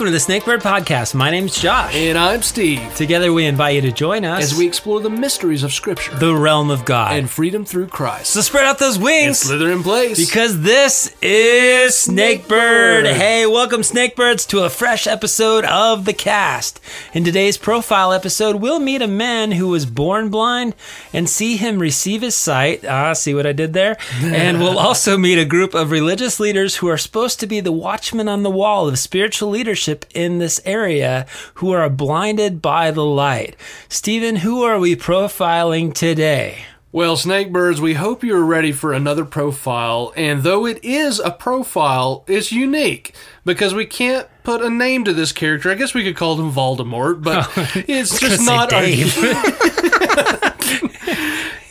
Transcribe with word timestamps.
Welcome 0.00 0.14
to 0.14 0.18
the 0.18 0.32
Snakebird 0.32 0.62
Podcast. 0.62 1.14
My 1.14 1.30
name's 1.30 1.60
Josh. 1.60 1.94
And 1.94 2.16
I'm 2.16 2.40
Steve. 2.40 2.94
Together 2.94 3.34
we 3.34 3.44
invite 3.44 3.74
you 3.74 3.82
to 3.82 3.92
join 3.92 4.24
us 4.24 4.44
As 4.44 4.56
we 4.56 4.66
explore 4.66 4.98
the 4.98 5.10
mysteries 5.10 5.62
of 5.62 5.74
Scripture 5.74 6.14
the 6.16 6.34
realm 6.34 6.70
of 6.70 6.86
God. 6.86 7.12
and 7.12 7.28
freedom 7.28 7.66
through 7.66 7.88
Christ. 7.88 8.30
so 8.30 8.40
spread 8.40 8.64
out 8.64 8.78
those 8.78 8.94
And 8.96 9.04
wings 9.04 9.40
slither 9.40 9.70
in 9.70 9.82
place. 9.82 10.16
because 10.16 10.62
this 10.62 11.14
is 11.20 11.92
Snakebird. 11.92 13.02
Snakebird. 13.02 13.12
Hey, 13.12 13.44
welcome 13.44 13.82
Snakebirds 13.82 14.48
to 14.48 14.60
a 14.60 14.70
fresh 14.70 15.06
episode 15.06 15.66
of 15.66 16.06
the 16.06 16.14
cast. 16.14 16.80
In 17.12 17.22
today's 17.22 17.58
profile 17.58 18.14
episode, 18.14 18.56
we'll 18.56 18.80
meet 18.80 19.02
a 19.02 19.06
man 19.06 19.52
who 19.52 19.68
was 19.68 19.84
born 19.84 20.30
blind 20.30 20.74
and 21.12 21.28
see 21.28 21.58
him 21.58 21.78
receive 21.78 22.22
his 22.22 22.34
sight. 22.34 22.86
Ah, 22.86 23.12
see 23.12 23.34
what 23.34 23.44
I 23.46 23.52
did 23.52 23.74
there? 23.74 23.98
and 24.22 24.60
we'll 24.60 24.78
also 24.78 25.18
meet 25.18 25.38
a 25.38 25.44
group 25.44 25.74
of 25.74 25.90
religious 25.90 26.40
leaders 26.40 26.76
who 26.76 26.88
are 26.88 26.96
supposed 26.96 27.38
to 27.40 27.46
be 27.46 27.60
the 27.60 27.70
watchmen 27.70 28.28
on 28.30 28.42
the 28.44 28.50
wall 28.50 28.88
of 28.88 28.98
spiritual 28.98 29.50
leadership 29.50 29.89
in 30.14 30.38
this 30.38 30.60
area 30.64 31.26
who 31.54 31.72
are 31.72 31.88
blinded 31.90 32.60
by 32.62 32.90
the 32.90 33.04
light. 33.04 33.56
Stephen, 33.88 34.36
who 34.36 34.62
are 34.62 34.78
we 34.78 34.96
profiling 34.96 35.92
today? 35.94 36.64
well, 36.92 37.16
Snakebirds, 37.16 37.78
we 37.78 37.94
hope 37.94 38.24
you're 38.24 38.44
ready 38.44 38.72
for 38.72 38.92
another 38.92 39.24
profile. 39.24 40.12
And 40.16 40.42
though 40.42 40.66
it 40.66 40.82
is 40.84 41.20
a 41.20 41.30
profile, 41.30 42.24
it's 42.26 42.50
unique 42.50 43.14
because 43.44 43.72
we 43.72 43.86
can't 43.86 44.26
put 44.42 44.60
a 44.60 44.68
name 44.68 45.04
to 45.04 45.12
this 45.12 45.30
character. 45.30 45.70
I 45.70 45.76
guess 45.76 45.94
we 45.94 46.02
could 46.02 46.16
call 46.16 46.34
him 46.40 46.50
Voldemort, 46.50 47.22
but 47.22 47.48
it's 47.88 48.18
just 48.18 48.44
not 48.44 48.72
our. 48.72 48.82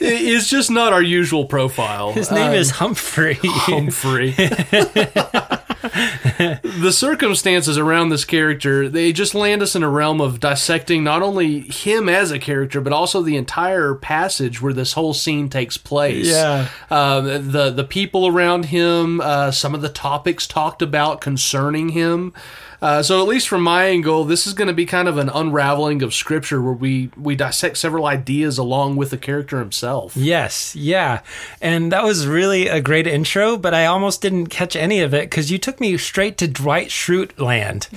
It's 0.02 0.50
just 0.50 0.72
not 0.72 0.94
our 0.94 1.02
usual 1.02 1.44
profile. 1.46 2.14
His 2.14 2.32
name 2.32 2.50
Um, 2.52 2.54
is 2.54 2.72
Humphrey. 2.72 3.38
Humphrey. 3.44 4.34
the 5.82 6.92
circumstances 6.92 7.78
around 7.78 8.10
this 8.10 8.26
character, 8.26 8.90
they 8.90 9.14
just 9.14 9.34
land 9.34 9.62
us 9.62 9.76
in 9.76 9.84
a 9.84 9.90
realm 9.90 10.20
of 10.20 10.40
dissecting 10.40 11.04
not 11.04 11.22
only 11.22 11.62
him 11.62 12.10
as 12.10 12.32
a 12.32 12.40
character, 12.40 12.82
but 12.82 12.92
also 12.92 13.22
the 13.22 13.38
entire 13.38 13.96
passage 13.96 14.62
where 14.62 14.74
this 14.74 14.94
whole 14.94 15.14
scene 15.14 15.48
takes 15.48 15.78
place. 15.78 16.28
Yeah. 16.28 16.68
Um, 16.90 17.52
the 17.52 17.70
the 17.70 17.86
people 17.86 18.28
around 18.28 18.66
him, 18.66 19.22
uh, 19.22 19.52
some 19.52 19.74
of 19.74 19.82
the 19.82 19.90
topics 19.90 20.48
talked 20.48 20.82
about 20.82 21.22
concerning 21.22 21.90
him. 21.90 22.34
Uh, 22.82 23.04
so 23.04 23.22
at 23.22 23.28
least 23.28 23.48
from 23.48 23.62
my 23.62 23.86
angle, 23.86 24.24
this 24.24 24.48
is 24.48 24.54
going 24.54 24.68
to 24.70 24.74
be 24.74 24.86
kind 24.86 25.08
of 25.08 25.18
an 25.18 25.30
unraveling 25.30 26.02
of 26.02 26.14
scripture 26.14 26.62
where 26.62 26.74
we 26.74 27.12
we 27.18 27.36
dissect 27.36 27.78
several 27.78 28.06
ideas 28.06 28.58
along 28.58 28.96
with 28.96 29.10
the 29.10 29.18
character 29.18 29.60
himself. 29.60 30.16
Yes, 30.16 30.76
yeah. 30.76 31.22
And 31.62 31.92
that 31.92 32.04
was 32.04 32.26
really 32.26 32.68
a 32.68 32.80
great 32.82 33.06
intro, 33.08 33.58
but 33.58 33.74
I 33.74 33.86
almost 33.86 34.22
didn't 34.22 34.48
catch 34.48 34.76
any 34.76 35.02
of 35.02 35.14
it 35.14 35.30
because 35.30 35.52
you 35.52 35.58
took 35.58 35.80
me 35.82 35.98
straight 35.98 36.38
to 36.38 36.48
Dwight 36.48 36.88
Schrute 36.88 37.38
land. 37.40 37.88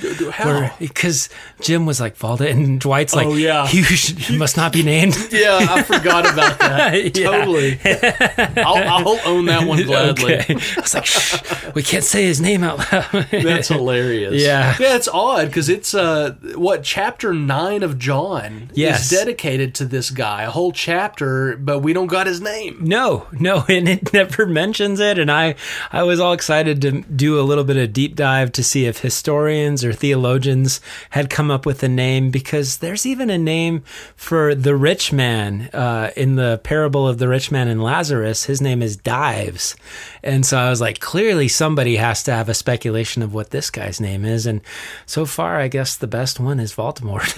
Because 0.78 1.28
Jim 1.60 1.86
was 1.86 2.00
like, 2.00 2.18
Valda, 2.18 2.50
and 2.50 2.80
Dwight's 2.80 3.14
like, 3.14 3.26
Oh, 3.26 3.34
yeah. 3.34 3.70
you 3.70 3.82
should, 3.84 4.36
must 4.38 4.56
not 4.56 4.72
be 4.72 4.82
named. 4.82 5.16
Yeah, 5.32 5.58
I 5.70 5.82
forgot 5.82 6.30
about 6.30 6.58
that. 6.58 7.14
Totally. 7.14 7.78
I'll, 8.62 9.08
I'll 9.08 9.20
own 9.24 9.46
that 9.46 9.66
one 9.66 9.82
gladly. 9.86 10.34
okay. 10.38 10.54
I 10.54 10.80
was 10.80 10.94
like, 10.94 11.06
shh, 11.06 11.42
we 11.74 11.82
can't 11.82 12.04
say 12.04 12.24
his 12.24 12.40
name 12.40 12.62
out 12.62 12.78
loud. 12.92 13.28
That's 13.30 13.68
hilarious. 13.68 14.42
Yeah. 14.42 14.71
Yeah, 14.80 14.96
it's 14.96 15.08
odd 15.08 15.46
because 15.46 15.68
it's 15.68 15.94
uh 15.94 16.34
what 16.54 16.82
chapter 16.82 17.32
nine 17.34 17.82
of 17.82 17.98
John 17.98 18.70
Yes. 18.74 19.10
is 19.12 19.18
dedicated 19.18 19.74
to 19.76 19.84
this 19.84 20.10
guy, 20.10 20.42
a 20.42 20.50
whole 20.50 20.72
chapter, 20.72 21.56
but 21.56 21.80
we 21.80 21.92
don't 21.92 22.06
got 22.06 22.26
his 22.26 22.40
name. 22.40 22.78
No, 22.80 23.26
no, 23.32 23.64
and 23.68 23.88
it 23.88 24.12
never 24.12 24.46
mentions 24.46 25.00
it. 25.00 25.18
And 25.18 25.30
I, 25.30 25.54
I 25.92 26.02
was 26.02 26.20
all 26.20 26.32
excited 26.32 26.80
to 26.82 27.02
do 27.02 27.38
a 27.38 27.42
little 27.42 27.64
bit 27.64 27.76
of 27.76 27.92
deep 27.92 28.16
dive 28.16 28.52
to 28.52 28.64
see 28.64 28.86
if 28.86 28.98
historians 28.98 29.84
or 29.84 29.92
theologians 29.92 30.80
had 31.10 31.28
come 31.30 31.50
up 31.50 31.66
with 31.66 31.82
a 31.82 31.88
name 31.88 32.30
because 32.30 32.78
there's 32.78 33.04
even 33.06 33.30
a 33.30 33.38
name 33.38 33.82
for 34.16 34.54
the 34.54 34.74
rich 34.74 35.12
man 35.12 35.68
uh, 35.72 36.10
in 36.16 36.36
the 36.36 36.60
parable 36.64 37.06
of 37.06 37.18
the 37.18 37.28
rich 37.28 37.50
man 37.50 37.68
and 37.68 37.82
Lazarus. 37.82 38.44
His 38.46 38.60
name 38.60 38.82
is 38.82 38.96
Dives, 38.96 39.76
and 40.22 40.46
so 40.46 40.56
I 40.58 40.70
was 40.70 40.80
like, 40.80 41.00
clearly 41.00 41.48
somebody 41.48 41.96
has 41.96 42.22
to 42.24 42.32
have 42.32 42.48
a 42.48 42.54
speculation 42.54 43.22
of 43.22 43.34
what 43.34 43.50
this 43.50 43.70
guy's 43.70 44.00
name 44.00 44.24
is. 44.24 44.46
And 44.46 44.61
so 45.06 45.24
far, 45.26 45.58
I 45.58 45.68
guess 45.68 45.96
the 45.96 46.06
best 46.06 46.40
one 46.40 46.60
is 46.60 46.72
Baltimore. 46.74 47.24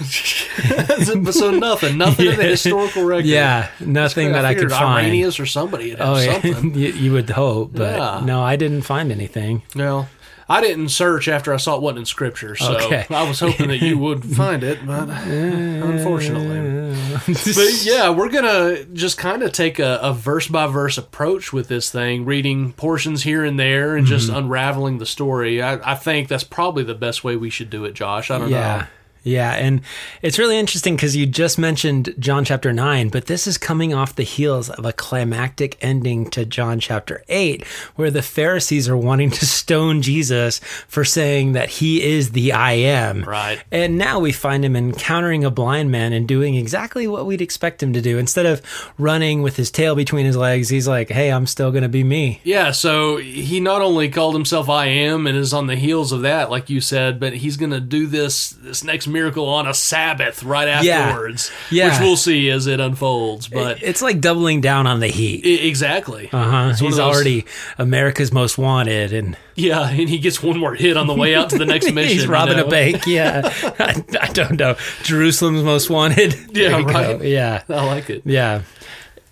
so 1.31 1.51
nothing, 1.51 1.97
nothing 1.97 2.27
in 2.27 2.37
the 2.37 2.43
historical 2.43 3.03
record. 3.03 3.25
yeah, 3.25 3.69
nothing 3.79 4.31
that 4.33 4.45
I, 4.45 4.55
could 4.55 4.71
find. 4.71 5.05
Irenaeus 5.07 5.39
or 5.39 5.45
somebody 5.45 5.95
Oh, 5.97 6.17
yeah. 6.17 6.45
you, 6.61 6.87
you 6.93 7.11
would 7.13 7.29
hope, 7.29 7.71
but 7.73 7.97
Yeah. 7.97 8.21
no, 8.25 8.41
I 8.41 8.55
didn't 8.55 8.83
find 8.83 9.11
anything. 9.11 9.63
Well, 9.75 10.07
I 10.47 10.61
didn't 10.61 10.89
search 10.89 11.27
after 11.27 11.53
I 11.53 11.57
saw 11.57 11.75
it 11.75 11.81
wasn't 11.81 11.99
in 11.99 12.05
scripture, 12.05 12.55
so 12.55 12.77
Okay. 12.77 13.05
I 13.09 13.27
was 13.27 13.39
hoping 13.39 13.69
that 13.69 13.81
you 13.81 13.97
would 13.97 14.23
find 14.35 14.63
it, 14.63 14.85
but 14.85 15.09
unfortunately. 15.09 16.95
But 17.27 17.81
yeah, 17.83 18.09
we're 18.09 18.29
gonna 18.29 18.83
just 18.93 19.17
kind 19.17 19.41
of 19.43 19.51
take 19.51 19.79
a, 19.79 19.99
a 20.01 20.13
verse 20.13 20.47
by 20.47 20.67
verse 20.67 20.97
approach 20.97 21.51
with 21.53 21.67
this 21.67 21.89
thing, 21.91 22.25
reading 22.25 22.73
portions 22.73 23.23
here 23.23 23.43
and 23.43 23.59
there, 23.59 23.95
and 23.95 24.05
just 24.05 24.25
Mm-hmm. 24.25 24.37
unraveling 24.37 24.97
the 24.97 25.05
story. 25.05 25.61
I, 25.61 25.91
I 25.91 25.95
think 25.95 26.27
that's 26.29 26.43
probably 26.43 26.83
the 26.83 26.95
best 26.95 27.23
way 27.23 27.35
we 27.35 27.49
should 27.49 27.69
do 27.69 27.85
it, 27.85 27.93
Josh. 27.93 28.31
I 28.31 28.37
don't 28.39 28.49
yeah. 28.49 28.77
know. 28.77 28.85
Yeah, 29.25 29.53
and 29.53 29.81
it's 30.21 30.37
really 30.37 30.57
interesting 30.57 30.95
because 30.95 31.15
you 31.15 31.25
just 31.25 31.57
mentioned 31.57 32.13
John 32.19 32.45
chapter 32.45 32.71
9, 32.71 33.09
but 33.09 33.25
this 33.25 33.47
is 33.47 33.57
coming 33.57 33.91
off 33.91 34.15
the 34.15 34.23
heels 34.23 34.69
of 34.69 34.85
a 34.85 34.93
climactic 34.93 35.77
ending 35.81 36.29
to 36.29 36.45
John 36.45 36.79
chapter 36.79 37.23
8, 37.27 37.65
where 37.95 38.11
the 38.11 38.21
Pharisees 38.21 38.87
are 38.87 38.95
wanting 38.95 39.31
to 39.31 39.45
stone 39.47 40.03
Jesus 40.03 40.59
for 40.87 41.03
saying 41.03 41.53
that 41.53 41.69
he 41.69 42.03
is 42.03 42.33
the 42.33 42.51
I 42.51 42.73
am. 42.73 43.23
Right. 43.23 43.63
And 43.71 43.97
now 43.97 44.19
we 44.19 44.31
find 44.31 44.63
him 44.63 44.75
encountering 44.75 45.43
a 45.43 45.49
blind 45.49 45.89
man 45.89 46.13
and 46.13 46.27
doing 46.27 46.53
exactly 46.53 47.07
what 47.07 47.25
we'd 47.25 47.41
expect 47.41 47.81
him 47.81 47.93
to 47.93 48.01
do. 48.01 48.19
Instead 48.19 48.45
of 48.45 48.61
running 48.99 49.41
with 49.41 49.55
his 49.55 49.71
tail 49.71 49.95
between 49.95 50.27
his 50.27 50.37
legs, 50.37 50.69
he's 50.69 50.87
like, 50.87 51.09
hey, 51.09 51.31
I'm 51.31 51.47
still 51.47 51.71
going 51.71 51.81
to 51.81 51.89
be 51.89 52.03
me. 52.03 52.41
Yeah, 52.43 52.69
so 52.69 53.17
he 53.17 53.59
not 53.59 53.81
only 53.81 54.07
called 54.07 54.35
himself 54.35 54.69
I 54.69 54.85
am 54.85 55.25
and 55.25 55.35
is 55.35 55.51
on 55.51 55.65
the 55.65 55.75
heels 55.75 56.11
of 56.11 56.21
that, 56.21 56.51
like 56.51 56.69
you 56.69 56.79
said, 56.79 57.19
but 57.19 57.33
he's 57.33 57.57
going 57.57 57.71
to 57.71 57.79
do 57.79 58.05
this 58.05 58.51
this 58.51 58.83
next 58.83 59.07
miracle 59.15 59.47
on 59.49 59.67
a 59.67 59.73
Sabbath 59.73 60.43
right 60.43 60.67
afterwards, 60.67 61.51
Yeah. 61.71 61.89
which 61.91 61.99
we'll 62.01 62.17
see 62.17 62.49
as 62.49 62.67
it 62.67 62.79
unfolds. 62.79 63.47
But 63.47 63.81
It's 63.81 64.01
like 64.01 64.21
doubling 64.21 64.61
down 64.61 64.85
on 64.87 64.99
the 64.99 65.07
heat. 65.07 65.41
I- 65.45 65.65
exactly, 65.67 66.29
Uh 66.31 66.43
huh. 66.43 66.73
He's 66.75 66.99
already 66.99 67.45
America's 67.77 68.31
most 68.31 68.57
wanted, 68.57 69.13
and 69.13 69.37
yeah, 69.55 69.87
and 69.89 70.09
he 70.09 70.17
gets 70.19 70.43
one 70.43 70.57
more 70.59 70.75
hit 70.75 70.97
on 70.97 71.07
the 71.07 71.13
way 71.15 71.33
out 71.33 71.49
to 71.51 71.57
the 71.57 71.65
next 71.65 71.85
mission. 71.91 72.13
he's 72.13 72.23
you 72.25 72.29
robbing 72.31 72.57
know? 72.57 72.65
a 72.65 72.69
bank. 72.69 73.07
Yeah, 73.07 73.41
I, 73.79 74.03
I 74.21 74.27
don't 74.33 74.59
know. 74.59 74.75
Jerusalem's 75.03 75.63
most 75.63 75.89
wanted. 75.89 76.35
Yeah, 76.55 76.81
go. 76.81 76.87
right. 76.87 77.21
Yeah, 77.23 77.63
I 77.69 77.85
like 77.85 78.09
it. 78.09 78.21
yeah. 78.25 78.61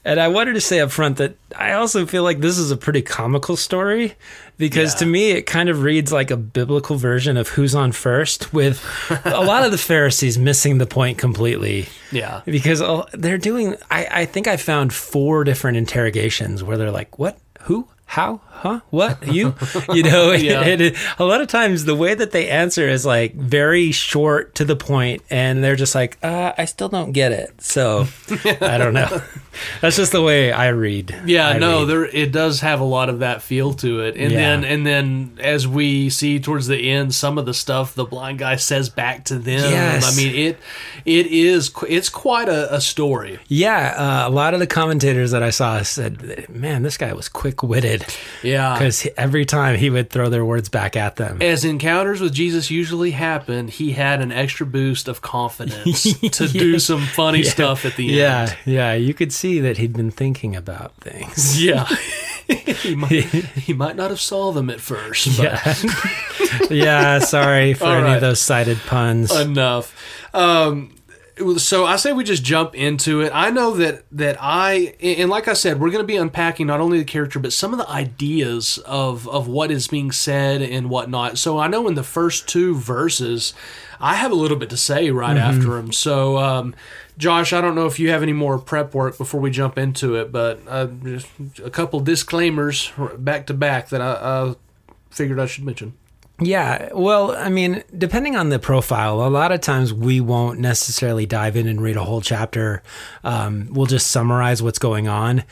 And 0.05 0.19
I 0.19 0.27
wanted 0.27 0.53
to 0.53 0.61
say 0.61 0.79
up 0.81 0.91
front 0.91 1.17
that 1.17 1.35
I 1.55 1.73
also 1.73 2.05
feel 2.05 2.23
like 2.23 2.39
this 2.41 2.57
is 2.57 2.71
a 2.71 2.77
pretty 2.77 3.01
comical 3.01 3.55
story 3.55 4.15
because 4.57 4.93
Yeah. 4.93 4.99
to 4.99 5.05
me 5.05 5.31
it 5.31 5.43
kind 5.43 5.69
of 5.69 5.81
reads 5.81 6.11
like 6.11 6.29
a 6.29 6.35
biblical 6.37 6.97
version 6.97 7.37
of 7.37 7.47
Who's 7.49 7.73
on 7.73 7.91
First, 7.93 8.53
with 8.53 8.83
a 9.25 9.43
lot 9.43 9.63
of 9.63 9.71
the 9.71 9.77
Pharisees 9.91 10.37
missing 10.37 10.77
the 10.77 10.85
point 10.85 11.17
completely. 11.17 11.87
Yeah, 12.11 12.41
because 12.45 12.81
they're 13.13 13.37
doing 13.37 13.75
I, 13.89 14.07
I 14.11 14.25
think 14.25 14.47
i 14.47 14.57
found 14.57 14.93
four 14.93 15.43
different 15.45 15.77
interrogations 15.77 16.63
where 16.63 16.77
they're 16.77 16.91
like 16.91 17.17
what 17.17 17.37
who 17.61 17.87
how 18.13 18.39
huh 18.47 18.79
what 18.91 19.25
you 19.33 19.55
you 19.91 20.03
know 20.03 20.31
Yeah. 20.43 20.61
and 20.61 20.81
it- 20.87 20.95
a 21.17 21.25
lot 21.25 21.41
of 21.41 21.47
times 21.47 21.85
the 21.85 21.95
way 21.95 22.13
that 22.13 22.31
they 22.31 22.47
answer 22.47 22.87
is 22.87 23.05
like 23.07 23.33
very 23.33 23.91
short 23.91 24.53
to 24.55 24.65
the 24.65 24.75
point 24.75 25.23
and 25.31 25.63
they're 25.63 25.75
just 25.75 25.95
like 25.95 26.17
uh, 26.23 26.53
i 26.57 26.65
still 26.65 26.89
don't 26.89 27.11
get 27.11 27.31
it 27.31 27.59
so 27.59 28.05
i 28.61 28.77
don't 28.77 28.93
know 28.93 29.21
that's 29.81 29.95
just 29.97 30.11
the 30.11 30.21
way 30.21 30.51
i 30.51 30.67
read 30.67 31.15
yeah. 31.25 31.49
I 31.49 31.57
no, 31.57 31.79
read. 31.79 31.89
there 31.89 32.05
it 32.05 32.31
does 32.31 32.61
have 32.61 32.79
a 32.79 32.83
lot 32.83 33.09
of 33.09 33.19
that 33.19 33.41
feel 33.41 33.73
to 33.75 34.01
it, 34.01 34.15
and 34.15 34.31
Yeah. 34.31 34.39
then 34.39 34.63
and 34.63 34.85
then 34.85 35.37
as 35.39 35.67
we 35.67 36.09
see 36.09 36.39
towards 36.39 36.67
the 36.67 36.89
end, 36.91 37.13
some 37.13 37.37
of 37.37 37.45
the 37.45 37.53
stuff 37.53 37.93
the 37.95 38.05
blind 38.05 38.39
guy 38.39 38.55
says 38.57 38.89
back 38.89 39.25
to 39.25 39.35
them. 39.37 39.71
Yes. 39.71 40.11
I 40.11 40.17
mean 40.21 40.35
it. 40.35 40.57
It 41.05 41.27
is. 41.27 41.71
It's 41.87 42.09
quite 42.09 42.49
a, 42.49 42.73
a 42.73 42.81
story. 42.81 43.39
yeah 43.47 43.93
uh, 44.25 44.27
a 44.27 44.31
lot 44.31 44.53
of 44.53 44.59
the 44.59 44.67
commentators 44.67 45.31
that 45.31 45.43
i 45.43 45.49
saw 45.51 45.81
said 45.83 46.47
man 46.49 46.81
this 46.83 46.97
guy 46.97 47.13
was 47.13 47.29
quick-witted 47.29 48.02
Yeah. 48.43 48.73
because 48.73 49.07
every 49.17 49.45
time 49.45 49.77
he 49.77 49.89
would 49.89 50.09
throw 50.09 50.29
their 50.29 50.43
words 50.45 50.69
back 50.69 50.95
at 50.97 51.15
them 51.15 51.41
As 51.41 51.63
encounters 51.63 52.19
with 52.21 52.33
Jesus 52.33 52.69
usually 52.69 53.11
happen, 53.11 53.67
he 53.67 53.93
had 53.93 54.21
an 54.21 54.31
extra 54.31 54.65
boost 54.65 55.07
of 55.07 55.21
confidence 55.21 56.03
to 56.19 56.47
do 56.47 56.79
some 56.79 57.01
funny 57.05 57.43
stuff 57.43 57.85
at 57.85 57.95
the 57.95 58.07
end. 58.09 58.17
Yeah, 58.17 58.55
yeah, 58.65 58.93
you 58.93 59.13
could 59.13 59.31
see 59.33 59.59
that 59.61 59.77
he'd 59.77 59.93
been 59.93 60.11
thinking 60.11 60.55
about 60.55 60.93
things. 60.97 61.61
Yeah. 61.63 61.87
he, 62.49 62.93
might, 62.95 63.11
he 63.23 63.71
might 63.73 63.95
not 63.95 64.09
have 64.09 64.19
saw 64.19 64.51
them 64.51 64.69
at 64.69 64.81
first, 64.81 65.37
but 65.37 65.43
Yeah, 65.45 66.63
yeah. 66.69 67.19
Sorry 67.19 67.73
for 67.73 67.85
All 67.85 67.93
any 67.93 68.03
right. 68.03 68.15
of 68.15 68.21
those 68.21 68.41
cited 68.41 68.79
puns. 68.85 69.33
enough. 69.33 69.95
Um, 70.33 70.93
so 71.57 71.85
I 71.85 71.95
say 71.95 72.13
we 72.13 72.23
just 72.23 72.43
jump 72.43 72.75
into 72.75 73.21
it. 73.21 73.31
I 73.33 73.49
know 73.49 73.71
that 73.71 74.03
that 74.11 74.37
I 74.39 74.95
and 75.01 75.29
like 75.29 75.47
I 75.47 75.53
said, 75.53 75.79
we're 75.79 75.89
going 75.89 76.03
to 76.03 76.07
be 76.07 76.15
unpacking 76.17 76.67
not 76.67 76.79
only 76.79 76.97
the 76.99 77.03
character 77.05 77.39
but 77.39 77.53
some 77.53 77.71
of 77.73 77.79
the 77.79 77.89
ideas 77.89 78.77
of 78.85 79.27
of 79.27 79.47
what 79.47 79.71
is 79.71 79.87
being 79.87 80.11
said 80.11 80.61
and 80.61 80.89
whatnot. 80.89 81.37
So 81.37 81.57
I 81.59 81.67
know 81.67 81.87
in 81.87 81.95
the 81.95 82.03
first 82.03 82.47
two 82.47 82.75
verses, 82.75 83.53
I 83.99 84.15
have 84.15 84.31
a 84.31 84.35
little 84.35 84.57
bit 84.57 84.69
to 84.71 84.77
say 84.77 85.09
right 85.11 85.35
Mm-hmm. 85.37 85.57
after 85.57 85.75
them. 85.75 85.91
So. 85.91 86.37
um 86.37 86.75
Josh, 87.15 87.53
I 87.53 87.61
don't 87.61 87.75
know 87.75 87.85
if 87.85 87.99
you 87.99 88.09
have 88.09 88.23
any 88.23 88.33
more 88.33 88.57
prep 88.57 88.95
work 88.95 89.19
before 89.19 89.39
we 89.39 89.51
jump 89.51 89.77
into 89.77 90.15
it, 90.15 90.31
but 90.31 90.59
uh, 90.67 90.87
just 91.03 91.27
a 91.63 91.69
couple 91.69 91.99
disclaimers 91.99 92.91
back 93.19 93.45
to 93.45 93.53
back 93.53 93.89
that 93.89 94.01
I, 94.01 94.13
I 94.13 94.55
figured 95.11 95.39
I 95.39 95.45
should 95.45 95.63
mention. 95.63 95.93
Yeah, 96.39 96.89
well, 96.93 97.31
I 97.35 97.49
mean, 97.49 97.83
depending 97.95 98.35
on 98.35 98.49
the 98.49 98.59
profile, 98.59 99.25
a 99.25 99.29
lot 99.29 99.51
of 99.51 99.61
times 99.61 99.93
we 99.93 100.19
won't 100.19 100.59
necessarily 100.59 101.25
dive 101.25 101.55
in 101.55 101.67
and 101.67 101.79
read 101.81 101.95
a 101.95 102.03
whole 102.03 102.21
chapter. 102.21 102.81
Um, 103.23 103.69
we'll 103.71 103.85
just 103.85 104.07
summarize 104.07 104.61
what's 104.61 104.79
going 104.79 105.07
on. 105.07 105.43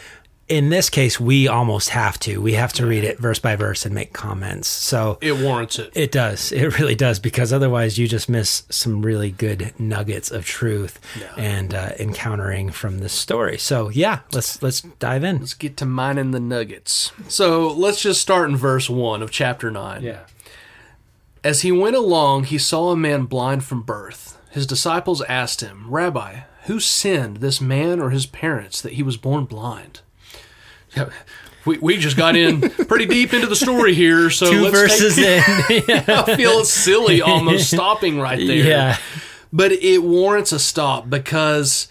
In 0.47 0.69
this 0.69 0.89
case, 0.89 1.17
we 1.17 1.47
almost 1.47 1.89
have 1.89 2.19
to. 2.21 2.41
We 2.41 2.53
have 2.53 2.73
to 2.73 2.85
read 2.85 3.05
it 3.05 3.19
verse 3.19 3.39
by 3.39 3.55
verse 3.55 3.85
and 3.85 3.95
make 3.95 4.11
comments. 4.11 4.67
So 4.67 5.17
It 5.21 5.37
warrants 5.37 5.79
it. 5.79 5.91
it 5.95 6.11
does. 6.11 6.51
It 6.51 6.77
really 6.77 6.95
does 6.95 7.19
because 7.19 7.53
otherwise 7.53 7.97
you 7.97 8.05
just 8.05 8.27
miss 8.27 8.63
some 8.69 9.01
really 9.01 9.31
good 9.31 9.73
nuggets 9.79 10.29
of 10.29 10.45
truth 10.45 10.99
and 11.37 11.73
uh, 11.73 11.91
encountering 11.99 12.69
from 12.69 12.99
this 12.99 13.13
story. 13.13 13.57
So 13.57 13.89
yeah, 13.91 14.21
let's 14.33 14.61
let's 14.61 14.81
dive 14.81 15.23
in. 15.23 15.39
Let's 15.39 15.53
get 15.53 15.77
to 15.77 15.85
mining 15.85 16.31
the 16.31 16.41
nuggets. 16.41 17.13
So 17.29 17.69
let's 17.71 18.01
just 18.01 18.19
start 18.19 18.49
in 18.49 18.57
verse 18.57 18.89
1 18.89 19.21
of 19.21 19.31
chapter 19.31 19.71
9. 19.71 20.03
Yeah. 20.03 20.21
As 21.43 21.61
he 21.61 21.71
went 21.71 21.95
along, 21.95 22.45
he 22.45 22.57
saw 22.57 22.91
a 22.91 22.95
man 22.95 23.25
blind 23.25 23.63
from 23.63 23.81
birth. 23.81 24.37
His 24.51 24.67
disciples 24.67 25.21
asked 25.23 25.61
him, 25.61 25.85
Rabbi, 25.89 26.41
who 26.65 26.79
sinned, 26.79 27.37
this 27.37 27.59
man 27.59 27.99
or 27.99 28.11
his 28.11 28.25
parents, 28.25 28.81
that 28.81 28.93
he 28.93 29.03
was 29.03 29.17
born 29.17 29.45
blind? 29.45 30.01
We, 31.65 31.77
we 31.79 31.97
just 31.97 32.17
got 32.17 32.35
in 32.35 32.61
pretty 32.87 33.05
deep 33.05 33.33
into 33.33 33.47
the 33.47 33.55
story 33.55 33.93
here, 33.93 34.29
so 34.29 34.51
2 34.51 34.61
let's 34.61 34.75
verses 34.75 35.15
take, 35.15 35.89
in. 35.89 35.99
I 36.07 36.35
feel 36.35 36.63
silly 36.65 37.21
almost 37.21 37.69
stopping 37.69 38.19
right 38.19 38.37
there. 38.37 38.65
yeah. 38.65 38.97
But 39.53 39.71
it 39.71 40.03
warrants 40.03 40.51
a 40.51 40.59
stop 40.59 41.09
because 41.09 41.87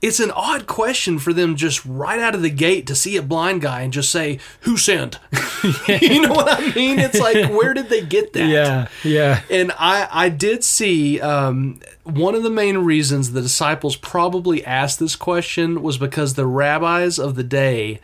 it's 0.00 0.20
an 0.20 0.30
odd 0.30 0.66
question 0.66 1.18
for 1.18 1.32
them 1.32 1.56
just 1.56 1.84
right 1.84 2.20
out 2.20 2.34
of 2.34 2.42
the 2.42 2.50
gate 2.50 2.86
to 2.86 2.94
see 2.94 3.16
a 3.16 3.22
blind 3.22 3.62
guy 3.62 3.82
and 3.82 3.92
just 3.92 4.10
say, 4.10 4.38
Who 4.60 4.76
sinned? 4.76 5.18
you 5.88 6.22
know 6.22 6.32
what 6.32 6.48
I 6.48 6.72
mean? 6.74 6.98
It's 6.98 7.18
like, 7.18 7.50
where 7.50 7.74
did 7.74 7.88
they 7.88 8.04
get 8.04 8.32
that? 8.34 8.48
Yeah. 8.48 8.88
Yeah. 9.02 9.42
And 9.50 9.72
I, 9.72 10.08
I 10.10 10.28
did 10.28 10.62
see 10.62 11.20
um, 11.20 11.80
one 12.04 12.34
of 12.34 12.42
the 12.42 12.50
main 12.50 12.78
reasons 12.78 13.32
the 13.32 13.42
disciples 13.42 13.96
probably 13.96 14.64
asked 14.64 15.00
this 15.00 15.16
question 15.16 15.82
was 15.82 15.98
because 15.98 16.34
the 16.34 16.46
rabbis 16.46 17.18
of 17.18 17.34
the 17.34 17.44
day 17.44 18.00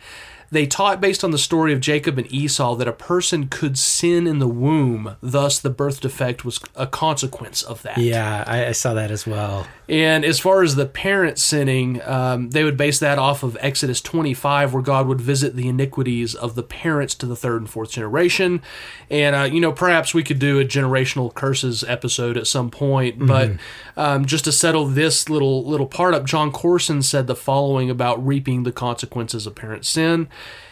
they 0.51 0.65
taught 0.65 1.01
based 1.01 1.23
on 1.23 1.31
the 1.31 1.37
story 1.37 1.73
of 1.73 1.79
Jacob 1.79 2.17
and 2.17 2.31
Esau 2.31 2.75
that 2.75 2.87
a 2.87 2.93
person 2.93 3.47
could 3.47 3.77
sin 3.77 4.27
in 4.27 4.39
the 4.39 4.47
womb, 4.47 5.17
thus 5.21 5.59
the 5.59 5.69
birth 5.69 6.01
defect 6.01 6.45
was 6.45 6.59
a 6.75 6.87
consequence 6.87 7.61
of 7.63 7.81
that. 7.81 7.97
Yeah, 7.97 8.43
I, 8.45 8.67
I 8.67 8.71
saw 8.71 8.93
that 8.93 9.11
as 9.11 9.25
well. 9.25 9.67
And 9.87 10.25
as 10.25 10.39
far 10.39 10.63
as 10.63 10.75
the 10.75 10.85
parent 10.85 11.37
sinning, 11.37 12.01
um, 12.03 12.49
they 12.49 12.63
would 12.63 12.77
base 12.77 12.97
that 12.99 13.19
off 13.19 13.43
of 13.43 13.57
Exodus 13.59 14.01
25, 14.01 14.73
where 14.73 14.81
God 14.81 15.07
would 15.07 15.21
visit 15.21 15.55
the 15.55 15.67
iniquities 15.67 16.33
of 16.33 16.55
the 16.55 16.63
parents 16.63 17.13
to 17.15 17.25
the 17.25 17.35
third 17.35 17.61
and 17.61 17.69
fourth 17.69 17.91
generation. 17.91 18.61
And, 19.09 19.35
uh, 19.35 19.43
you 19.43 19.61
know, 19.61 19.71
perhaps 19.71 20.13
we 20.13 20.23
could 20.23 20.39
do 20.39 20.59
a 20.59 20.65
generational 20.65 21.33
curses 21.33 21.83
episode 21.83 22.37
at 22.37 22.47
some 22.47 22.71
point. 22.71 23.25
But 23.27 23.51
um, 23.97 24.25
just 24.25 24.45
to 24.45 24.51
settle 24.51 24.85
this 24.85 25.29
little 25.29 25.63
little 25.65 25.87
part 25.87 26.13
up, 26.13 26.25
Jon 26.25 26.51
Courson 26.51 27.01
said 27.01 27.27
the 27.27 27.35
following 27.35 27.89
about 27.89 28.25
reaping 28.25 28.63
the 28.63 28.71
consequences 28.71 29.45
of 29.45 29.55
parent 29.55 29.85
sin. 29.85 30.27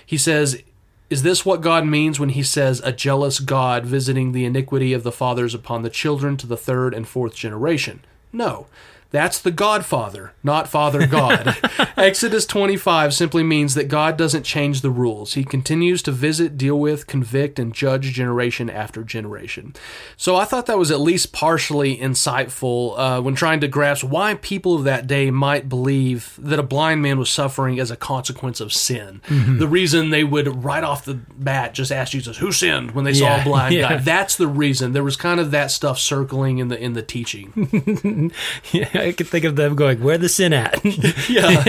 He 0.06 0.18
says, 0.18 0.62
is 1.10 1.22
this 1.22 1.46
what 1.46 1.62
God 1.62 1.86
means 1.86 2.20
when 2.20 2.30
he 2.30 2.42
says 2.42 2.82
a 2.84 2.92
jealous 2.92 3.40
God 3.40 3.86
visiting 3.86 4.32
the 4.32 4.46
iniquity 4.46 4.94
of 4.94 5.04
the 5.04 5.12
fathers 5.12 5.54
upon 5.54 5.84
the 5.84 5.90
children 5.90 6.38
to 6.38 6.48
the 6.48 6.58
third 6.58 6.94
and 6.94 7.08
fourth 7.08 7.36
generation? 7.36 8.04
No. 8.32 8.66
That's 9.14 9.40
the 9.40 9.52
Godfather, 9.52 10.34
not 10.42 10.68
Father 10.68 11.06
God. 11.06 11.56
Exodus 11.98 12.48
25 12.48 13.14
simply 13.14 13.44
means 13.44 13.76
that 13.76 13.88
God 13.88 14.18
doesn't 14.18 14.42
change 14.42 14.82
the 14.82 14.90
rules. 14.90 15.36
He 15.36 15.44
continues 15.44 16.02
to 16.02 16.12
visit, 16.12 16.58
deal 16.58 16.80
with, 16.80 17.06
convict, 17.06 17.60
and 17.60 17.76
judge 17.76 18.12
generation 18.12 18.72
after 18.72 19.04
generation. 19.04 19.76
So 20.18 20.36
I 20.36 20.46
thought 20.46 20.66
that 20.66 20.80
was 20.80 20.90
at 20.90 21.00
least 21.00 21.32
partially 21.32 21.96
insightful 21.96 22.98
uh, 22.98 23.22
when 23.22 23.36
trying 23.36 23.60
to 23.60 23.68
grasp 23.68 24.04
why 24.04 24.34
people 24.34 24.74
of 24.74 24.84
that 24.86 25.06
day 25.06 25.30
might 25.30 25.70
believe 25.70 26.34
that 26.40 26.58
a 26.58 26.64
blind 26.64 27.04
man 27.04 27.20
was 27.20 27.30
suffering 27.30 27.80
as 27.80 27.92
a 27.92 27.96
consequence 27.96 28.60
of 28.60 28.74
sin. 28.74 29.22
The 29.60 29.68
reason 29.68 30.10
they 30.10 30.24
would 30.24 30.64
right 30.64 30.84
off 30.84 31.06
the 31.06 31.14
bat 31.14 31.76
just 31.76 31.92
ask 31.92 32.14
Jesus, 32.14 32.38
"Who 32.38 32.52
sinned?" 32.52 32.92
when 32.92 33.06
they 33.06 33.14
saw 33.14 33.40
a 33.40 33.44
blind 33.44 33.76
yeah. 33.76 33.90
guy. 33.90 33.98
That's 33.98 34.38
the 34.38 34.48
reason. 34.48 34.94
There 34.94 35.04
was 35.04 35.16
kind 35.16 35.40
of 35.40 35.52
that 35.52 35.70
stuff 35.70 36.00
circling 36.00 36.58
in 36.58 36.70
the 36.70 36.80
in 36.80 36.94
the 36.94 37.04
teaching. 37.04 38.32
Yeah, 38.72 39.03
I 39.04 39.12
could 39.12 39.28
think 39.28 39.46
of 39.46 39.56
them 39.56 39.76
going, 39.76 40.02
"Where 40.02 40.18
the 40.18 40.30
sin 40.30 40.54
at?" 40.54 40.84
Yeah, 41.30 41.64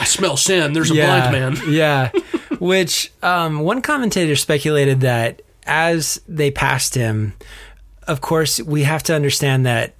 I 0.00 0.04
smell 0.04 0.36
sin. 0.36 0.72
There's 0.72 0.90
a 0.90 0.94
yeah, 0.94 1.30
blind 1.30 1.56
man. 1.56 1.68
yeah. 1.72 2.10
Which 2.58 3.12
um, 3.22 3.60
one 3.60 3.82
commentator 3.82 4.36
speculated 4.36 5.00
that 5.00 5.42
as 5.64 6.20
they 6.26 6.50
passed 6.50 6.94
him, 6.94 7.34
of 8.06 8.20
course, 8.20 8.60
we 8.60 8.82
have 8.82 9.02
to 9.04 9.14
understand 9.14 9.66
that 9.66 9.94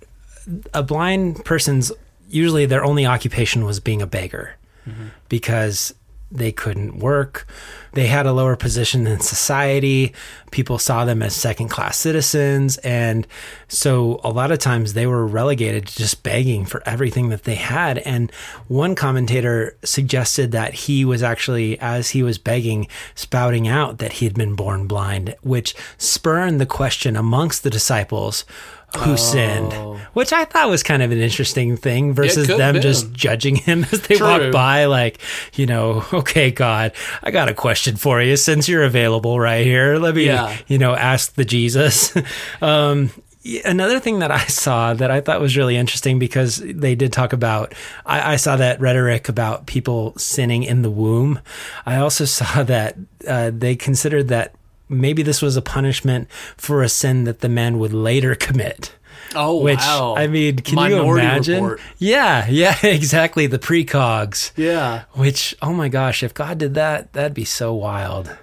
a 0.72 0.82
blind 0.82 1.44
person's 1.44 1.92
usually 2.28 2.66
their 2.66 2.84
only 2.84 3.06
occupation 3.06 3.64
was 3.64 3.80
being 3.80 4.02
a 4.02 4.06
beggar 4.06 4.54
because 5.28 5.94
they 6.30 6.52
couldn't 6.52 6.98
work. 6.98 7.46
They 7.92 8.06
had 8.06 8.26
a 8.26 8.32
lower 8.32 8.54
position 8.54 9.06
in 9.06 9.20
society. 9.20 10.12
People 10.50 10.78
saw 10.78 11.04
them 11.04 11.22
as 11.22 11.34
second 11.34 11.68
class 11.68 11.96
citizens. 11.96 12.76
And 12.78 13.26
so 13.66 14.20
a 14.22 14.30
lot 14.30 14.52
of 14.52 14.58
times 14.58 14.92
they 14.92 15.06
were 15.06 15.26
relegated 15.26 15.86
to 15.86 15.96
just 15.96 16.22
begging 16.22 16.66
for 16.66 16.82
everything 16.86 17.30
that 17.30 17.44
they 17.44 17.54
had. 17.54 17.98
And 17.98 18.30
one 18.66 18.94
commentator 18.94 19.76
suggested 19.84 20.52
that 20.52 20.74
he 20.74 21.04
was 21.04 21.22
actually, 21.22 21.78
as 21.80 22.10
he 22.10 22.22
was 22.22 22.36
begging, 22.36 22.88
spouting 23.14 23.66
out 23.66 23.98
that 23.98 24.14
he 24.14 24.26
had 24.26 24.34
been 24.34 24.54
born 24.54 24.86
blind, 24.86 25.34
which 25.42 25.74
spurned 25.96 26.60
the 26.60 26.66
question 26.66 27.16
amongst 27.16 27.62
the 27.62 27.70
disciples 27.70 28.44
who 28.96 29.16
sinned, 29.16 29.72
which 30.14 30.32
I 30.32 30.44
thought 30.46 30.70
was 30.70 30.82
kind 30.82 31.02
of 31.02 31.10
an 31.12 31.18
interesting 31.18 31.76
thing 31.76 32.14
versus 32.14 32.48
them 32.48 32.80
just 32.80 33.12
judging 33.12 33.56
him 33.56 33.84
as 33.92 34.00
they 34.02 34.16
True. 34.16 34.26
walk 34.26 34.52
by, 34.52 34.86
like, 34.86 35.20
you 35.54 35.66
know, 35.66 36.04
okay, 36.12 36.50
God, 36.50 36.92
I 37.22 37.30
got 37.30 37.48
a 37.48 37.54
question 37.54 37.96
for 37.96 38.22
you 38.22 38.36
since 38.36 38.68
you're 38.68 38.84
available 38.84 39.38
right 39.38 39.64
here. 39.64 39.96
Let 39.98 40.14
me, 40.14 40.26
Yeah. 40.26 40.56
you 40.68 40.78
know, 40.78 40.94
ask 40.94 41.34
the 41.34 41.44
Jesus. 41.44 42.14
um, 42.62 43.10
Another 43.64 43.98
thing 43.98 44.18
that 44.18 44.30
I 44.30 44.44
saw 44.44 44.92
that 44.94 45.10
I 45.10 45.22
thought 45.22 45.40
was 45.40 45.56
really 45.56 45.76
interesting 45.76 46.18
because 46.18 46.56
they 46.58 46.94
did 46.94 47.14
talk 47.14 47.32
about, 47.32 47.72
I, 48.04 48.32
I 48.34 48.36
saw 48.36 48.56
that 48.56 48.78
rhetoric 48.78 49.30
about 49.30 49.64
people 49.66 50.12
sinning 50.18 50.64
in 50.64 50.82
the 50.82 50.90
womb. 50.90 51.40
I 51.86 51.96
also 51.96 52.24
saw 52.26 52.62
that 52.64 52.96
uh, 53.26 53.50
they 53.54 53.74
considered 53.76 54.28
that 54.28 54.54
maybe 54.88 55.22
this 55.22 55.40
was 55.42 55.56
a 55.56 55.62
punishment 55.62 56.28
for 56.56 56.82
a 56.82 56.88
sin 56.88 57.24
that 57.24 57.40
the 57.40 57.48
man 57.48 57.78
would 57.78 57.92
later 57.92 58.34
commit. 58.46 58.94
Oh 59.34 59.60
Which 59.62 59.78
wow! 59.78 60.14
I 60.16 60.26
mean, 60.26 60.56
can 60.56 60.74
Minority 60.76 61.22
you 61.22 61.30
imagine? 61.32 61.62
Report. 61.64 61.80
Yeah, 61.98 62.46
yeah, 62.48 62.76
exactly. 62.82 63.46
The 63.46 63.58
precogs. 63.58 64.52
Yeah, 64.56 65.02
Which, 65.12 65.54
oh 65.60 65.74
my 65.74 65.88
gosh, 65.88 66.22
if 66.22 66.32
God 66.32 66.56
did 66.58 66.72
that, 66.74 67.12
that'd 67.12 67.34
be 67.34 67.44
so 67.44 67.74
wild. 67.74 68.34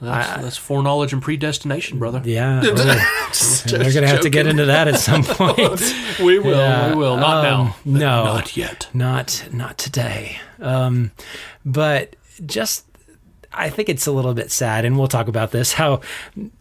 that's, 0.00 0.42
that's 0.42 0.56
foreknowledge 0.56 1.12
and 1.12 1.22
predestination, 1.22 2.00
brother. 2.00 2.20
Yeah, 2.24 2.60
Just 3.28 3.70
we're 3.72 3.92
gonna 3.92 4.08
have 4.08 4.22
to 4.22 4.30
get 4.30 4.48
into 4.48 4.64
that 4.64 4.88
at 4.88 4.98
some 4.98 5.22
point. 5.22 5.80
We 6.20 6.40
will. 6.40 6.56
Yeah, 6.58 6.90
We 6.90 6.96
will. 6.96 7.18
Not 7.18 7.46
um, 7.46 7.66
now. 7.68 7.76
no. 7.84 8.24
Not 8.24 8.56
yet. 8.56 8.88
not 8.92 9.44
not 9.52 9.78
today. 9.78 10.38
Um, 10.58 11.12
but 11.64 12.16
just 12.44 12.84
I 13.54 13.70
think 13.70 13.88
it's 13.88 14.06
a 14.06 14.12
little 14.12 14.34
bit 14.34 14.50
sad, 14.50 14.84
and 14.84 14.98
we'll 14.98 15.08
talk 15.08 15.28
about 15.28 15.50
this. 15.50 15.72
How 15.72 16.00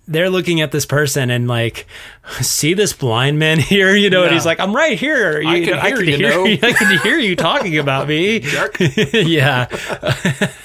they're 0.08 0.30
looking 0.30 0.60
at 0.62 0.72
this 0.72 0.86
person 0.86 1.30
and 1.30 1.48
like, 1.48 1.86
see 2.42 2.74
this 2.74 2.94
blind 2.94 3.40
man 3.40 3.60
here, 3.74 3.96
you 3.96 4.10
know, 4.10 4.24
and 4.24 4.34
he's 4.34 4.46
like, 4.46 4.60
"I'm 4.60 4.76
right 4.76 4.98
here. 4.98 5.42
I 5.46 5.64
can 5.64 5.80
hear 5.82 6.02
you, 6.02 6.18
know." 6.18 6.46
I 6.68 6.74
can 6.74 7.00
hear 7.00 7.18
you 7.18 7.36
talking 7.36 7.78
about 7.78 8.08
me." 8.08 8.40
Yeah, 9.14 9.68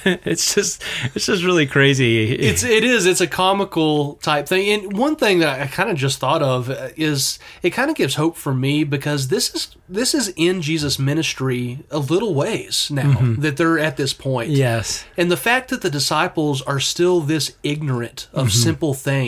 it's 0.05 0.53
just 0.55 0.83
it's 1.15 1.25
just 1.25 1.43
really 1.43 1.65
crazy. 1.65 2.31
It's 2.33 2.63
it 2.63 2.83
is 2.83 3.05
it's 3.05 3.21
a 3.21 3.27
comical 3.27 4.15
type 4.15 4.47
thing. 4.47 4.69
And 4.69 4.97
one 4.97 5.15
thing 5.15 5.39
that 5.39 5.61
I 5.61 5.67
kind 5.67 5.89
of 5.89 5.97
just 5.97 6.19
thought 6.19 6.41
of 6.41 6.69
uh, 6.69 6.89
is 6.95 7.39
it 7.61 7.71
kind 7.71 7.89
of 7.89 7.95
gives 7.95 8.15
hope 8.15 8.35
for 8.37 8.53
me 8.53 8.83
because 8.83 9.27
this 9.29 9.53
is 9.55 9.75
this 9.89 10.13
is 10.13 10.33
in 10.35 10.61
Jesus' 10.61 10.99
ministry 10.99 11.79
a 11.91 11.99
little 11.99 12.33
ways 12.33 12.89
now 12.91 13.07
Mm-hmm. 13.07 13.41
that 13.41 13.55
they're 13.57 13.79
at 13.79 13.95
this 13.95 14.11
point. 14.13 14.49
yes, 14.49 15.05
And 15.15 15.31
the 15.31 15.37
fact 15.37 15.69
that 15.69 15.81
the 15.81 15.89
disciples 15.89 16.61
are 16.63 16.79
still 16.79 17.21
this 17.21 17.55
ignorant 17.63 18.27
of 18.33 18.47
Mm-hmm. 18.47 18.63
simple 18.63 18.93
things 18.93 19.26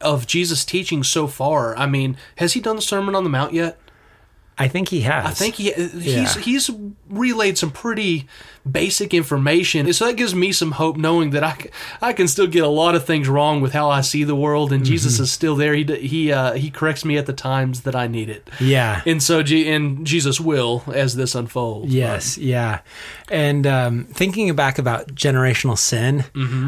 of 0.00 0.26
Jesus' 0.26 0.64
teaching 0.64 1.02
so 1.02 1.26
far. 1.26 1.76
I 1.76 1.86
mean, 1.86 2.16
has 2.36 2.52
he 2.52 2.60
done 2.60 2.76
the 2.76 2.82
Sermon 2.82 3.14
on 3.14 3.24
the 3.24 3.30
Mount 3.30 3.52
yet? 3.52 3.78
I 4.56 4.68
think 4.68 4.88
he 4.90 5.00
has. 5.00 5.26
I 5.26 5.30
think 5.30 5.56
he 5.56 5.72
he's 5.72 6.36
Yeah. 6.36 6.38
he's 6.40 6.70
relayed 7.08 7.58
some 7.58 7.70
pretty 7.72 8.26
basic 8.70 9.12
information, 9.12 9.92
so 9.92 10.06
that 10.06 10.16
gives 10.16 10.34
me 10.34 10.50
some 10.52 10.72
hope, 10.72 10.96
knowing 10.96 11.30
that 11.30 11.44
I, 11.44 11.68
I 12.00 12.12
can 12.12 12.28
still 12.28 12.46
get 12.46 12.64
a 12.64 12.68
lot 12.68 12.94
of 12.94 13.04
things 13.04 13.28
wrong 13.28 13.60
with 13.60 13.72
how 13.72 13.90
I 13.90 14.00
see 14.00 14.24
the 14.24 14.34
world, 14.34 14.72
and 14.72 14.84
Jesus 14.84 15.18
is 15.20 15.30
still 15.30 15.54
there. 15.56 15.74
He 15.74 15.84
he 15.84 16.32
uh, 16.32 16.54
he 16.54 16.70
corrects 16.70 17.04
me 17.04 17.16
at 17.18 17.26
the 17.26 17.32
times 17.32 17.82
that 17.82 17.94
I 17.94 18.06
need 18.06 18.28
it, 18.30 18.48
Yeah. 18.60 19.02
and 19.06 19.22
so 19.22 19.40
and 19.40 20.06
Jesus 20.06 20.40
will 20.40 20.82
as 20.92 21.14
this 21.16 21.34
unfolds. 21.34 21.92
Yes, 21.94 22.38
yeah. 22.38 22.80
And 23.30 23.66
um, 23.66 24.04
thinking 24.12 24.54
back 24.54 24.78
about 24.78 25.08
generational 25.14 25.78
sin, 25.78 26.24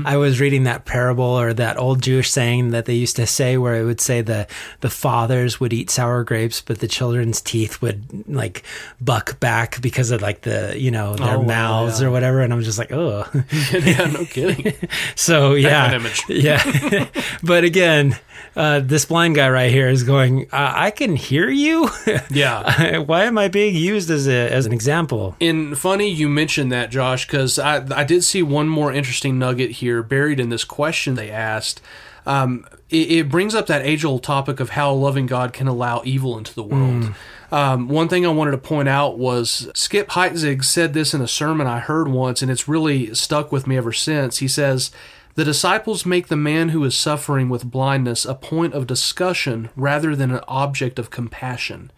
I 0.07 0.17
was 0.17 0.41
reading 0.41 0.65
that 0.65 0.85
parable 0.87 1.25
or 1.25 1.53
that 1.55 1.79
old 1.79 2.03
Jewish 2.03 2.31
saying 2.31 2.71
that 2.71 2.87
they 2.87 2.95
used 2.95 3.17
to 3.17 3.27
say 3.27 3.57
where 3.59 3.75
it 3.81 3.85
would 3.85 4.01
say 4.01 4.21
the 4.23 4.47
the 4.81 4.91
fathers 4.91 5.61
would 5.61 5.73
eat 5.73 5.91
sour 5.91 6.25
grapes, 6.25 6.61
but 6.61 6.79
the 6.81 6.89
children's 6.89 7.41
teeth 7.41 7.81
would 7.83 8.27
like 8.29 8.63
buck 9.01 9.39
back 9.41 9.81
because 9.83 10.11
of 10.11 10.23
like 10.23 10.43
the 10.43 10.75
you 10.79 10.91
know 10.91 11.15
their 11.15 11.37
Oh, 11.37 11.41
wow, 11.41 11.86
mouths 11.87 12.01
yeah. 12.01 12.07
or 12.07 12.11
whatever. 12.11 12.41
And 12.41 12.53
I'm 12.53 12.63
just 12.63 12.79
like, 12.79 12.93
oh, 12.93 13.29
yeah, 13.73 14.07
no 14.07 14.25
kidding. 14.25 14.75
so 15.15 15.55
yeah, 15.55 15.99
yeah. 16.29 17.09
but 17.43 17.65
again, 17.65 18.19
uh, 18.55 18.81
this 18.81 19.05
blind 19.05 19.35
guy 19.35 19.49
right 19.49 19.71
here 19.71 19.89
is 19.89 20.03
going. 20.03 20.45
Uh, 20.53 20.73
I 20.75 20.91
can 20.91 21.17
hear 21.17 21.49
you. 21.49 21.91
Yeah. 22.31 22.99
Why 22.99 23.25
am 23.25 23.39
I 23.39 23.49
being 23.49 23.75
used 23.75 24.11
as 24.11 24.27
a 24.27 24.53
as 24.53 24.67
an 24.67 24.73
example? 24.73 25.37
And 25.41 25.77
funny 25.77 26.09
you 26.11 26.29
mentioned 26.29 26.73
that, 26.73 26.91
Josh, 26.91 27.27
because 27.27 27.59
I, 27.59 27.85
I 27.95 28.05
did 28.05 28.25
see 28.25 28.43
one 28.43 28.69
more 28.69 28.93
interesting 28.93 29.39
nugget 29.39 29.73
here 29.73 30.03
buried 30.03 30.41
in 30.41 30.49
this 30.49 30.65
question 30.65 31.15
they 31.15 31.31
asked. 31.31 31.81
Um, 32.25 32.67
it, 32.91 33.11
it 33.11 33.29
brings 33.29 33.55
up 33.55 33.67
that 33.67 33.83
age 33.83 34.05
old 34.05 34.23
topic 34.23 34.59
of 34.59 34.71
how 34.71 34.93
loving 34.93 35.27
God 35.27 35.53
can 35.53 35.69
allow 35.69 36.03
evil 36.05 36.37
into 36.37 36.55
the 36.55 36.63
world. 36.63 37.15
Um, 37.53 37.89
one 37.89 38.09
thing 38.09 38.27
I 38.27 38.31
wanted 38.31 38.53
to 38.53 38.59
point 38.59 38.89
out 38.89 39.19
was 39.19 39.71
Skip 39.75 40.09
Heitzig 40.11 40.65
said 40.65 40.95
this 40.95 41.15
in 41.15 41.21
a 41.21 41.29
sermon 41.29 41.67
I 41.67 41.79
heard 41.79 42.09
once, 42.09 42.43
and 42.43 42.51
it's 42.51 42.69
really 42.69 43.15
stuck 43.15 43.53
with 43.53 43.67
me 43.67 43.77
ever 43.77 43.93
since. 43.93 44.39
He 44.39 44.49
says, 44.49 44.91
the 45.37 45.45
disciples 45.45 46.07
make 46.07 46.29
the 46.29 46.37
man 46.37 46.71
who 46.71 46.83
is 46.85 46.97
suffering 46.97 47.49
with 47.51 47.71
blindness 47.71 48.25
a 48.25 48.35
point 48.35 48.73
of 48.73 48.87
discussion 48.87 49.69
rather 49.77 50.17
than 50.17 50.31
an 50.31 50.41
object 50.49 50.99
of 50.99 51.11
compassion. 51.11 51.93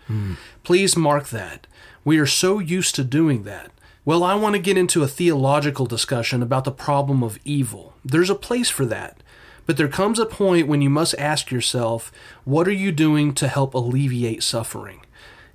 Please 0.64 0.96
mark 0.96 1.28
that. 1.28 1.66
We 2.04 2.18
are 2.18 2.26
so 2.26 2.58
used 2.58 2.94
to 2.96 3.04
doing 3.04 3.44
that. 3.44 3.70
Well, 4.04 4.24
I 4.24 4.34
want 4.34 4.54
to 4.56 4.60
get 4.60 4.76
into 4.76 5.02
a 5.02 5.08
theological 5.08 5.86
discussion 5.86 6.42
about 6.42 6.64
the 6.64 6.72
problem 6.72 7.22
of 7.22 7.38
evil. 7.44 7.94
There's 8.04 8.30
a 8.30 8.34
place 8.34 8.70
for 8.70 8.86
that. 8.86 9.22
But 9.66 9.76
there 9.76 9.88
comes 9.88 10.18
a 10.18 10.26
point 10.26 10.66
when 10.66 10.80
you 10.80 10.90
must 10.90 11.14
ask 11.18 11.50
yourself, 11.50 12.10
what 12.44 12.66
are 12.66 12.72
you 12.72 12.90
doing 12.90 13.34
to 13.34 13.46
help 13.46 13.74
alleviate 13.74 14.42
suffering? 14.42 15.00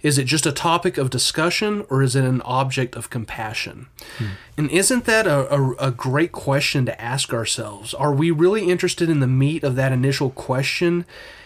Is 0.03 0.17
it 0.17 0.25
just 0.25 0.45
a 0.45 0.51
topic 0.51 0.97
of 0.97 1.09
discussion 1.09 1.85
or 1.89 2.03
is 2.03 2.15
it 2.15 2.25
an 2.25 2.41
object 2.41 2.95
of 2.95 3.09
compassion? 3.09 3.87
Hmm. 4.17 4.25
And 4.57 4.69
isn't 4.69 5.05
that 5.05 5.25
a, 5.25 5.51
a, 5.51 5.71
a 5.75 5.91
great 5.91 6.33
question 6.33 6.85
to 6.85 7.01
ask 7.01 7.33
ourselves? 7.33 7.93
Are 7.93 8.13
we 8.13 8.29
really 8.29 8.69
interested 8.69 9.09
in 9.09 9.21
the 9.21 9.27
meat 9.27 9.63
of 9.63 9.75
that 9.77 9.93
initial 9.93 10.29
question? 10.29 11.05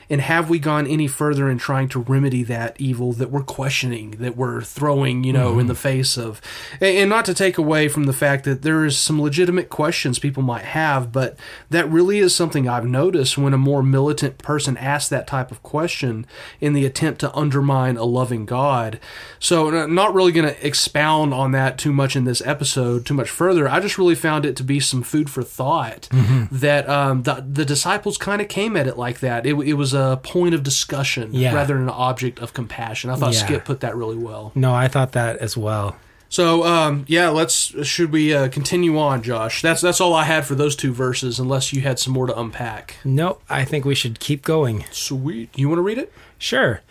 And 0.10 0.22
have 0.22 0.50
we 0.50 0.60
gone 0.60 0.88
any 0.88 1.08
further 1.08 1.50
in 1.50 1.58
trying 1.58 1.90
to 1.90 2.00
remedy 2.00 2.44
that 2.44 2.80
evil 2.80 3.12
that 3.14 3.32
we're 3.32 3.44
questioning, 3.44 4.12
that 4.12 4.38
we're 4.38 4.62
throwing, 4.62 5.24
you 5.24 5.34
know, 5.34 5.60
in 5.60 5.68
the 5.68 5.76
face 5.76 6.18
of? 6.18 6.42
And 6.80 7.10
not 7.10 7.26
to 7.26 7.34
take 7.34 7.58
away 7.58 7.88
from 7.88 8.06
the 8.06 8.14
fact 8.14 8.46
that 8.46 8.62
there 8.62 8.86
is 8.86 8.98
some 8.98 9.22
legitimate 9.22 9.70
questions 9.70 10.20
people 10.20 10.44
might 10.44 10.64
have, 10.64 11.12
but 11.12 11.38
that 11.70 11.90
really 11.90 12.20
is 12.20 12.34
something 12.34 12.68
I've 12.68 12.86
noticed 12.86 13.38
when 13.38 13.54
a 13.54 13.58
more 13.58 13.84
militant 13.84 14.38
person 14.38 14.78
asks 14.78 15.10
that 15.10 15.28
type 15.28 15.52
of 15.52 15.62
question 15.64 16.26
in 16.60 16.74
the 16.74 16.86
attempt 16.86 17.20
to 17.22 17.36
undermine 17.36 17.98
a 17.98 18.04
loving 18.06 18.46
God. 18.46 19.00
So, 19.40 19.86
not 19.88 20.14
really 20.14 20.32
going 20.32 20.48
to 20.48 20.66
expound 20.68 21.34
on 21.34 21.52
that 21.52 21.78
too 21.78 21.92
much 21.94 22.16
in 22.16 22.24
this 22.24 22.42
episode, 22.46 23.06
too 23.06 23.14
much 23.14 23.30
further. 23.30 23.68
I 23.68 23.80
just 23.80 23.98
really 23.98 24.16
found 24.16 24.46
it 24.46 24.56
to 24.58 24.64
be 24.64 24.80
some 24.80 25.04
food 25.04 25.30
for 25.30 25.44
thought 25.44 26.08
that 26.52 26.88
um, 26.90 27.24
the, 27.24 27.46
the 27.48 27.66
disciples 27.66 28.18
kind 28.18 28.42
of 28.42 28.48
came 28.48 28.76
at 28.78 28.88
it 28.88 28.98
like 28.98 29.20
that. 29.20 29.46
It, 29.46 29.56
it 29.56 29.74
was 29.74 29.94
a 29.98 30.18
point 30.24 30.54
of 30.56 30.64
discussion 30.64 31.30
Yeah. 31.34 31.54
rather 31.54 31.74
than 31.74 31.84
an 31.84 31.90
object 31.90 32.40
of 32.40 32.54
compassion. 32.54 33.10
I 33.10 33.16
thought 33.16 33.34
Yeah. 33.34 33.46
Skip 33.46 33.66
put 33.66 33.80
that 33.82 33.96
really 33.96 34.18
well. 34.18 34.52
No, 34.56 34.74
I 34.74 34.88
thought 34.88 35.12
that 35.14 35.38
as 35.38 35.58
well. 35.58 35.96
So, 36.30 36.66
um, 36.66 37.06
yeah, 37.08 37.30
let's 37.30 37.74
should 37.88 38.12
we 38.12 38.34
uh, 38.34 38.50
continue 38.50 39.00
on, 39.00 39.24
Josh? 39.24 39.62
That's 39.62 39.80
that's 39.82 40.02
all 40.02 40.14
I 40.14 40.26
had 40.26 40.46
for 40.46 40.56
those 40.56 40.76
two 40.76 40.94
verses, 40.94 41.40
unless 41.40 41.72
you 41.72 41.82
had 41.82 42.00
some 42.00 42.12
more 42.14 42.28
to 42.28 42.38
unpack. 42.38 42.96
Nope, 43.06 43.42
I 43.50 43.64
think 43.64 43.86
we 43.86 43.96
should 43.96 44.20
keep 44.20 44.44
going. 44.44 44.84
Sweet. 44.92 45.50
You 45.58 45.70
want 45.70 45.80
to 45.80 45.84
read 45.84 45.98
it? 45.98 46.12
Sure. 46.38 46.82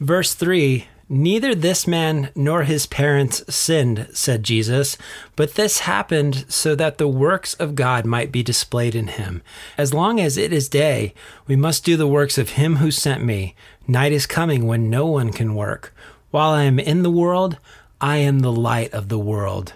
Verse 0.00 0.32
3 0.34 0.88
Neither 1.08 1.54
this 1.54 1.86
man 1.86 2.30
nor 2.34 2.64
his 2.64 2.86
parents 2.86 3.44
sinned, 3.54 4.08
said 4.12 4.42
Jesus, 4.42 4.98
but 5.36 5.54
this 5.54 5.80
happened 5.80 6.44
so 6.48 6.74
that 6.74 6.98
the 6.98 7.06
works 7.06 7.54
of 7.54 7.76
God 7.76 8.04
might 8.04 8.32
be 8.32 8.42
displayed 8.42 8.96
in 8.96 9.06
him. 9.06 9.40
As 9.78 9.94
long 9.94 10.18
as 10.18 10.36
it 10.36 10.52
is 10.52 10.68
day, 10.68 11.14
we 11.46 11.54
must 11.54 11.84
do 11.84 11.96
the 11.96 12.08
works 12.08 12.38
of 12.38 12.50
him 12.50 12.76
who 12.76 12.90
sent 12.90 13.22
me. 13.22 13.54
Night 13.86 14.10
is 14.10 14.26
coming 14.26 14.66
when 14.66 14.90
no 14.90 15.06
one 15.06 15.32
can 15.32 15.54
work. 15.54 15.94
While 16.32 16.50
I 16.50 16.64
am 16.64 16.80
in 16.80 17.04
the 17.04 17.10
world, 17.10 17.56
I 18.00 18.16
am 18.16 18.40
the 18.40 18.52
light 18.52 18.92
of 18.92 19.08
the 19.08 19.18
world. 19.18 19.74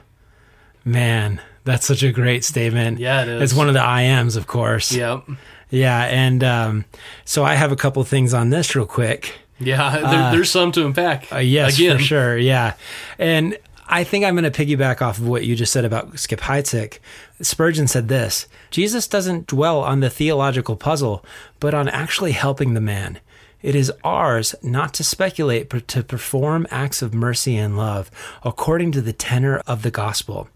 Man, 0.84 1.40
that's 1.62 1.86
such 1.86 2.02
a 2.02 2.10
great 2.10 2.44
statement. 2.44 2.98
Yeah, 2.98 3.22
it 3.22 3.28
is. 3.28 3.42
It's 3.42 3.54
one 3.54 3.68
of 3.68 3.74
the 3.74 3.82
I 3.82 4.02
ams, 4.02 4.34
of 4.34 4.48
course. 4.48 4.92
Yep. 4.92 5.28
Yeah, 5.70 6.04
and 6.06 6.42
um, 6.42 6.84
so 7.24 7.44
I 7.44 7.54
have 7.54 7.70
a 7.70 7.76
couple 7.76 8.02
things 8.02 8.34
on 8.34 8.50
this 8.50 8.74
real 8.74 8.84
quick. 8.86 9.34
Yeah, 9.60 9.98
there, 10.10 10.32
there's 10.32 10.50
some 10.50 10.72
to 10.72 10.86
unpack. 10.86 11.32
Uh, 11.32 11.38
yes, 11.38 11.78
Again. 11.78 11.98
for 11.98 12.02
sure. 12.02 12.38
Yeah. 12.38 12.74
And 13.18 13.56
I 13.86 14.04
think 14.04 14.24
I'm 14.24 14.36
going 14.36 14.50
to 14.50 14.66
piggyback 14.66 15.02
off 15.02 15.18
of 15.18 15.26
what 15.26 15.44
you 15.44 15.56
just 15.56 15.72
said 15.72 15.84
about 15.84 16.18
Skip 16.18 16.40
Heitzig. 16.40 16.98
Spurgeon 17.40 17.88
said 17.88 18.08
this 18.08 18.46
Jesus 18.70 19.06
doesn't 19.06 19.46
dwell 19.46 19.80
on 19.80 20.00
the 20.00 20.10
theological 20.10 20.76
puzzle, 20.76 21.24
but 21.58 21.74
on 21.74 21.88
actually 21.88 22.32
helping 22.32 22.74
the 22.74 22.80
man. 22.80 23.20
It 23.62 23.74
is 23.74 23.92
ours 24.04 24.54
not 24.62 24.94
to 24.94 25.04
speculate, 25.04 25.68
but 25.68 25.86
to 25.88 26.02
perform 26.02 26.66
acts 26.70 27.02
of 27.02 27.12
mercy 27.12 27.56
and 27.56 27.76
love 27.76 28.10
according 28.42 28.92
to 28.92 29.02
the 29.02 29.12
tenor 29.12 29.58
of 29.66 29.82
the 29.82 29.90
gospel. 29.90 30.48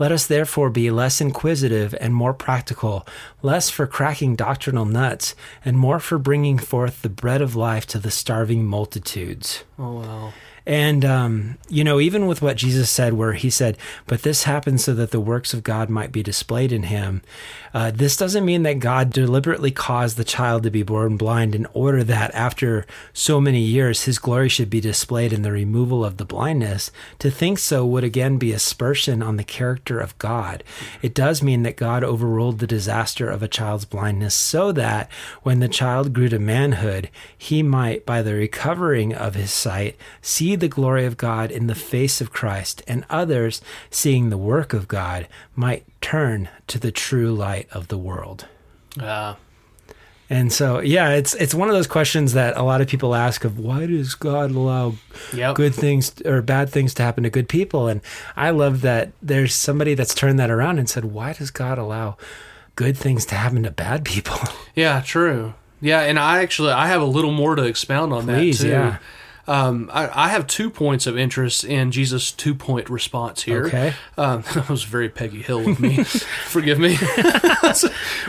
Let 0.00 0.12
us 0.12 0.26
therefore 0.26 0.70
be 0.70 0.90
less 0.90 1.20
inquisitive 1.20 1.94
and 2.00 2.14
more 2.14 2.32
practical, 2.32 3.06
less 3.42 3.68
for 3.68 3.86
cracking 3.86 4.34
doctrinal 4.34 4.86
nuts, 4.86 5.34
and 5.62 5.78
more 5.78 6.00
for 6.00 6.16
bringing 6.16 6.56
forth 6.56 7.02
the 7.02 7.10
bread 7.10 7.42
of 7.42 7.54
life 7.54 7.86
to 7.88 7.98
the 7.98 8.10
starving 8.10 8.64
multitudes. 8.64 9.62
Oh 9.78 10.00
wow. 10.00 10.32
And, 10.66 11.04
um, 11.04 11.58
you 11.68 11.84
know, 11.84 12.00
even 12.00 12.26
with 12.26 12.42
what 12.42 12.56
Jesus 12.56 12.90
said, 12.90 13.14
where 13.14 13.32
he 13.32 13.50
said, 13.50 13.78
But 14.06 14.22
this 14.22 14.44
happened 14.44 14.80
so 14.80 14.94
that 14.94 15.10
the 15.10 15.20
works 15.20 15.54
of 15.54 15.62
God 15.62 15.88
might 15.88 16.12
be 16.12 16.22
displayed 16.22 16.72
in 16.72 16.84
him, 16.84 17.22
uh, 17.72 17.90
this 17.90 18.16
doesn't 18.16 18.44
mean 18.44 18.62
that 18.64 18.80
God 18.80 19.10
deliberately 19.10 19.70
caused 19.70 20.16
the 20.16 20.24
child 20.24 20.62
to 20.64 20.70
be 20.70 20.82
born 20.82 21.16
blind 21.16 21.54
in 21.54 21.66
order 21.72 22.02
that 22.04 22.34
after 22.34 22.86
so 23.12 23.40
many 23.40 23.60
years 23.60 24.04
his 24.04 24.18
glory 24.18 24.48
should 24.48 24.70
be 24.70 24.80
displayed 24.80 25.32
in 25.32 25.42
the 25.42 25.52
removal 25.52 26.04
of 26.04 26.16
the 26.16 26.24
blindness. 26.24 26.90
To 27.20 27.30
think 27.30 27.58
so 27.58 27.86
would 27.86 28.04
again 28.04 28.38
be 28.38 28.52
aspersion 28.52 29.22
on 29.22 29.36
the 29.36 29.44
character 29.44 30.00
of 30.00 30.18
God. 30.18 30.64
It 31.00 31.14
does 31.14 31.42
mean 31.42 31.62
that 31.62 31.76
God 31.76 32.02
overruled 32.02 32.58
the 32.58 32.66
disaster 32.66 33.28
of 33.28 33.42
a 33.42 33.48
child's 33.48 33.84
blindness 33.84 34.34
so 34.34 34.72
that 34.72 35.10
when 35.42 35.60
the 35.60 35.68
child 35.68 36.12
grew 36.12 36.28
to 36.28 36.38
manhood, 36.38 37.10
he 37.36 37.62
might, 37.62 38.04
by 38.04 38.22
the 38.22 38.34
recovering 38.34 39.14
of 39.14 39.34
his 39.34 39.52
sight, 39.52 39.96
see 40.20 40.49
the 40.56 40.68
glory 40.68 41.04
of 41.06 41.16
God 41.16 41.50
in 41.50 41.66
the 41.66 41.74
face 41.74 42.20
of 42.20 42.32
Christ, 42.32 42.82
and 42.86 43.04
others, 43.10 43.60
seeing 43.90 44.30
the 44.30 44.38
work 44.38 44.72
of 44.72 44.88
God, 44.88 45.26
might 45.54 45.84
turn 46.00 46.48
to 46.68 46.78
the 46.78 46.92
true 46.92 47.32
light 47.32 47.68
of 47.72 47.88
the 47.88 47.98
world. 47.98 48.46
Uh, 49.00 49.34
And 50.32 50.52
so, 50.52 50.78
yeah, 50.78 51.10
it's 51.10 51.34
it's 51.34 51.54
one 51.54 51.68
of 51.68 51.74
those 51.74 51.88
questions 51.88 52.34
that 52.34 52.56
a 52.56 52.62
lot 52.62 52.80
of 52.80 52.86
people 52.86 53.16
ask 53.16 53.44
of 53.44 53.58
why 53.58 53.86
does 53.86 54.14
God 54.14 54.52
allow 54.52 54.94
Yep. 55.34 55.56
good 55.56 55.74
things 55.74 56.12
or 56.24 56.40
bad 56.40 56.70
things 56.70 56.94
to 56.94 57.02
happen 57.02 57.24
to 57.24 57.30
good 57.30 57.48
people? 57.48 57.88
And 57.88 58.00
I 58.36 58.50
love 58.50 58.80
that 58.82 59.10
there's 59.20 59.52
somebody 59.54 59.94
that's 59.94 60.14
turned 60.14 60.38
that 60.38 60.48
around 60.50 60.78
and 60.78 60.88
said, 60.88 61.04
why 61.06 61.32
does 61.32 61.50
God 61.50 61.78
allow 61.78 62.16
good 62.76 62.96
things 62.96 63.26
to 63.26 63.34
happen 63.34 63.64
to 63.64 63.72
bad 63.72 64.04
people? 64.04 64.38
yeah, 64.76 65.00
true. 65.04 65.54
Yeah, 65.80 66.02
and 66.02 66.16
I 66.16 66.42
actually 66.42 66.70
I 66.72 66.86
have 66.86 67.02
a 67.02 67.06
little 67.16 67.32
more 67.32 67.56
to 67.56 67.64
expound 67.64 68.12
on 68.12 68.26
Please, 68.26 68.58
that 68.60 68.64
too. 68.66 68.70
yeah. 68.70 68.96
Um, 69.46 69.90
I, 69.92 70.26
I 70.26 70.28
have 70.28 70.46
two 70.46 70.70
points 70.70 71.06
of 71.06 71.18
interest 71.18 71.64
in 71.64 71.90
Jesus' 71.90 72.30
two 72.32 72.54
point 72.54 72.88
response 72.88 73.42
here. 73.42 73.66
Okay. 73.66 73.94
Um, 74.16 74.42
that 74.54 74.68
was 74.68 74.84
very 74.84 75.08
Peggy 75.08 75.42
Hill 75.42 75.68
of 75.68 75.80
me. 75.80 76.04
Forgive 76.04 76.78
me. 76.78 76.96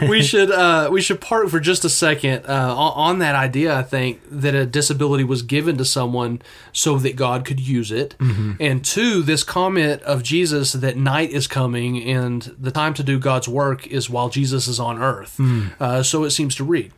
we 0.09 0.21
should 0.21 0.51
uh, 0.51 0.89
we 0.91 1.01
should 1.01 1.21
park 1.21 1.49
for 1.49 1.59
just 1.59 1.85
a 1.85 1.89
second 1.89 2.45
uh, 2.47 2.75
on, 2.75 2.93
on 3.11 3.19
that 3.19 3.35
idea. 3.35 3.75
I 3.75 3.83
think 3.83 4.21
that 4.29 4.55
a 4.55 4.65
disability 4.65 5.23
was 5.23 5.41
given 5.41 5.77
to 5.77 5.85
someone 5.85 6.41
so 6.73 6.97
that 6.99 7.15
God 7.15 7.45
could 7.45 7.59
use 7.59 7.91
it, 7.91 8.15
and 8.19 8.83
two, 8.83 9.21
this 9.21 9.43
comment 9.43 10.01
of 10.03 10.23
Jesus 10.23 10.73
that 10.73 10.97
night 10.97 11.31
is 11.31 11.47
coming 11.47 12.01
and 12.03 12.55
the 12.59 12.71
time 12.71 12.93
to 12.95 13.03
do 13.03 13.19
God's 13.19 13.47
work 13.47 13.85
is 13.87 14.09
while 14.09 14.29
Jesus 14.29 14.67
is 14.67 14.79
on 14.79 15.01
earth. 15.01 15.39
Uh, 15.79 16.03
so 16.03 16.23
it 16.23 16.31
seems 16.31 16.55
to 16.55 16.63
read. 16.63 16.91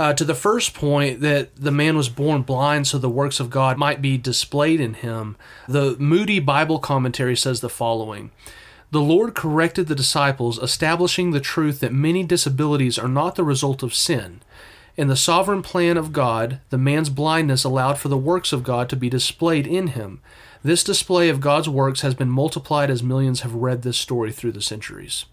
Uh, 0.00 0.14
to 0.14 0.24
the 0.24 0.34
first 0.34 0.72
point 0.72 1.20
that 1.20 1.54
the 1.56 1.70
man 1.70 1.94
was 1.94 2.08
born 2.08 2.40
blind 2.40 2.86
so 2.86 2.96
the 2.96 3.10
works 3.10 3.38
of 3.38 3.50
God 3.50 3.76
might 3.76 4.00
be 4.00 4.16
displayed 4.16 4.80
in 4.80 4.94
him, 4.94 5.36
the 5.68 5.94
Moody 5.98 6.38
Bible 6.38 6.78
commentary 6.78 7.36
says 7.36 7.60
the 7.60 7.68
following. 7.68 8.30
The 8.92 9.02
Lord 9.02 9.34
corrected 9.34 9.88
the 9.88 9.94
disciples, 9.94 10.58
establishing 10.58 11.32
the 11.32 11.38
truth 11.38 11.80
that 11.80 11.92
many 11.92 12.24
disabilities 12.24 12.98
are 12.98 13.08
not 13.08 13.34
the 13.34 13.44
result 13.44 13.82
of 13.82 13.94
sin. 13.94 14.40
In 14.96 15.08
the 15.08 15.16
sovereign 15.16 15.60
plan 15.60 15.98
of 15.98 16.14
God, 16.14 16.62
the 16.70 16.78
man's 16.78 17.10
blindness 17.10 17.62
allowed 17.62 17.98
for 17.98 18.08
the 18.08 18.16
works 18.16 18.54
of 18.54 18.62
God 18.62 18.88
to 18.88 18.96
be 18.96 19.10
displayed 19.10 19.66
in 19.66 19.88
him. 19.88 20.22
This 20.62 20.82
display 20.82 21.28
of 21.28 21.42
God's 21.42 21.68
works 21.68 22.00
has 22.00 22.14
been 22.14 22.30
multiplied 22.30 22.88
as 22.88 23.02
millions 23.02 23.42
have 23.42 23.52
read 23.52 23.82
this 23.82 23.98
story 23.98 24.32
through 24.32 24.52
the 24.52 24.62
centuries. 24.62 25.26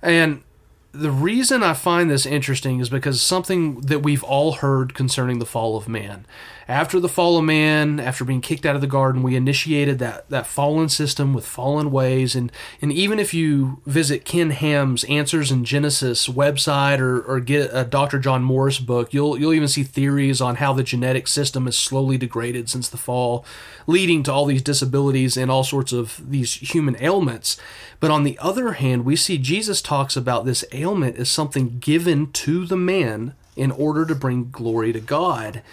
And 0.00 0.44
the 0.92 1.10
reason 1.10 1.62
I 1.62 1.74
find 1.74 2.10
this 2.10 2.26
interesting 2.26 2.80
is 2.80 2.88
because 2.88 3.22
something 3.22 3.80
that 3.82 4.00
we've 4.00 4.24
all 4.24 4.52
heard 4.52 4.94
concerning 4.94 5.38
the 5.38 5.46
fall 5.46 5.76
of 5.76 5.88
man. 5.88 6.26
After 6.70 7.00
the 7.00 7.08
fall 7.08 7.36
of 7.36 7.42
man, 7.42 7.98
after 7.98 8.24
being 8.24 8.40
kicked 8.40 8.64
out 8.64 8.76
of 8.76 8.80
the 8.80 8.86
garden, 8.86 9.24
we 9.24 9.34
initiated 9.34 9.98
that, 9.98 10.30
that 10.30 10.46
fallen 10.46 10.88
system 10.88 11.34
with 11.34 11.44
fallen 11.44 11.90
ways. 11.90 12.36
And, 12.36 12.52
and 12.80 12.92
even 12.92 13.18
if 13.18 13.34
you 13.34 13.82
visit 13.86 14.24
Ken 14.24 14.50
Ham's 14.50 15.02
Answers 15.02 15.50
in 15.50 15.64
Genesis 15.64 16.28
website 16.28 17.00
or, 17.00 17.22
or 17.22 17.40
get 17.40 17.70
a 17.72 17.82
Dr. 17.82 18.20
John 18.20 18.44
Morris 18.44 18.78
book, 18.78 19.12
you'll, 19.12 19.36
you'll 19.36 19.52
even 19.52 19.66
see 19.66 19.82
theories 19.82 20.40
on 20.40 20.56
how 20.56 20.72
the 20.72 20.84
genetic 20.84 21.26
system 21.26 21.64
has 21.64 21.76
slowly 21.76 22.16
degraded 22.16 22.70
since 22.70 22.88
the 22.88 22.96
fall, 22.96 23.44
leading 23.88 24.22
to 24.22 24.32
all 24.32 24.46
these 24.46 24.62
disabilities 24.62 25.36
and 25.36 25.50
all 25.50 25.64
sorts 25.64 25.92
of 25.92 26.22
these 26.24 26.54
human 26.54 26.96
ailments. 27.02 27.56
But 27.98 28.12
on 28.12 28.22
the 28.22 28.38
other 28.38 28.74
hand, 28.74 29.04
we 29.04 29.16
see 29.16 29.38
Jesus 29.38 29.82
talks 29.82 30.16
about 30.16 30.44
this 30.44 30.64
ailment 30.70 31.16
as 31.16 31.32
something 31.32 31.80
given 31.80 32.30
to 32.30 32.64
the 32.64 32.76
man 32.76 33.34
in 33.56 33.72
order 33.72 34.06
to 34.06 34.14
bring 34.14 34.52
glory 34.52 34.92
to 34.92 35.00
God. 35.00 35.64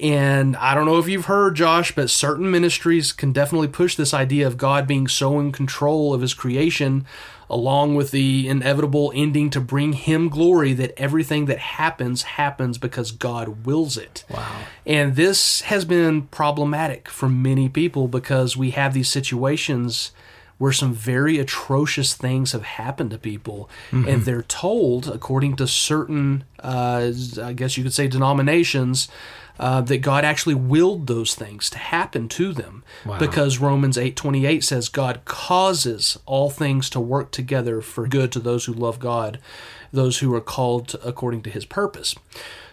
And 0.00 0.56
I 0.56 0.74
don't 0.74 0.86
know 0.86 0.98
if 0.98 1.08
you've 1.08 1.26
heard, 1.26 1.54
Josh, 1.54 1.94
but 1.94 2.10
certain 2.10 2.50
ministries 2.50 3.12
can 3.12 3.32
definitely 3.32 3.68
push 3.68 3.94
this 3.94 4.12
idea 4.12 4.46
of 4.46 4.58
God 4.58 4.86
being 4.86 5.06
so 5.06 5.38
in 5.38 5.52
control 5.52 6.12
of 6.12 6.20
his 6.20 6.34
creation, 6.34 7.06
along 7.48 7.94
with 7.94 8.10
the 8.10 8.48
inevitable 8.48 9.12
ending 9.14 9.50
to 9.50 9.60
bring 9.60 9.92
him 9.92 10.28
glory 10.28 10.72
that 10.72 10.98
everything 10.98 11.44
that 11.46 11.58
happens 11.58 12.22
happens 12.22 12.76
because 12.78 13.12
God 13.12 13.64
wills 13.64 13.96
it. 13.96 14.24
Wow. 14.28 14.62
And 14.84 15.14
this 15.14 15.60
has 15.62 15.84
been 15.84 16.22
problematic 16.22 17.08
for 17.08 17.28
many 17.28 17.68
people 17.68 18.08
because 18.08 18.56
we 18.56 18.70
have 18.70 18.94
these 18.94 19.08
situations 19.08 20.10
where 20.56 20.72
some 20.72 20.94
very 20.94 21.38
atrocious 21.38 22.14
things 22.14 22.52
have 22.52 22.62
happened 22.62 23.10
to 23.10 23.18
people, 23.18 23.68
and 23.90 24.22
they're 24.24 24.42
told, 24.42 25.08
according 25.08 25.56
to 25.56 25.66
certain, 25.66 26.44
uh, 26.60 27.10
I 27.42 27.52
guess 27.52 27.76
you 27.76 27.82
could 27.82 27.92
say, 27.92 28.06
denominations, 28.06 29.08
uh, 29.58 29.80
that 29.82 29.98
God 29.98 30.24
actually 30.24 30.54
willed 30.56 31.06
those 31.06 31.34
things 31.34 31.70
to 31.70 31.78
happen 31.78 32.28
to 32.30 32.52
them, 32.52 32.82
Wow. 33.06 33.18
because 33.18 33.58
Romans 33.58 33.96
eight 33.96 34.16
twenty 34.16 34.46
eight 34.46 34.64
says 34.64 34.88
God 34.88 35.20
causes 35.24 36.18
all 36.26 36.50
things 36.50 36.90
to 36.90 37.00
work 37.00 37.30
together 37.30 37.80
for 37.80 38.06
good 38.08 38.32
to 38.32 38.40
those 38.40 38.64
who 38.64 38.72
love 38.72 38.98
God, 38.98 39.38
those 39.92 40.18
who 40.18 40.34
are 40.34 40.40
called 40.40 40.96
according 41.04 41.42
to 41.42 41.50
His 41.50 41.64
purpose. 41.64 42.14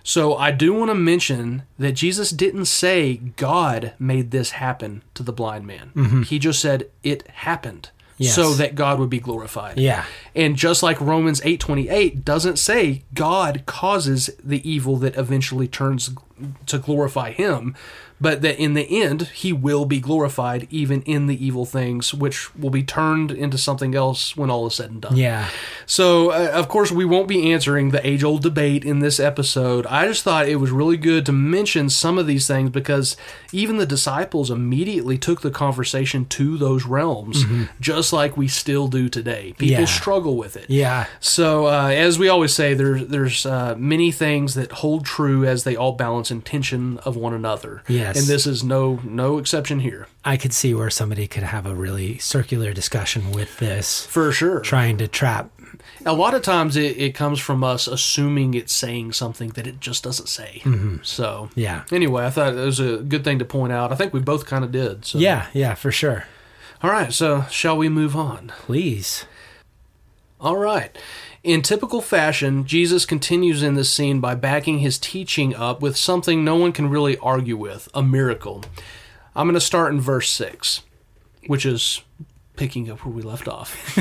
So 0.03 0.35
I 0.35 0.50
do 0.50 0.73
want 0.73 0.89
to 0.89 0.95
mention 0.95 1.61
that 1.77 1.91
Jesus 1.91 2.31
didn't 2.31 2.65
say 2.65 3.17
God 3.38 3.93
made 4.00 4.31
this 4.31 4.51
happen 4.51 5.03
to 5.13 5.21
the 5.21 5.31
blind 5.33 5.67
man. 5.67 6.23
He 6.27 6.39
just 6.39 6.59
said 6.59 6.89
it 7.03 7.27
happened 7.27 7.91
Yes. 8.21 8.35
so 8.35 8.53
that 8.53 8.75
God 8.75 8.99
would 8.99 9.09
be 9.09 9.19
glorified. 9.19 9.77
Yeah. 9.77 10.05
And 10.35 10.55
just 10.55 10.83
like 10.83 10.99
Romans 11.01 11.41
8:28 11.41 12.23
doesn't 12.23 12.57
say 12.57 13.03
God 13.13 13.63
causes 13.65 14.29
the 14.43 14.67
evil 14.69 14.97
that 14.97 15.15
eventually 15.17 15.67
turns 15.67 16.11
to 16.65 16.77
glorify 16.77 17.31
him, 17.31 17.75
but 18.21 18.41
that 18.41 18.57
in 18.61 18.73
the 18.75 19.01
end 19.03 19.23
he 19.33 19.51
will 19.51 19.83
be 19.85 20.00
glorified 20.00 20.67
even 20.69 21.01
in 21.01 21.25
the 21.27 21.43
evil 21.46 21.65
things 21.65 22.13
which 22.13 22.53
will 22.55 22.69
be 22.69 22.83
turned 22.83 23.31
into 23.31 23.57
something 23.57 23.96
else 23.96 24.37
when 24.37 24.50
all 24.50 24.67
is 24.67 24.75
said 24.75 24.91
and 24.91 25.01
done. 25.01 25.15
Yeah. 25.17 25.50
So, 25.85 26.29
uh, 26.29 26.51
of 26.53 26.69
course, 26.69 26.91
we 26.91 27.03
won't 27.03 27.27
be 27.27 27.51
answering 27.51 27.89
the 27.89 28.05
age 28.07 28.24
old 28.24 28.43
debate 28.43 28.85
in 28.85 29.00
this 29.00 29.19
episode. 29.19 29.85
I 29.87 30.07
just 30.07 30.24
thought 30.24 30.48
it 30.48 30.57
was 30.57 30.72
really 30.72 30.98
good 30.98 31.25
to 31.25 31.31
mention 31.31 31.89
some 31.89 32.17
of 32.17 32.27
these 32.27 32.48
things 32.48 32.69
because 32.69 33.17
even 33.51 33.77
the 33.77 33.85
disciples 33.85 34.50
immediately 34.51 35.17
took 35.17 35.41
the 35.41 35.51
conversation 35.51 36.25
to 36.25 36.57
those 36.57 36.85
realms, 36.85 37.43
just 37.79 38.13
like 38.13 38.37
we 38.37 38.48
still 38.48 38.87
do 38.87 39.09
today. 39.09 39.53
People 39.57 39.81
Yeah. 39.81 39.85
struggle 39.85 40.37
with 40.37 40.55
it. 40.55 40.65
Yeah. 40.69 41.07
So, 41.19 41.65
uh, 41.67 41.87
as 41.87 42.19
we 42.19 42.29
always 42.29 42.53
say, 42.53 42.74
there, 42.74 43.00
there's 43.03 43.46
uh, 43.46 43.75
many 43.77 44.11
things 44.11 44.53
that 44.53 44.72
hold 44.72 45.05
true 45.05 45.43
as 45.46 45.63
they 45.63 45.75
all 45.75 45.93
balance 45.93 46.31
in 46.31 46.41
tension 46.41 47.00
of 47.00 47.15
one 47.15 47.33
another. 47.33 47.83
Yes. 48.15 48.19
And 48.24 48.27
this 48.27 48.45
is 48.47 48.63
no 48.63 49.00
no 49.03 49.37
exception 49.37 49.79
here. 49.79 50.07
I 50.24 50.37
could 50.37 50.53
see 50.53 50.74
where 50.74 50.89
somebody 50.89 51.27
could 51.27 51.43
have 51.43 51.65
a 51.65 51.74
really 51.75 52.17
circular 52.19 52.74
discussion 52.74 53.31
with 53.31 53.57
this, 53.57 54.05
For 54.05 54.31
sure. 54.31 54.59
trying 54.59 54.97
to 55.00 55.07
trap. 55.07 55.50
a 56.05 56.13
lot 56.13 56.33
of 56.33 56.41
times 56.41 56.75
it, 56.75 56.97
it 56.97 57.15
comes 57.15 57.39
from 57.39 57.63
us 57.63 57.87
assuming 57.87 58.53
it's 58.53 58.74
saying 58.74 59.13
something 59.13 59.50
that 59.51 59.65
it 59.67 59.79
just 59.79 60.03
doesn't 60.03 60.27
say. 60.29 60.61
Mm-hmm. 60.63 60.97
So 61.03 61.50
Yeah. 61.55 61.83
Anyway, 61.91 62.25
I 62.25 62.29
thought 62.29 62.53
it 62.53 62.65
was 62.65 62.79
a 62.79 62.97
good 62.97 63.24
thing 63.24 63.39
to 63.39 63.45
point 63.45 63.74
out. 63.74 63.91
I 63.91 63.95
think 63.95 64.13
we 64.13 64.19
both 64.19 64.45
kind 64.45 64.63
of 64.63 64.71
did. 64.71 65.05
So. 65.05 65.17
Yeah. 65.17 65.47
Yeah, 65.53 65.74
for 65.75 65.91
sure. 65.91 66.25
All 66.83 66.91
right. 66.91 67.11
So 67.13 67.45
shall 67.50 67.77
we 67.77 67.89
move 67.89 68.15
on? 68.15 68.51
Please. 68.59 69.25
All 70.41 70.57
right. 70.57 70.97
In 71.43 71.61
typical 71.61 72.01
fashion, 72.01 72.65
Jesus 72.65 73.05
continues 73.05 73.61
in 73.61 73.75
this 73.75 73.93
scene 73.93 74.19
by 74.19 74.33
backing 74.33 74.79
his 74.79 74.97
teaching 74.97 75.55
up 75.55 75.83
with 75.83 75.95
something 75.95 76.43
no 76.43 76.55
one 76.55 76.71
can 76.71 76.89
really 76.89 77.15
argue 77.19 77.55
with 77.55 77.87
a 77.93 78.01
miracle. 78.01 78.63
I'm 79.35 79.45
going 79.45 79.53
to 79.53 79.61
start 79.61 79.93
in 79.93 80.01
verse 80.01 80.31
6, 80.31 80.81
which 81.45 81.63
is 81.63 82.01
picking 82.55 82.89
up 82.89 83.05
where 83.05 83.13
we 83.13 83.21
left 83.21 83.47
off. 83.47 83.95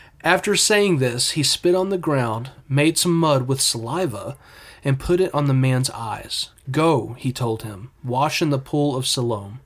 After 0.24 0.56
saying 0.56 0.96
this, 0.96 1.32
he 1.32 1.42
spit 1.42 1.74
on 1.74 1.90
the 1.90 1.98
ground, 1.98 2.50
made 2.66 2.96
some 2.96 3.14
mud 3.14 3.46
with 3.46 3.60
saliva, 3.60 4.38
and 4.82 4.98
put 4.98 5.20
it 5.20 5.34
on 5.34 5.46
the 5.46 5.54
man's 5.54 5.90
eyes. 5.90 6.50
Go, 6.70 7.14
he 7.18 7.32
told 7.32 7.64
him, 7.64 7.90
wash 8.02 8.40
in 8.40 8.48
the 8.48 8.58
pool 8.58 8.96
of 8.96 9.06
Siloam. 9.06 9.60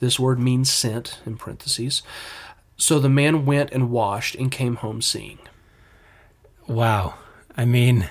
This 0.00 0.18
word 0.18 0.38
means 0.38 0.70
sent, 0.70 1.20
in 1.24 1.36
parentheses. 1.36 2.02
So 2.76 2.98
the 2.98 3.08
man 3.08 3.44
went 3.46 3.70
and 3.72 3.90
washed 3.90 4.34
and 4.34 4.50
came 4.50 4.76
home 4.76 5.02
seeing. 5.02 5.38
Wow. 6.66 7.14
I 7.56 7.64
mean, 7.64 8.08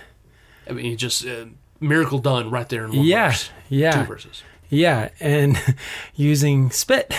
I 0.69 0.73
mean, 0.73 0.95
just 0.97 1.25
uh, 1.25 1.45
miracle 1.79 2.19
done 2.19 2.49
right 2.51 2.67
there 2.69 2.85
in 2.85 2.91
one 2.95 3.05
yeah. 3.05 3.29
verse, 3.29 3.49
Yeah. 3.69 3.91
two 3.91 4.07
verses. 4.07 4.43
Yeah. 4.69 5.09
And 5.19 5.57
using 6.15 6.69
spit 6.71 7.13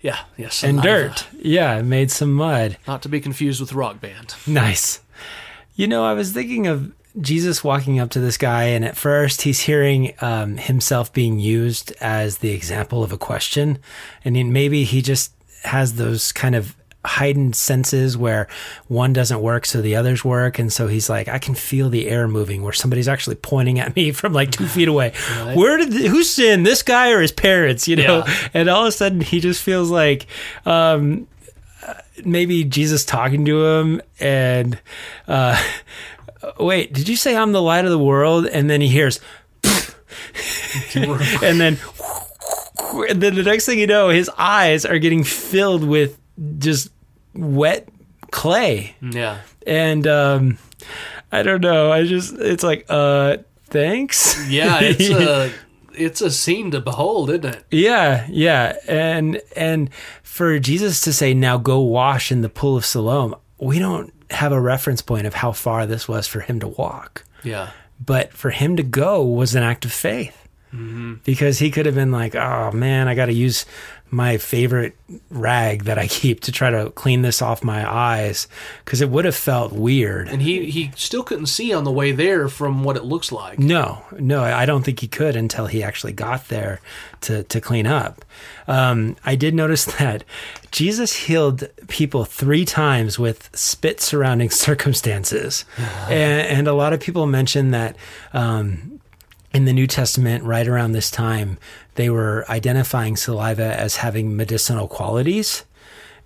Yeah, 0.00 0.18
yes, 0.36 0.62
and 0.64 0.80
saliva. 0.80 1.08
dirt. 1.10 1.26
Yeah. 1.38 1.82
Made 1.82 2.10
some 2.10 2.32
mud. 2.32 2.78
Not 2.86 3.02
to 3.02 3.08
be 3.08 3.20
confused 3.20 3.60
with 3.60 3.72
rock 3.72 4.00
band. 4.00 4.34
Nice. 4.46 5.00
You 5.74 5.86
know, 5.86 6.04
I 6.04 6.14
was 6.14 6.32
thinking 6.32 6.66
of 6.66 6.92
Jesus 7.20 7.62
walking 7.64 7.98
up 7.98 8.10
to 8.10 8.20
this 8.20 8.36
guy, 8.38 8.64
and 8.64 8.84
at 8.84 8.96
first 8.96 9.42
he's 9.42 9.60
hearing 9.60 10.12
um, 10.20 10.56
himself 10.58 11.12
being 11.12 11.38
used 11.38 11.92
as 12.00 12.38
the 12.38 12.50
example 12.50 13.02
of 13.02 13.12
a 13.12 13.18
question. 13.18 13.78
And 14.24 14.34
maybe 14.52 14.84
he 14.84 15.00
just 15.02 15.32
has 15.64 15.94
those 15.94 16.32
kind 16.32 16.54
of 16.54 16.74
heightened 17.06 17.56
senses 17.56 18.16
where 18.16 18.48
one 18.88 19.12
doesn't 19.12 19.40
work, 19.40 19.66
so 19.66 19.80
the 19.80 19.96
others 19.96 20.24
work. 20.24 20.58
And 20.58 20.72
so 20.72 20.86
he's 20.86 21.08
like, 21.08 21.28
I 21.28 21.38
can 21.38 21.54
feel 21.54 21.88
the 21.88 22.08
air 22.08 22.28
moving 22.28 22.62
where 22.62 22.72
somebody's 22.72 23.08
actually 23.08 23.36
pointing 23.36 23.78
at 23.78 23.96
me 23.96 24.12
from 24.12 24.32
like 24.32 24.50
two 24.50 24.66
feet 24.66 24.88
away. 24.88 25.12
Where 25.54 25.78
did, 25.78 25.92
who 25.92 26.22
sinned, 26.22 26.66
this 26.66 26.82
guy 26.82 27.10
or 27.10 27.20
his 27.20 27.32
parents, 27.32 27.88
you 27.88 27.96
know? 27.96 28.24
Yeah. 28.26 28.48
And 28.54 28.68
all 28.68 28.82
of 28.82 28.88
a 28.88 28.92
sudden 28.92 29.20
he 29.20 29.40
just 29.40 29.62
feels 29.62 29.90
like, 29.90 30.26
um, 30.64 31.26
maybe 32.24 32.64
Jesus 32.64 33.04
talking 33.04 33.44
to 33.44 33.64
him 33.64 34.00
and 34.20 34.78
uh 35.28 35.62
wait, 36.58 36.92
did 36.92 37.08
you 37.08 37.16
say 37.16 37.36
I'm 37.36 37.52
the 37.52 37.62
light 37.62 37.84
of 37.84 37.90
the 37.90 37.98
world? 37.98 38.46
And 38.46 38.70
then 38.70 38.80
he 38.80 38.88
hears 38.88 39.20
and 40.94 41.60
then 41.60 41.78
and 43.08 43.20
then 43.20 43.34
the 43.34 43.42
next 43.42 43.66
thing 43.66 43.78
you 43.78 43.86
know, 43.86 44.08
his 44.08 44.30
eyes 44.38 44.84
are 44.84 44.98
getting 44.98 45.24
filled 45.24 45.84
with 45.84 46.18
just 46.58 46.90
wet 47.36 47.88
clay. 48.30 48.96
Yeah, 49.02 49.38
And 49.66 50.06
um 50.06 50.58
I 51.32 51.42
don't 51.42 51.60
know. 51.60 51.90
I 51.92 52.04
just 52.04 52.34
it's 52.34 52.62
like 52.64 52.86
uh 52.88 53.38
thanks. 53.64 54.48
yeah, 54.48 54.78
it's 54.82 55.08
a 55.10 55.52
it's 55.98 56.20
a 56.20 56.30
scene 56.30 56.70
to 56.72 56.80
behold, 56.80 57.30
isn't 57.30 57.44
it? 57.46 57.64
Yeah, 57.70 58.26
yeah. 58.30 58.76
And 58.88 59.40
and 59.56 59.90
for 60.22 60.58
Jesus 60.58 61.00
to 61.02 61.12
say 61.12 61.34
now 61.34 61.56
go 61.58 61.80
wash 61.80 62.30
in 62.30 62.42
the 62.42 62.48
pool 62.50 62.76
of 62.76 62.84
Siloam, 62.84 63.34
we 63.58 63.78
don't 63.78 64.12
have 64.30 64.52
a 64.52 64.60
reference 64.60 65.02
point 65.02 65.26
of 65.26 65.34
how 65.34 65.52
far 65.52 65.86
this 65.86 66.06
was 66.08 66.26
for 66.26 66.40
him 66.40 66.60
to 66.60 66.68
walk. 66.68 67.24
Yeah, 67.44 67.70
But 68.04 68.32
for 68.32 68.50
him 68.50 68.76
to 68.76 68.82
go 68.82 69.22
was 69.24 69.54
an 69.54 69.62
act 69.62 69.84
of 69.84 69.92
faith. 69.92 70.36
because 71.24 71.58
he 71.60 71.70
could 71.70 71.86
have 71.86 71.94
been 71.94 72.10
like, 72.12 72.34
"Oh 72.34 72.70
man, 72.72 73.08
I 73.08 73.14
got 73.14 73.26
to 73.26 73.32
use 73.32 73.64
my 74.10 74.38
favorite 74.38 74.96
rag 75.30 75.84
that 75.84 75.98
I 75.98 76.06
keep 76.08 76.40
to 76.40 76.52
try 76.52 76.70
to 76.70 76.90
clean 76.90 77.22
this 77.22 77.42
off 77.42 77.64
my 77.64 77.90
eyes," 77.90 78.48
because 78.84 79.00
it 79.00 79.10
would 79.10 79.24
have 79.24 79.36
felt 79.36 79.72
weird. 79.72 80.28
And 80.28 80.42
he 80.42 80.70
he 80.70 80.92
still 80.96 81.22
couldn't 81.22 81.46
see 81.46 81.72
on 81.72 81.84
the 81.84 81.92
way 81.92 82.12
there 82.12 82.48
from 82.48 82.84
what 82.84 82.96
it 82.96 83.04
looks 83.04 83.32
like. 83.32 83.58
No, 83.58 84.02
no, 84.18 84.42
I 84.42 84.66
don't 84.66 84.84
think 84.84 85.00
he 85.00 85.08
could 85.08 85.36
until 85.36 85.66
he 85.66 85.82
actually 85.82 86.12
got 86.12 86.48
there 86.48 86.80
to, 87.22 87.42
to 87.44 87.60
clean 87.60 87.86
up. 87.86 88.24
Um, 88.68 89.16
I 89.24 89.36
did 89.36 89.54
notice 89.54 89.84
that 89.98 90.24
Jesus 90.70 91.14
healed 91.14 91.68
people 91.88 92.24
three 92.24 92.64
times 92.64 93.18
with 93.18 93.50
spit 93.54 94.00
surrounding 94.00 94.50
circumstances. 94.66 95.64
and, 96.08 96.58
and 96.58 96.68
a 96.68 96.74
lot 96.74 96.92
of 96.92 97.00
people 97.00 97.26
mention 97.26 97.70
that 97.70 97.96
um, 98.32 99.00
in 99.52 99.64
the 99.64 99.72
New 99.72 99.86
Testament, 99.86 100.44
right 100.44 100.66
around 100.66 100.92
this 100.92 101.10
time, 101.10 101.58
they 101.96 102.08
were 102.10 102.44
identifying 102.48 103.16
saliva 103.16 103.78
as 103.78 103.96
having 103.96 104.36
medicinal 104.36 104.88
qualities 104.88 105.64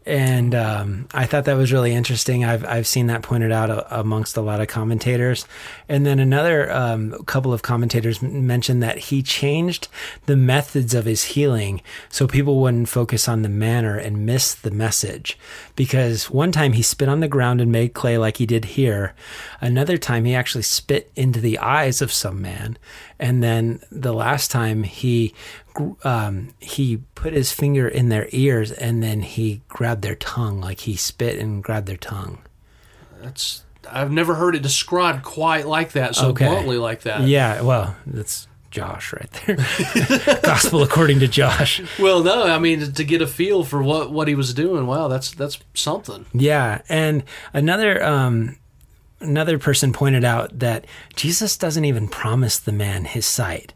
and 0.06 0.54
um, 0.54 1.08
I 1.12 1.26
thought 1.26 1.44
that 1.44 1.58
was 1.58 1.72
really 1.72 1.92
interesting. 1.92 2.42
I've 2.42 2.64
I've 2.64 2.86
seen 2.86 3.06
that 3.08 3.22
pointed 3.22 3.52
out 3.52 3.68
a, 3.68 4.00
amongst 4.00 4.36
a 4.36 4.40
lot 4.40 4.60
of 4.60 4.68
commentators, 4.68 5.46
and 5.90 6.06
then 6.06 6.18
another 6.18 6.72
um, 6.72 7.12
couple 7.24 7.52
of 7.52 7.62
commentators 7.62 8.22
mentioned 8.22 8.82
that 8.82 8.96
he 8.96 9.22
changed 9.22 9.88
the 10.24 10.36
methods 10.36 10.94
of 10.94 11.04
his 11.04 11.24
healing 11.24 11.82
so 12.08 12.26
people 12.26 12.60
wouldn't 12.60 12.88
focus 12.88 13.28
on 13.28 13.42
the 13.42 13.48
manner 13.50 13.96
and 13.96 14.24
miss 14.24 14.54
the 14.54 14.70
message. 14.70 15.38
Because 15.76 16.30
one 16.30 16.50
time 16.50 16.72
he 16.72 16.82
spit 16.82 17.08
on 17.08 17.20
the 17.20 17.28
ground 17.28 17.60
and 17.60 17.70
made 17.70 17.92
clay 17.92 18.16
like 18.16 18.38
he 18.38 18.46
did 18.46 18.64
here, 18.64 19.14
another 19.60 19.98
time 19.98 20.24
he 20.24 20.34
actually 20.34 20.62
spit 20.62 21.12
into 21.14 21.40
the 21.40 21.58
eyes 21.58 22.00
of 22.00 22.10
some 22.10 22.40
man, 22.40 22.78
and 23.20 23.42
then 23.42 23.80
the 23.92 24.12
last 24.12 24.50
time 24.50 24.82
he 24.82 25.32
um, 26.02 26.52
he 26.58 26.96
put 27.14 27.32
his 27.32 27.52
finger 27.52 27.86
in 27.86 28.08
their 28.08 28.26
ears 28.32 28.72
and 28.72 29.02
then 29.02 29.22
he 29.22 29.60
grabbed 29.68 30.02
their 30.02 30.16
tongue, 30.16 30.60
like 30.60 30.80
he 30.80 30.96
spit 30.96 31.38
and 31.38 31.62
grabbed 31.62 31.86
their 31.86 31.96
tongue. 31.96 32.38
That's 33.22 33.62
I've 33.90 34.10
never 34.10 34.34
heard 34.34 34.54
it 34.56 34.62
described 34.62 35.22
quite 35.22 35.66
like 35.66 35.92
that, 35.92 36.14
so 36.16 36.28
Okay. 36.28 36.46
bluntly 36.46 36.76
like 36.78 37.02
that. 37.02 37.22
Yeah, 37.22 37.62
well, 37.62 37.96
that's 38.06 38.46
Josh 38.70 39.12
right 39.12 39.30
there. 39.46 39.56
Gospel 40.42 40.82
according 40.82 41.18
to 41.20 41.28
Josh. 41.28 41.82
Well, 41.98 42.22
no, 42.22 42.44
I 42.44 42.58
mean 42.58 42.92
to 42.92 43.04
get 43.04 43.20
a 43.22 43.26
feel 43.26 43.64
for 43.64 43.82
what 43.82 44.10
what 44.12 44.28
he 44.28 44.34
was 44.34 44.54
doing. 44.54 44.86
Wow, 44.86 45.08
that's 45.08 45.30
that's 45.32 45.58
something. 45.74 46.26
Yeah, 46.32 46.82
and 46.88 47.24
another 47.52 48.02
um, 48.04 48.56
another 49.20 49.58
person 49.58 49.92
pointed 49.92 50.24
out 50.24 50.58
that 50.58 50.86
Jesus 51.14 51.56
doesn't 51.56 51.84
even 51.84 52.08
promise 52.08 52.58
the 52.58 52.72
man 52.72 53.04
his 53.04 53.26
sight. 53.26 53.74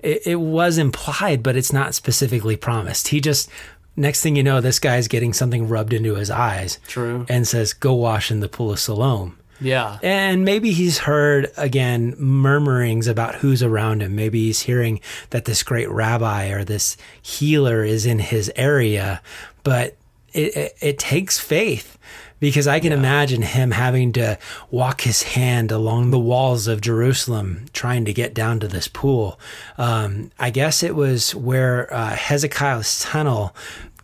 It, 0.00 0.22
it 0.26 0.36
was 0.36 0.78
implied, 0.78 1.42
but 1.42 1.56
it's 1.56 1.72
not 1.72 1.94
specifically 1.94 2.56
promised. 2.56 3.08
He 3.08 3.20
just 3.20 3.50
next 3.96 4.22
thing 4.22 4.36
you 4.36 4.42
know, 4.42 4.60
this 4.60 4.78
guy's 4.78 5.08
getting 5.08 5.32
something 5.32 5.68
rubbed 5.68 5.92
into 5.92 6.14
his 6.14 6.30
eyes. 6.30 6.78
True. 6.86 7.26
And 7.28 7.46
says, 7.46 7.72
"Go 7.72 7.94
wash 7.94 8.30
in 8.30 8.40
the 8.40 8.48
pool 8.48 8.72
of 8.72 8.80
Siloam." 8.80 9.38
Yeah. 9.60 9.98
And 10.02 10.44
maybe 10.44 10.72
he's 10.72 10.98
heard 10.98 11.50
again 11.56 12.14
murmurings 12.18 13.06
about 13.06 13.36
who's 13.36 13.62
around 13.62 14.02
him. 14.02 14.14
Maybe 14.14 14.44
he's 14.46 14.62
hearing 14.62 15.00
that 15.30 15.46
this 15.46 15.62
great 15.62 15.88
rabbi 15.88 16.50
or 16.50 16.64
this 16.64 16.96
healer 17.22 17.82
is 17.82 18.04
in 18.06 18.18
his 18.18 18.52
area, 18.54 19.22
but 19.62 19.96
it, 20.32 20.56
it, 20.56 20.76
it 20.80 20.98
takes 20.98 21.38
faith 21.38 21.96
because 22.40 22.66
I 22.66 22.80
can 22.80 22.92
imagine 22.92 23.42
him 23.42 23.70
having 23.70 24.12
to 24.12 24.38
walk 24.70 25.02
his 25.02 25.22
hand 25.22 25.72
along 25.72 26.10
the 26.10 26.18
walls 26.18 26.66
of 26.66 26.80
Jerusalem 26.80 27.66
trying 27.72 28.04
to 28.04 28.12
get 28.12 28.34
down 28.34 28.60
to 28.60 28.68
this 28.68 28.88
pool. 28.88 29.40
Um, 29.78 30.30
I 30.38 30.50
guess 30.50 30.82
it 30.82 30.94
was 30.94 31.34
where 31.34 31.92
uh, 31.92 32.14
Hezekiah's 32.14 33.00
tunnel 33.00 33.54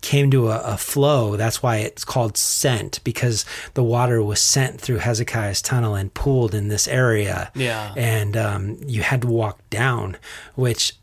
came 0.01 0.31
to 0.33 0.51
a, 0.51 0.61
a 0.61 0.77
flow. 0.77 1.37
That's 1.37 1.63
why 1.63 1.77
it's 1.79 2.05
called 2.05 2.37
sent 2.37 3.03
because 3.05 3.45
the 3.75 3.85
water 3.85 4.23
was 4.23 4.41
sent 4.41 4.81
through 4.81 4.99
Hezekiah's 4.99 5.63
tunnel 5.63 5.95
and 5.95 6.13
pooled 6.13 6.55
in 6.55 6.69
this 6.69 6.89
area. 6.89 7.51
Yeah. 7.55 7.95
And 7.97 8.37
um, 8.37 8.79
you 8.85 9.03
had 9.03 9.23
to 9.23 9.29
walk 9.29 9.61
down, 9.71 10.17
which 10.55 10.95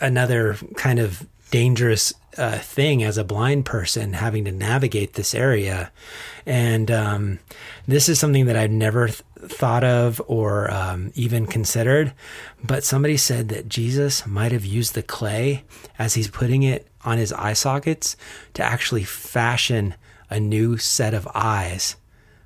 another 0.00 0.56
kind 0.76 0.98
of 0.98 1.26
dangerous 1.50 2.12
uh, 2.38 2.58
thing 2.58 3.02
as 3.02 3.18
a 3.18 3.24
blind 3.24 3.64
person 3.64 4.12
having 4.14 4.44
to 4.44 4.52
navigate 4.52 5.14
this 5.14 5.34
area. 5.34 5.90
And 6.46 6.90
um, 6.90 7.38
this 7.88 8.08
is 8.08 8.18
something 8.20 8.46
that 8.46 8.56
I've 8.56 8.70
never 8.70 9.08
th- 9.08 9.22
thought 9.38 9.82
of 9.84 10.20
or 10.26 10.70
um, 10.70 11.10
even 11.14 11.46
considered. 11.46 12.12
But 12.62 12.84
somebody 12.84 13.16
said 13.16 13.48
that 13.48 13.68
Jesus 13.68 14.26
might 14.26 14.52
have 14.52 14.64
used 14.64 14.94
the 14.94 15.02
clay 15.02 15.64
as 15.98 16.14
he's 16.14 16.28
putting 16.28 16.62
it 16.62 16.86
on 17.04 17.18
his 17.18 17.32
eye 17.32 17.54
sockets 17.54 18.16
to 18.54 18.62
actually 18.62 19.04
fashion 19.04 19.94
a 20.28 20.38
new 20.38 20.76
set 20.76 21.14
of 21.14 21.26
eyes 21.34 21.96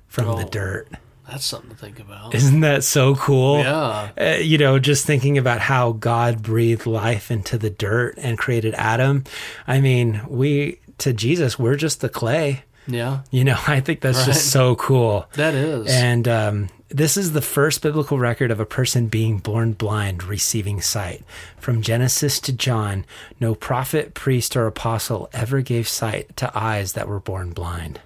from 0.07 0.25
the 0.37 0.45
Oh. 0.45 0.49
dirt. 0.49 0.87
That's 1.27 1.45
something 1.45 1.71
to 1.71 1.75
think 1.75 1.99
about. 1.99 2.35
Isn't 2.35 2.59
that 2.61 2.83
so 2.83 3.15
cool? 3.15 3.59
Yeah. 3.59 4.09
Uh, 4.19 4.37
you 4.41 4.57
know, 4.57 4.77
just 4.79 5.05
thinking 5.05 5.37
about 5.37 5.59
how 5.59 5.93
God 5.93 6.43
breathed 6.43 6.85
life 6.85 7.31
into 7.31 7.57
the 7.57 7.69
dirt 7.69 8.15
and 8.17 8.37
created 8.37 8.73
Adam. 8.75 9.23
I 9.67 9.81
mean, 9.81 10.21
we, 10.27 10.79
to 10.99 11.13
Jesus, 11.13 11.57
we're 11.57 11.75
just 11.77 12.01
the 12.01 12.09
clay. 12.09 12.63
Yeah. 12.87 13.21
You 13.31 13.43
know, 13.43 13.57
I 13.67 13.79
think 13.79 14.01
that's 14.01 14.19
Right. 14.19 14.27
just 14.27 14.51
so 14.51 14.75
cool. 14.75 15.25
That 15.33 15.55
is. 15.55 15.87
And 15.91 16.27
um, 16.27 16.69
this 16.89 17.17
is 17.17 17.31
the 17.33 17.41
first 17.41 17.81
biblical 17.81 18.19
record 18.19 18.51
of 18.51 18.59
a 18.59 18.65
person 18.65 19.07
being 19.07 19.39
born 19.39 19.73
blind 19.73 20.23
receiving 20.23 20.79
sight. 20.79 21.23
From 21.57 21.81
Genesis 21.81 22.39
to 22.41 22.53
John, 22.53 23.03
no 23.39 23.55
prophet, 23.55 24.13
priest, 24.13 24.55
or 24.55 24.67
apostle 24.67 25.27
ever 25.33 25.61
gave 25.61 25.87
sight 25.87 26.37
to 26.37 26.51
eyes 26.55 26.93
that 26.93 27.07
were 27.07 27.19
born 27.19 27.49
blind. 27.51 27.99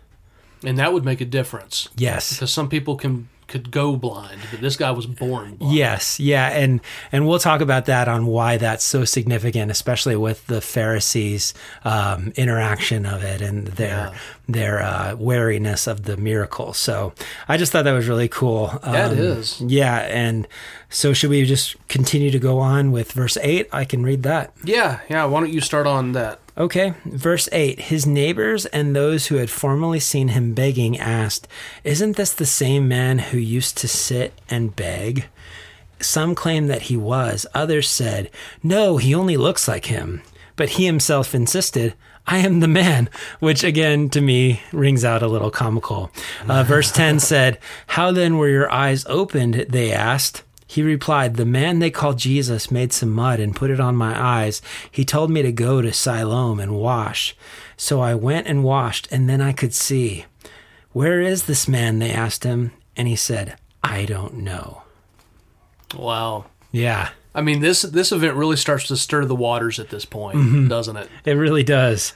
And 0.64 0.78
that 0.78 0.94
would 0.94 1.06
make 1.06 1.22
a 1.22 1.26
difference 1.26 1.90
Yes. 1.98 2.34
because 2.34 2.52
some 2.52 2.70
people 2.70 2.96
can 2.96 3.28
could 3.48 3.72
go 3.72 3.96
blind, 3.96 4.40
but 4.52 4.62
this 4.62 4.78
guy 4.78 4.92
was 4.92 5.08
born 5.08 5.56
blind. 5.56 5.74
Yes, 5.76 6.20
yeah, 6.20 6.50
and 6.50 6.82
and 7.12 7.28
we'll 7.28 7.40
talk 7.40 7.62
about 7.62 7.86
that 7.86 8.08
on 8.08 8.28
why 8.28 8.58
that's 8.58 8.84
so 8.86 9.06
significant, 9.06 9.72
especially 9.72 10.16
with 10.16 10.46
the 10.46 10.62
Pharisees' 10.62 11.56
um, 11.84 12.32
interaction 12.36 13.08
of 13.08 13.24
it 13.24 13.42
and 13.42 13.66
their 13.70 14.12
Yeah. 14.12 14.14
their 14.48 14.84
uh, 14.84 15.16
wariness 15.16 15.88
of 15.88 16.04
the 16.04 16.16
miracle. 16.16 16.74
So 16.74 17.14
I 17.48 17.58
just 17.58 17.72
thought 17.72 17.86
that 17.86 17.92
was 17.94 18.08
really 18.08 18.28
cool. 18.28 18.68
That 18.84 19.12
Um, 19.14 19.18
is. 19.18 19.60
yeah, 19.62 19.98
and 20.02 20.48
so 20.90 21.14
should 21.14 21.30
we 21.30 21.46
just 21.46 21.76
continue 21.88 22.32
to 22.32 22.40
go 22.40 22.60
on 22.60 22.92
with 22.92 23.12
verse 23.12 23.38
eight? 23.42 23.68
I 23.72 23.86
can 23.86 24.04
read 24.04 24.24
that. 24.24 24.54
Yeah, 24.64 25.00
yeah. 25.10 25.26
Why 25.26 25.40
don't 25.40 25.54
you 25.54 25.62
start 25.62 25.88
on 25.88 26.14
that? 26.14 26.40
Okay, 26.58 26.94
verse 27.06 27.48
8. 27.54 27.80
His 27.80 28.06
neighbors 28.06 28.66
and 28.66 28.94
those 28.94 29.28
who 29.28 29.36
had 29.36 29.50
formerly 29.50 30.02
seen 30.02 30.28
him 30.30 30.54
begging 30.54 31.00
asked, 31.00 31.48
Isn't 31.86 32.18
this 32.18 32.34
the 32.34 32.46
same 32.46 32.86
man 32.86 33.20
who 33.20 33.38
used 33.38 33.78
to 33.78 33.88
sit 33.88 34.34
and 34.50 34.76
beg? 34.76 35.30
Some 36.02 36.36
claimed 36.36 36.70
that 36.70 36.84
he 36.84 36.98
was. 36.98 37.46
Others 37.54 37.88
said, 37.88 38.30
No, 38.62 38.98
he 38.98 39.16
only 39.16 39.38
looks 39.38 39.70
like 39.70 39.86
him. 39.86 40.22
But 40.58 40.72
he 40.72 40.86
himself 40.86 41.34
insisted, 41.34 41.94
I 42.28 42.40
am 42.40 42.60
the 42.60 42.68
man, 42.68 43.10
which 43.40 43.64
again 43.64 44.10
to 44.10 44.20
me 44.20 44.62
rings 44.74 45.06
out 45.06 45.24
a 45.24 45.28
little 45.28 45.52
comical. 45.52 46.12
Uh, 46.48 46.64
verse 46.64 46.92
10 46.92 47.20
said, 47.22 47.58
How 47.88 48.12
then 48.12 48.38
were 48.38 48.50
your 48.50 48.70
eyes 48.70 49.06
opened? 49.08 49.54
They 49.70 49.94
asked. 49.94 50.44
He 50.70 50.84
replied, 50.84 51.36
The 51.36 51.46
man 51.46 51.80
they 51.80 51.90
call 51.90 52.14
Jesus 52.14 52.70
made 52.70 52.94
some 52.94 53.10
mud 53.10 53.40
and 53.40 53.56
put 53.56 53.72
it 53.72 53.80
on 53.80 53.96
my 53.96 54.14
eyes. 54.16 54.62
He 54.92 55.04
told 55.04 55.32
me 55.32 55.42
to 55.42 55.52
go 55.52 55.82
to 55.82 55.92
Siloam 55.92 56.60
and 56.60 56.78
wash. 56.78 57.36
So 57.76 58.02
I 58.02 58.14
went 58.14 58.46
and 58.46 58.64
washed, 58.64 59.08
and 59.12 59.28
then 59.28 59.42
I 59.42 59.52
could 59.52 59.74
see. 59.74 60.26
Where 60.92 61.22
is 61.22 61.46
this 61.46 61.68
man? 61.68 61.98
They 61.98 62.12
asked 62.12 62.44
him. 62.44 62.72
And 62.96 63.08
he 63.08 63.16
said, 63.16 63.58
I 63.84 64.06
don't 64.06 64.36
know. 64.36 64.84
Wow. 65.98 66.46
Yeah, 66.72 67.10
I 67.40 67.42
mean 67.42 67.62
this 67.62 67.84
this 67.84 68.12
event 68.12 68.36
really 68.36 68.58
starts 68.58 68.88
to 68.90 68.98
stir 68.98 69.24
the 69.24 69.36
waters 69.36 69.80
at 69.80 69.90
this 69.90 70.04
point, 70.04 70.38
Mm-hmm. 70.38 70.68
doesn't 70.68 70.98
it? 70.98 71.10
it 71.24 71.32
really 71.34 71.64
does. 71.64 72.14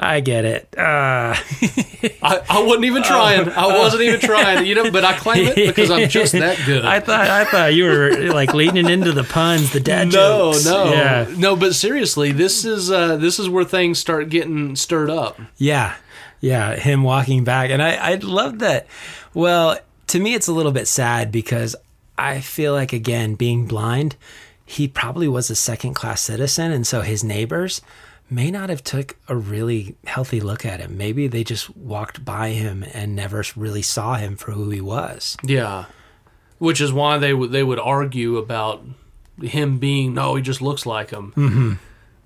I 0.00 0.18
get 0.20 0.44
it. 0.44 0.68
Uh, 0.76 1.34
I, 2.22 2.42
I 2.50 2.62
wasn't 2.62 2.84
even 2.86 3.02
trying. 3.04 3.48
I 3.50 3.66
wasn't 3.78 4.02
even 4.02 4.20
trying. 4.20 4.66
You 4.66 4.74
know, 4.74 4.90
but 4.90 5.04
I 5.04 5.12
claim 5.14 5.46
it 5.48 5.54
because 5.56 5.90
I'm 5.90 6.08
just 6.08 6.32
that 6.44 6.58
good. 6.66 6.84
I 6.84 7.00
thought 7.00 7.28
I 7.28 7.44
thought 7.44 7.74
you 7.74 7.84
were 7.84 8.32
like 8.32 8.52
leaning 8.52 8.88
into 8.88 9.12
the 9.12 9.24
puns, 9.24 9.72
the 9.72 9.80
dad 9.80 10.08
no, 10.12 10.52
jokes. 10.52 10.64
no, 10.66 10.92
Yeah. 10.92 11.26
no. 11.36 11.56
But 11.56 11.74
seriously, 11.74 12.32
this 12.32 12.64
is 12.64 12.90
uh, 12.90 13.16
this 13.16 13.38
is 13.38 13.48
where 13.48 13.64
things 13.64 13.98
start 13.98 14.28
getting 14.28 14.76
stirred 14.76 15.10
up. 15.10 15.40
Yeah. 15.56 15.94
Yeah. 16.40 16.74
Him 16.76 17.02
walking 17.04 17.44
back. 17.44 17.70
And 17.70 17.82
I, 17.82 17.94
I 17.94 18.14
love 18.16 18.58
that. 18.58 18.86
Well, 19.32 19.78
to 20.08 20.18
me, 20.20 20.34
it's 20.34 20.48
a 20.48 20.52
little 20.52 20.72
bit 20.72 20.86
sad 20.88 21.32
because 21.32 21.74
I 22.18 22.40
feel 22.40 22.72
like, 22.74 22.92
again, 22.92 23.34
being 23.34 23.66
blind, 23.66 24.14
he 24.64 24.88
probably 24.88 25.28
was 25.28 25.50
a 25.50 25.54
second 25.54 25.94
class 25.94 26.20
citizen. 26.20 26.72
And 26.72 26.86
so 26.86 27.02
his 27.02 27.22
neighbors 27.22 27.80
may 28.30 28.50
not 28.50 28.70
have 28.70 28.82
took 28.82 29.16
a 29.28 29.36
really 29.36 29.96
healthy 30.06 30.40
look 30.40 30.64
at 30.64 30.80
him. 30.80 30.96
Maybe 30.96 31.26
they 31.26 31.44
just 31.44 31.76
walked 31.76 32.24
by 32.24 32.50
him 32.50 32.84
and 32.92 33.14
never 33.14 33.44
really 33.54 33.82
saw 33.82 34.14
him 34.14 34.36
for 34.36 34.52
who 34.52 34.70
he 34.70 34.80
was. 34.80 35.36
Yeah, 35.42 35.86
which 36.58 36.80
is 36.80 36.92
why 36.92 37.18
they 37.18 37.34
would 37.34 37.52
they 37.52 37.62
would 37.62 37.78
argue 37.78 38.36
about 38.36 38.82
him 39.42 39.78
being 39.78 40.14
no, 40.14 40.34
he 40.34 40.42
just 40.42 40.62
looks 40.62 40.86
like 40.86 41.10
him. 41.10 41.32
Mm-hmm. 41.36 41.72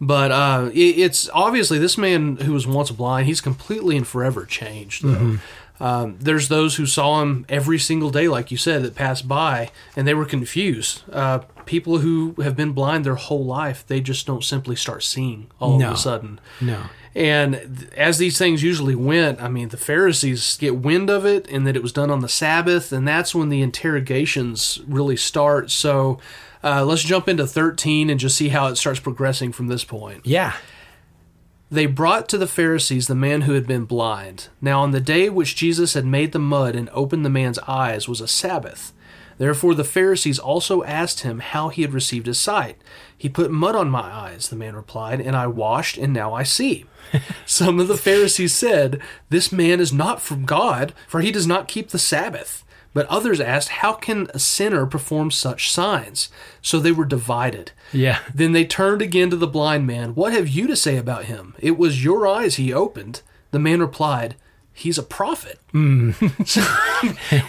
But 0.01 0.31
uh, 0.31 0.71
it, 0.73 0.99
it's 0.99 1.29
obviously 1.31 1.79
this 1.79 1.99
man 1.99 2.37
who 2.37 2.53
was 2.53 2.67
once 2.67 2.91
blind, 2.93 3.27
he's 3.27 3.41
completely 3.41 3.97
and 3.97 4.07
forever 4.07 4.45
changed. 4.45 5.03
Though. 5.03 5.15
Mm-hmm. 5.15 5.83
Um, 5.83 6.17
there's 6.21 6.49
those 6.49 6.77
who 6.77 6.87
saw 6.87 7.23
him 7.23 7.47
every 7.49 7.79
single 7.79 8.11
day, 8.11 8.27
like 8.27 8.51
you 8.51 8.57
said, 8.57 8.83
that 8.83 8.97
passed 8.97 9.29
by, 9.29 9.71
and 9.95 10.09
they 10.09 10.15
were 10.15 10.25
confused. 10.25 11.03
Uh, 11.13 11.41
people 11.69 11.99
who 11.99 12.35
have 12.43 12.57
been 12.57 12.73
blind 12.73 13.05
their 13.05 13.15
whole 13.15 13.45
life, 13.45 13.85
they 13.87 14.01
just 14.01 14.27
don't 14.27 14.43
simply 14.43 14.75
start 14.75 15.05
seeing 15.05 15.47
all 15.61 15.79
No. 15.79 15.89
of 15.89 15.95
a 15.95 15.97
sudden. 15.99 16.41
No. 16.61 16.81
And 17.15 17.89
as 17.97 18.19
these 18.19 18.39
things 18.39 18.63
usually 18.63 18.95
went, 18.95 19.41
I 19.41 19.49
mean, 19.49 19.69
the 19.69 19.77
Pharisees 19.77 20.57
get 20.61 20.77
wind 20.77 21.11
of 21.11 21.25
it 21.25 21.47
and 21.51 21.67
that 21.67 21.77
it 21.77 21.83
was 21.83 21.93
done 21.93 22.11
on 22.11 22.21
the 22.21 22.29
Sabbath, 22.29 22.91
and 22.93 23.07
that's 23.07 23.35
when 23.35 23.49
the 23.51 23.61
interrogations 23.63 24.81
really 24.87 25.17
start. 25.17 25.71
So 25.71 26.19
uh, 26.65 26.85
let's 26.85 27.03
jump 27.03 27.29
into 27.29 27.47
13 27.47 28.11
and 28.11 28.19
just 28.19 28.37
see 28.37 28.49
how 28.49 28.67
it 28.69 28.77
starts 28.77 29.01
progressing 29.01 29.53
from 29.53 29.69
this 29.69 29.85
point. 29.85 30.23
Yeah. 30.25 30.55
They 31.71 31.85
brought 31.87 32.29
to 32.31 32.39
the 32.39 32.47
Pharisees 32.47 33.09
the 33.09 33.15
man 33.15 33.43
who 33.43 33.53
had 33.53 33.67
been 33.67 33.85
blind. 33.85 34.49
Now, 34.61 34.81
on 34.81 34.93
the 34.93 35.01
day 35.01 35.29
which 35.29 35.55
Jesus 35.55 35.93
had 35.95 36.07
made 36.07 36.33
the 36.33 36.39
mud 36.39 36.75
and 36.75 36.89
opened 36.91 37.25
the 37.27 37.31
man's 37.31 37.59
eyes 37.61 38.09
was 38.09 38.21
a 38.23 38.29
Sabbath. 38.29 38.93
Therefore, 39.39 39.75
the 39.75 39.85
Pharisees 39.85 40.39
also 40.39 40.83
asked 40.83 41.21
him 41.21 41.39
how 41.39 41.69
he 41.69 41.83
had 41.83 41.93
received 41.93 42.27
his 42.27 42.39
sight. 42.39 42.77
He 43.17 43.29
put 43.29 43.51
mud 43.51 43.77
on 43.77 43.89
my 43.89 44.01
eyes, 44.03 44.49
the 44.49 44.57
man 44.57 44.77
replied, 44.77 45.21
and 45.21 45.37
I 45.37 45.47
washed, 45.47 45.97
and 45.97 46.13
now 46.13 46.35
I 46.35 46.43
see. 46.43 46.85
Some 47.47 47.81
of 47.81 47.89
the 47.89 47.97
Pharisees 47.97 48.53
said, 48.53 49.01
This 49.31 49.51
man 49.53 49.81
is 49.81 49.93
not 49.93 50.21
from 50.21 50.45
God, 50.45 50.93
for 51.07 51.21
he 51.21 51.33
does 51.33 51.47
not 51.47 51.69
keep 51.69 51.89
the 51.89 51.99
Sabbath. 51.99 52.65
But 52.95 53.07
others 53.07 53.41
asked, 53.41 53.69
How 53.69 53.93
can 53.93 54.29
a 54.35 54.39
sinner 54.39 54.85
perform 54.87 55.31
such 55.31 55.71
signs? 55.71 56.31
So 56.61 56.79
they 56.79 56.93
were 56.93 57.05
divided. 57.05 57.73
Yeah. 57.93 58.19
Then 58.35 58.53
they 58.53 58.65
turned 58.65 59.03
again 59.03 59.31
to 59.31 59.37
the 59.37 59.47
blind 59.47 59.87
man. 59.87 60.15
What 60.15 60.33
have 60.33 60.49
you 60.49 60.67
to 60.67 60.77
say 60.77 60.97
about 60.97 61.27
him? 61.27 61.55
It 61.61 61.79
was 61.79 62.05
your 62.05 62.27
eyes 62.27 62.57
he 62.57 62.73
opened. 62.73 63.23
The 63.51 63.59
man 63.59 63.81
replied, 63.81 64.37
He's 64.79 64.97
a 64.99 65.03
prophet. 65.03 65.59
So 66.47 66.63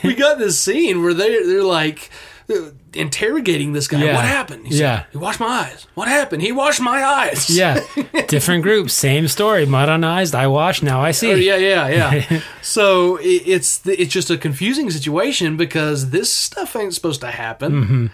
we 0.03 0.13
got 0.15 0.37
this 0.39 0.59
scene 0.59 1.01
where 1.03 1.13
they 1.13 1.43
they're 1.43 1.63
like 1.63 2.09
uh, 2.49 2.71
interrogating 2.93 3.73
this 3.73 3.87
guy. 3.87 4.03
Yeah. 4.03 4.15
What 4.15 4.25
happened? 4.25 4.67
He 4.67 4.75
Yeah. 4.77 5.03
said, 5.03 5.05
he 5.11 5.17
washed 5.19 5.39
my 5.39 5.47
eyes. 5.47 5.87
What 5.93 6.07
happened? 6.07 6.41
He 6.41 6.51
washed 6.51 6.81
my 6.81 7.03
eyes. 7.03 7.49
Yeah. 7.55 7.81
Different 8.27 8.63
groups, 8.63 8.93
same 8.93 9.27
story. 9.27 9.65
Mud 9.65 9.89
on 9.89 10.03
eyes, 10.03 10.33
I 10.33 10.47
wash, 10.47 10.81
now 10.81 11.01
I 11.01 11.11
see. 11.11 11.31
Oh, 11.31 11.35
yeah, 11.35 11.57
yeah, 11.57 11.87
yeah. 11.87 12.41
so 12.61 13.17
it, 13.17 13.43
it's 13.45 13.85
it's 13.85 14.11
just 14.13 14.29
a 14.31 14.37
confusing 14.37 14.89
situation 14.91 15.55
because 15.57 16.09
this 16.09 16.31
stuff 16.33 16.75
ain't 16.75 16.93
supposed 16.93 17.21
to 17.21 17.31
happen. 17.31 17.71
Mm-hmm. 17.71 18.05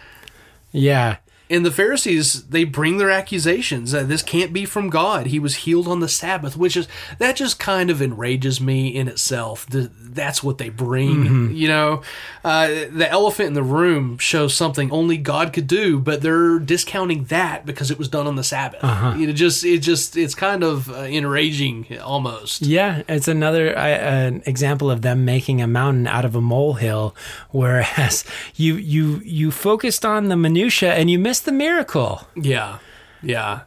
Yeah. 0.71 1.17
And 1.49 1.65
the 1.65 1.71
Pharisees, 1.71 2.47
they 2.47 2.63
bring 2.63 2.97
their 2.97 3.11
accusations 3.11 3.91
that 3.91 4.07
this 4.07 4.23
can't 4.23 4.51
be 4.51 4.65
from 4.65 4.89
God. 4.89 5.27
He 5.27 5.39
was 5.39 5.57
healed 5.57 5.87
on 5.87 5.99
the 5.99 6.07
Sabbath, 6.07 6.57
which 6.57 6.75
is 6.75 6.87
that 7.19 7.35
just 7.35 7.59
kind 7.59 7.89
of 7.89 8.01
enrages 8.01 8.59
me 8.59 8.87
in 8.87 9.07
itself. 9.07 9.65
The, 9.67 9.91
that's 9.99 10.41
what 10.41 10.57
they 10.57 10.69
bring, 10.69 11.51
you 11.55 11.67
know. 11.67 12.01
Uh, 12.43 12.67
the 12.91 13.07
elephant 13.09 13.47
in 13.49 13.53
the 13.53 13.63
room 13.63 14.17
shows 14.17 14.53
something 14.55 14.91
only 14.91 15.17
God 15.17 15.53
could 15.53 15.67
do, 15.67 15.99
but 15.99 16.21
they're 16.21 16.57
discounting 16.59 17.25
that 17.25 17.65
because 17.65 17.91
it 17.91 17.97
was 17.99 18.07
done 18.07 18.25
on 18.27 18.35
the 18.35 18.43
Sabbath. 18.43 18.79
It 19.19 19.33
just, 19.33 19.63
it 19.63 19.79
just, 19.79 20.15
it's 20.17 20.35
kind 20.35 20.63
of 20.63 20.89
uh, 20.89 21.01
enraging 21.01 21.99
almost. 21.99 22.61
Yeah, 22.61 23.03
it's 23.07 23.27
another 23.27 23.75
an 23.75 24.41
example 24.45 24.89
of 24.89 25.01
them 25.01 25.25
making 25.25 25.61
a 25.61 25.67
mountain 25.67 26.07
out 26.07 26.25
of 26.25 26.35
a 26.35 26.41
molehill, 26.41 27.15
whereas 27.51 28.23
you 28.55 28.75
you 28.75 29.21
you 29.23 29.51
focused 29.51 30.05
on 30.05 30.27
the 30.29 30.35
minutia 30.35 30.93
and 30.93 31.09
you 31.09 31.19
missed 31.19 31.34
the 31.39 31.51
miracle. 31.51 32.27
Yeah, 32.35 32.79
yeah. 33.21 33.61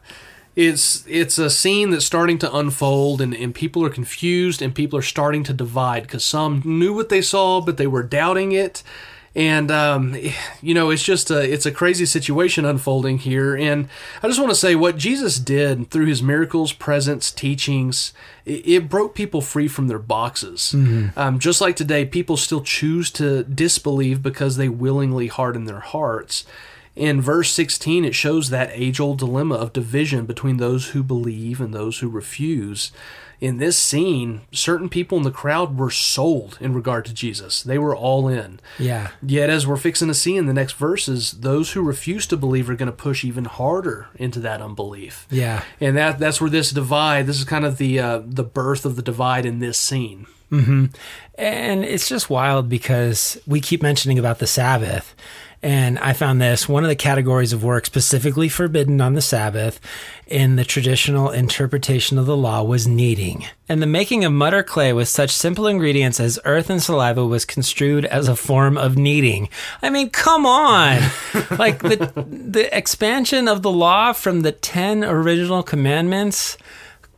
It's 0.55 1.05
it's 1.07 1.37
a 1.37 1.49
scene 1.49 1.91
that's 1.91 2.05
starting 2.05 2.37
to 2.39 2.53
unfold, 2.53 3.21
and, 3.21 3.33
and 3.33 3.55
people 3.55 3.85
are 3.85 3.89
confused, 3.89 4.61
and 4.61 4.75
people 4.75 4.99
are 4.99 5.03
starting 5.03 5.43
to 5.43 5.53
divide 5.53 6.03
because 6.03 6.23
some 6.25 6.61
knew 6.65 6.93
what 6.93 7.09
they 7.09 7.21
saw, 7.21 7.61
but 7.61 7.77
they 7.77 7.87
were 7.87 8.03
doubting 8.03 8.51
it, 8.51 8.83
and 9.35 9.71
um, 9.71 10.17
you 10.61 10.73
know 10.73 10.89
it's 10.89 11.03
just 11.03 11.31
a 11.31 11.39
it's 11.49 11.65
a 11.65 11.71
crazy 11.71 12.05
situation 12.05 12.65
unfolding 12.65 13.19
here. 13.19 13.55
And 13.55 13.87
I 14.21 14.27
just 14.27 14.39
want 14.39 14.51
to 14.51 14.55
say 14.55 14.75
what 14.75 14.97
Jesus 14.97 15.39
did 15.39 15.91
through 15.91 16.07
his 16.07 16.21
miracles, 16.21 16.73
presence, 16.73 17.31
teachings, 17.31 18.11
it, 18.43 18.67
it 18.67 18.89
broke 18.89 19.15
people 19.15 19.39
free 19.39 19.69
from 19.69 19.87
their 19.87 19.99
boxes. 19.99 20.73
Um, 21.15 21.39
just 21.39 21.61
like 21.61 21.77
today, 21.77 22.05
people 22.05 22.35
still 22.35 22.61
choose 22.61 23.11
to 23.11 23.43
disbelieve 23.43 24.21
because 24.21 24.57
they 24.57 24.67
willingly 24.67 25.27
harden 25.27 25.63
their 25.65 25.79
hearts. 25.79 26.43
In 26.95 27.21
verse 27.21 27.51
16, 27.53 28.03
it 28.03 28.15
shows 28.15 28.49
that 28.49 28.71
age 28.73 28.99
old 28.99 29.19
dilemma 29.19 29.55
of 29.55 29.73
division 29.73 30.25
between 30.25 30.57
those 30.57 30.89
who 30.89 31.03
believe 31.03 31.61
and 31.61 31.73
those 31.73 31.99
who 31.99 32.09
refuse. 32.09 32.91
In 33.41 33.57
this 33.57 33.77
scene, 33.77 34.41
certain 34.51 34.89
people 34.89 35.17
in 35.17 35.23
the 35.23 35.31
crowd 35.31 35.77
were 35.77 35.91
sold 35.91 36.57
in 36.59 36.73
regard 36.73 37.05
to 37.05 37.13
Jesus. 37.13 37.63
They 37.63 37.77
were 37.77 37.95
all 37.95 38.27
in. 38.27 38.59
Yeah. 38.77 39.11
Yet, 39.21 39.49
as 39.49 39.65
we're 39.65 39.77
fixing 39.77 40.09
to 40.09 40.13
see 40.13 40.35
in 40.35 40.45
the 40.45 40.53
next 40.53 40.73
verses, 40.73 41.31
those 41.31 41.71
who 41.71 41.81
refuse 41.81 42.27
to 42.27 42.37
believe 42.37 42.69
are 42.69 42.75
going 42.75 42.91
to 42.91 42.95
push 42.97 43.23
even 43.23 43.45
harder 43.45 44.07
into 44.15 44.41
that 44.41 44.61
unbelief. 44.61 45.25
Yeah. 45.31 45.63
And 45.79 45.95
that 45.95 46.19
that's 46.19 46.41
where 46.41 46.49
this 46.49 46.71
divide, 46.71 47.27
this 47.27 47.37
is 47.37 47.45
kind 47.45 47.65
of 47.65 47.77
the 47.77 47.99
uh, 47.99 48.21
the 48.25 48.43
birth 48.43 48.83
of 48.83 48.97
the 48.97 49.01
divide 49.01 49.45
in 49.45 49.59
this 49.59 49.79
scene. 49.79 50.27
Mm-hmm. 50.51 50.85
And 51.35 51.85
it's 51.85 52.09
just 52.09 52.29
wild 52.29 52.67
because 52.67 53.39
we 53.47 53.61
keep 53.61 53.81
mentioning 53.81 54.19
about 54.19 54.39
the 54.39 54.47
Sabbath. 54.47 55.15
And 55.61 55.99
I 55.99 56.13
found 56.13 56.41
this 56.41 56.69
one 56.69 56.83
of 56.83 56.89
the 56.89 56.95
categories 56.95 57.51
of 57.51 57.63
work 57.63 57.85
specifically 57.85 58.47
forbidden 58.47 59.01
on 59.01 59.13
the 59.13 59.21
Sabbath 59.21 59.81
in 60.25 60.55
the 60.55 60.63
traditional 60.63 61.31
interpretation 61.31 62.17
of 62.17 62.25
the 62.25 62.37
law 62.37 62.63
was 62.63 62.87
kneading. 62.87 63.45
And 63.67 63.81
the 63.81 63.87
making 63.87 64.23
of 64.23 64.31
mud 64.31 64.53
or 64.53 64.63
clay 64.63 64.93
with 64.93 65.09
such 65.09 65.31
simple 65.31 65.67
ingredients 65.67 66.19
as 66.19 66.39
earth 66.45 66.69
and 66.69 66.81
saliva 66.81 67.25
was 67.25 67.43
construed 67.43 68.05
as 68.05 68.29
a 68.29 68.37
form 68.37 68.77
of 68.77 68.97
kneading. 68.97 69.49
I 69.81 69.89
mean, 69.89 70.11
come 70.11 70.45
on. 70.45 71.01
like 71.57 71.79
the 71.79 72.13
the 72.25 72.75
expansion 72.75 73.49
of 73.49 73.61
the 73.61 73.71
law 73.71 74.13
from 74.13 74.41
the 74.41 74.53
10 74.53 75.03
original 75.03 75.61
commandments. 75.61 76.57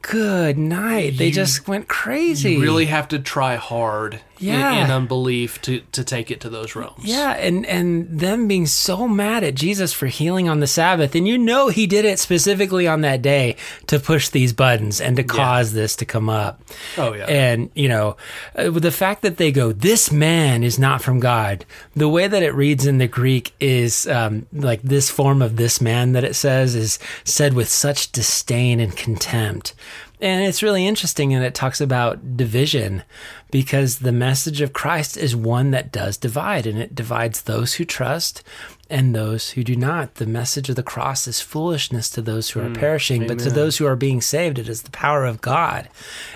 Good 0.01 0.58
night. 0.58 1.17
They 1.17 1.30
just 1.30 1.67
went 1.67 1.88
crazy. 1.88 2.54
You 2.54 2.62
really 2.62 2.88
have 2.88 3.08
to 3.10 3.19
try 3.19 3.56
hard 3.56 4.19
Yeah. 4.41 4.86
in, 4.86 4.91
unbelief 4.91 5.62
to, 5.63 5.82
to 5.91 6.04
take 6.04 6.32
it 6.32 6.41
to 6.41 6.49
those 6.49 6.75
realms. 6.75 7.04
Yeah, 7.06 7.32
and 7.34 7.65
and 7.65 8.19
them 8.19 8.47
being 8.47 8.65
so 8.65 9.08
mad 9.08 9.43
at 9.43 9.56
Jesus 9.56 9.93
for 9.93 10.08
healing 10.08 10.49
on 10.49 10.60
the 10.60 10.67
Sabbath, 10.67 11.15
and 11.15 11.27
you 11.27 11.38
know 11.38 11.69
he 11.69 11.88
did 11.88 12.06
it 12.06 12.19
specifically 12.19 12.88
on 12.88 13.01
that 13.01 13.21
day 13.21 13.56
to 13.88 13.99
push 13.99 14.30
these 14.30 14.54
buttons 14.54 14.99
and 14.99 15.15
to 15.17 15.23
cause 15.23 15.73
this 15.73 15.95
to 15.97 16.06
come 16.06 16.30
up. 16.30 16.62
Oh, 16.97 17.13
yeah. 17.13 17.25
And 17.25 17.69
you 17.75 17.88
know, 17.88 18.17
uh, 18.56 18.69
the 18.69 18.91
fact 18.91 19.21
that 19.21 19.38
they 19.38 19.51
go, 19.51 19.71
"This 19.71 20.12
man 20.12 20.63
is 20.63 20.80
not 20.80 21.01
from 21.01 21.19
God." 21.19 21.65
The 21.95 22.10
way 22.10 22.27
that 22.27 22.43
it 22.43 22.54
reads 22.54 22.86
in 22.86 22.97
the 22.97 23.08
Greek 23.08 23.54
is 23.60 24.08
um, 24.08 24.47
like 24.51 24.82
this 24.82 25.10
form 25.10 25.41
of 25.41 25.56
"this 25.56 25.82
man" 25.82 26.13
that 26.13 26.23
it 26.23 26.36
says 26.36 26.75
is 26.75 26.99
said 27.23 27.54
with 27.54 27.69
such 27.69 28.12
disdain 28.12 28.80
and 28.80 28.95
contempt. 28.95 29.73
And 30.21 30.45
it's 30.45 30.62
really 30.62 30.86
interesting, 30.86 31.34
and 31.34 31.43
it 31.43 31.55
talks 31.55 31.81
about 31.81 32.38
division 32.38 33.03
because 33.49 33.99
the 33.99 34.12
message 34.12 34.62
of 34.62 34.71
Christ 34.71 35.17
is 35.17 35.36
one 35.36 35.71
that 35.71 35.91
does 35.91 36.15
divide, 36.15 36.67
and 36.67 36.77
it 36.77 36.93
divides 36.93 37.41
those 37.41 37.73
who 37.73 37.86
trust 37.86 38.43
and 38.91 39.15
those 39.15 39.51
who 39.51 39.63
do 39.63 39.75
not. 39.75 40.15
The 40.15 40.25
message 40.25 40.69
of 40.69 40.75
the 40.75 40.84
cross 40.84 41.27
is 41.27 41.39
foolishness 41.41 42.10
to 42.12 42.21
those 42.21 42.51
who 42.51 42.60
are 42.60 42.69
perishing, 42.69 43.25
but 43.25 43.39
to 43.39 43.49
those 43.49 43.77
who 43.77 43.86
are 43.86 43.95
being 43.95 44.21
saved, 44.21 44.60
it 44.60 44.67
is 44.69 44.82
the 44.84 44.91
power 44.91 45.25
of 45.25 45.41
God. 45.41 45.89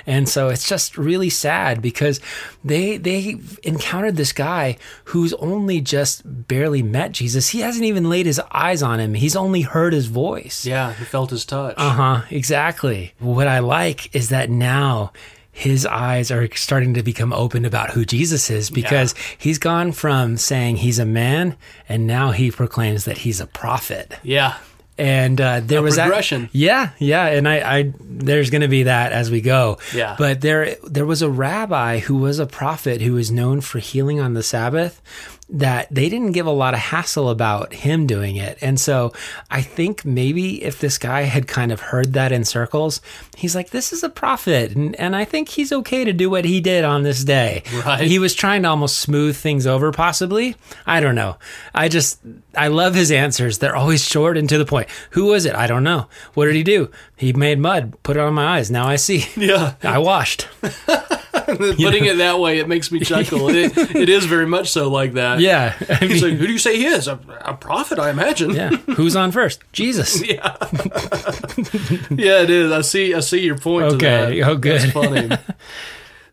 And 0.08 0.28
so 0.28 0.48
it's 0.50 0.68
just 0.68 0.98
really 0.98 1.30
sad 1.30 1.82
because 1.82 2.20
they 2.64 2.98
they 2.98 3.38
encountered 3.64 4.16
this 4.16 4.32
guy 4.32 4.78
who's 5.06 5.34
only 5.34 5.82
just 5.82 6.22
barely 6.48 6.82
met 6.82 7.12
Jesus. 7.12 7.50
He 7.50 7.60
hasn't 7.60 7.86
even 7.86 8.10
laid 8.10 8.26
his 8.26 8.42
eyes 8.52 8.82
on 8.82 9.00
him. 9.00 9.14
He's 9.14 9.36
only 9.36 9.62
heard 9.62 9.94
his 9.94 10.08
voice. 10.08 10.66
Yeah, 10.66 10.94
he 10.94 11.04
felt 11.06 11.32
his 11.32 11.46
touch. 11.46 11.76
Uh 11.78 11.90
huh. 11.90 12.22
Exactly. 12.32 13.14
What 13.20 13.48
I 13.48 13.60
like 13.60 14.16
is 14.16 14.30
that 14.30 14.50
now 14.50 15.12
his 15.58 15.86
eyes 15.86 16.32
are 16.32 16.50
starting 16.54 16.94
to 16.96 17.02
become 17.02 17.32
open 17.32 17.64
about 17.64 17.92
who 17.92 18.04
Jesus 18.04 18.50
is 18.50 18.70
because 18.70 19.16
he's 19.38 19.58
gone 19.58 19.94
from 19.94 20.36
saying 20.36 20.76
he's 20.76 21.00
a 21.00 21.06
man 21.06 21.56
and 21.88 22.06
now 22.06 22.32
he 22.32 22.52
proclaims 22.52 23.06
that 23.06 23.20
he's 23.20 23.40
a 23.40 23.48
prophet. 23.48 24.14
yeah. 24.22 24.58
And 24.98 25.42
uh, 25.42 25.60
there 25.62 25.82
was 25.82 25.98
that- 25.98 26.06
progression. 26.06 26.50
yeah, 26.54 26.92
yeah, 27.00 27.26
and 27.28 27.50
I, 27.50 27.80
I 27.80 27.94
there's 28.00 28.50
going 28.50 28.62
to 28.62 28.70
be 28.70 28.84
that 28.84 29.12
as 29.12 29.30
we 29.30 29.42
go. 29.42 29.78
Yeah. 29.94 30.16
But 30.18 30.40
there 30.40 30.76
there 30.88 31.06
was 31.06 31.22
a 31.22 31.30
rabbi 31.30 32.00
who 32.00 32.16
was 32.16 32.40
a 32.40 32.46
prophet 32.46 33.02
who 33.02 33.12
was 33.12 33.30
known 33.30 33.60
for 33.60 33.80
healing 33.80 34.22
on 34.22 34.36
the 34.36 34.42
Sabbath, 34.44 35.02
that 35.48 35.88
they 35.94 36.10
didn't 36.10 36.32
give 36.32 36.48
a 36.48 36.52
lot 36.52 36.74
of 36.74 36.80
hassle 36.80 37.30
about 37.30 37.72
him 37.72 38.08
doing 38.08 38.36
it. 38.36 38.58
And 38.62 38.80
so 38.80 39.14
I 39.52 39.62
think 39.62 40.04
maybe 40.04 40.64
if 40.64 40.80
this 40.80 40.98
guy 40.98 41.22
had 41.22 41.48
kind 41.48 41.72
of 41.72 41.80
heard 41.80 42.14
that 42.14 42.32
in 42.32 42.44
circles, 42.44 43.00
he's 43.38 43.56
like, 43.56 43.70
this 43.70 43.94
is 43.94 44.04
a 44.04 44.10
prophet. 44.10 44.76
And, 44.76 44.96
and 44.96 45.16
I 45.16 45.24
think 45.24 45.50
he's 45.50 45.72
okay 45.72 46.04
to 46.04 46.14
do 46.14 46.32
what 46.32 46.46
he 46.46 46.62
did 46.62 46.84
on 46.84 47.04
this 47.04 47.24
day. 47.24 47.62
Right. 47.86 48.08
He 48.08 48.18
was 48.18 48.34
trying 48.34 48.64
to 48.64 48.70
almost 48.70 48.98
smooth 48.98 49.36
things 49.36 49.68
over, 49.68 49.92
possibly. 49.92 50.56
I 50.88 51.00
don't 51.00 51.16
know. 51.16 51.38
I 51.76 51.90
just, 51.90 52.20
I 52.58 52.70
love 52.70 52.96
his 52.96 53.12
answers. 53.12 53.60
They're 53.60 53.76
always 53.76 54.04
short 54.04 54.38
and 54.38 54.50
to 54.50 54.58
the 54.58 54.66
point. 54.66 54.90
Who 55.12 55.26
was 55.26 55.46
it? 55.46 55.54
I 55.54 55.68
don't 55.68 55.84
know. 55.84 56.08
What 56.34 56.46
did 56.46 56.56
he 56.56 56.64
do? 56.64 56.90
He 57.18 57.34
made 57.34 57.60
mud, 57.60 58.02
put 58.02 58.18
it 58.18 58.20
on 58.20 58.34
my 58.34 58.58
eyes. 58.58 58.72
Now 58.72 58.88
I 58.88 58.96
see. 58.96 59.26
Yeah. 59.38 59.76
I 59.84 60.00
washed. 60.00 60.48
Putting 61.78 62.06
it 62.06 62.18
that 62.18 62.40
way, 62.40 62.60
it 62.60 62.68
makes 62.68 62.92
me 62.92 63.00
chuckle. 63.00 63.50
it, 63.50 63.78
it 63.78 64.10
is 64.10 64.26
very 64.26 64.46
much 64.48 64.70
so 64.70 64.90
like 64.90 65.14
that. 65.14 65.40
Yeah. 65.40 65.76
I 65.90 66.06
mean, 66.08 66.22
like, 66.22 66.34
who 66.34 66.48
do 66.48 66.54
you 66.54 66.60
say 66.60 66.78
he 66.78 66.86
is? 66.86 67.08
A, 67.08 67.20
a 67.42 67.54
prophet, 67.54 68.00
I 68.00 68.10
imagine. 68.10 68.52
yeah. 68.52 68.70
Who's 68.70 69.16
on 69.16 69.32
first? 69.32 69.62
Jesus. 69.72 70.22
yeah. 70.28 70.56
Yeah, 72.10 72.42
it 72.44 72.50
is. 72.50 72.72
I 72.72 72.82
see. 72.82 73.14
I 73.14 73.20
see 73.20 73.42
your 73.42 73.58
point. 73.58 73.90
to 73.90 73.96
Okay. 73.96 74.40
that. 74.40 74.50
Oh, 74.50 74.58
good. 74.58 74.82
That's 74.82 74.92
funny. 74.92 75.30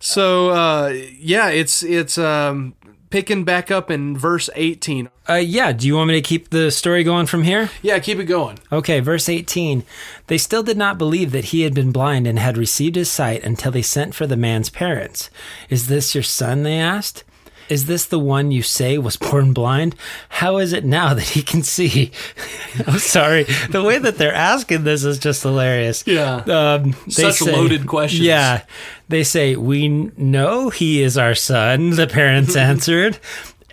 so, 0.01 0.51
uh, 0.51 0.89
yeah, 1.19 1.49
it's 1.51 1.83
it's 1.83 2.19
um, 2.19 2.75
picking 3.13 3.45
back 3.45 3.71
up 3.71 3.91
in 3.91 4.17
verse 4.17 4.51
eighteen. 4.57 5.09
Uh, 5.29 5.35
yeah. 5.35 5.71
Do 5.71 5.87
you 5.87 5.95
want 5.95 6.09
me 6.09 6.15
to 6.15 6.21
keep 6.21 6.51
the 6.51 6.73
story 6.73 7.05
going 7.05 7.27
from 7.27 7.45
here? 7.45 7.71
Yeah, 7.81 8.01
keep 8.01 8.19
it 8.19 8.25
going. 8.25 8.59
Okay, 8.73 8.99
verse 8.99 9.29
18. 9.29 9.85
They 10.27 10.37
still 10.37 10.65
did 10.65 10.77
not 10.77 10.99
believe 10.99 11.31
that 11.31 11.47
he 11.47 11.61
had 11.61 11.75
been 11.75 11.93
blind 11.93 12.27
and 12.27 12.41
had 12.41 12.59
received 12.59 12.97
his 12.97 13.09
sight 13.09 13.45
until 13.45 13.71
they 13.71 13.83
sent 13.83 14.17
for 14.17 14.27
the 14.27 14.37
man's 14.37 14.69
parents. 14.69 15.31
Is 15.71 15.87
this 15.87 16.13
your 16.13 16.25
son? 16.25 16.65
They 16.65 16.77
asked. 16.77 17.23
Is 17.69 17.87
this 17.87 18.07
the 18.07 18.19
one 18.19 18.51
you 18.51 18.63
say 18.63 18.99
was 18.99 19.17
born 19.17 19.53
blind? 19.53 19.95
How 20.29 20.59
is 20.59 20.73
it 20.73 20.85
now 20.85 21.15
that 21.15 21.29
he 21.31 21.43
can 21.43 21.63
see? 21.63 22.11
I'm 22.87 22.99
sorry. 22.99 23.45
The 23.71 23.83
way 23.83 23.99
that 23.99 24.19
they're 24.19 24.35
asking 24.35 24.85
this 24.85 25.05
is 25.05 25.19
just 25.19 25.43
hilarious. 25.43 26.05
Yeah. 26.07 26.37
Um, 26.37 26.95
Such 27.09 27.41
loaded 27.43 27.87
questions. 27.87 28.27
Yeah. 28.27 28.65
They 29.09 29.25
say, 29.25 29.57
We 29.57 29.89
know 29.89 30.71
he 30.71 31.03
is 31.03 31.17
our 31.19 31.35
son, 31.35 31.91
the 31.91 32.07
parents 32.07 32.57
answered, 32.71 33.19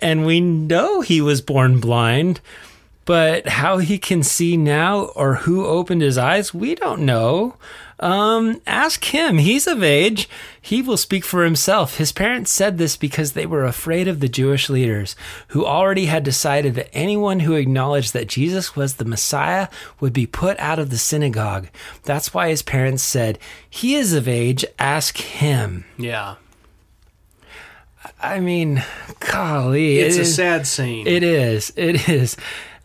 and 0.00 0.24
we 0.24 0.40
know 0.40 1.00
he 1.00 1.20
was 1.20 1.40
born 1.40 1.80
blind. 1.80 2.40
But 3.04 3.48
how 3.48 3.78
he 3.78 3.98
can 3.98 4.22
see 4.22 4.56
now 4.56 5.06
or 5.16 5.36
who 5.36 5.66
opened 5.66 6.02
his 6.02 6.18
eyes, 6.18 6.54
we 6.54 6.74
don't 6.74 7.02
know. 7.02 7.56
Um, 7.98 8.62
ask 8.66 9.04
him. 9.04 9.38
He's 9.38 9.66
of 9.66 9.82
age. 9.82 10.28
He 10.60 10.80
will 10.80 10.96
speak 10.96 11.24
for 11.24 11.44
himself. 11.44 11.98
His 11.98 12.12
parents 12.12 12.50
said 12.50 12.78
this 12.78 12.96
because 12.96 13.32
they 13.32 13.44
were 13.46 13.64
afraid 13.64 14.08
of 14.08 14.20
the 14.20 14.28
Jewish 14.28 14.70
leaders, 14.70 15.16
who 15.48 15.66
already 15.66 16.06
had 16.06 16.22
decided 16.22 16.74
that 16.74 16.94
anyone 16.94 17.40
who 17.40 17.54
acknowledged 17.54 18.14
that 18.14 18.28
Jesus 18.28 18.74
was 18.74 18.94
the 18.94 19.04
Messiah 19.04 19.68
would 20.00 20.14
be 20.14 20.26
put 20.26 20.58
out 20.58 20.78
of 20.78 20.88
the 20.88 20.98
synagogue. 20.98 21.68
That's 22.04 22.32
why 22.32 22.48
his 22.48 22.62
parents 22.62 23.02
said, 23.02 23.38
He 23.68 23.94
is 23.94 24.14
of 24.14 24.26
age. 24.26 24.64
Ask 24.78 25.18
him. 25.18 25.84
Yeah, 25.98 26.36
I 28.18 28.40
mean, 28.40 28.82
golly. 29.20 29.98
it's 29.98 30.16
it 30.16 30.22
a 30.22 30.24
sad 30.24 30.66
scene. 30.66 31.06
It 31.06 31.22
is. 31.22 31.72
It 31.76 32.08
is. 32.08 32.36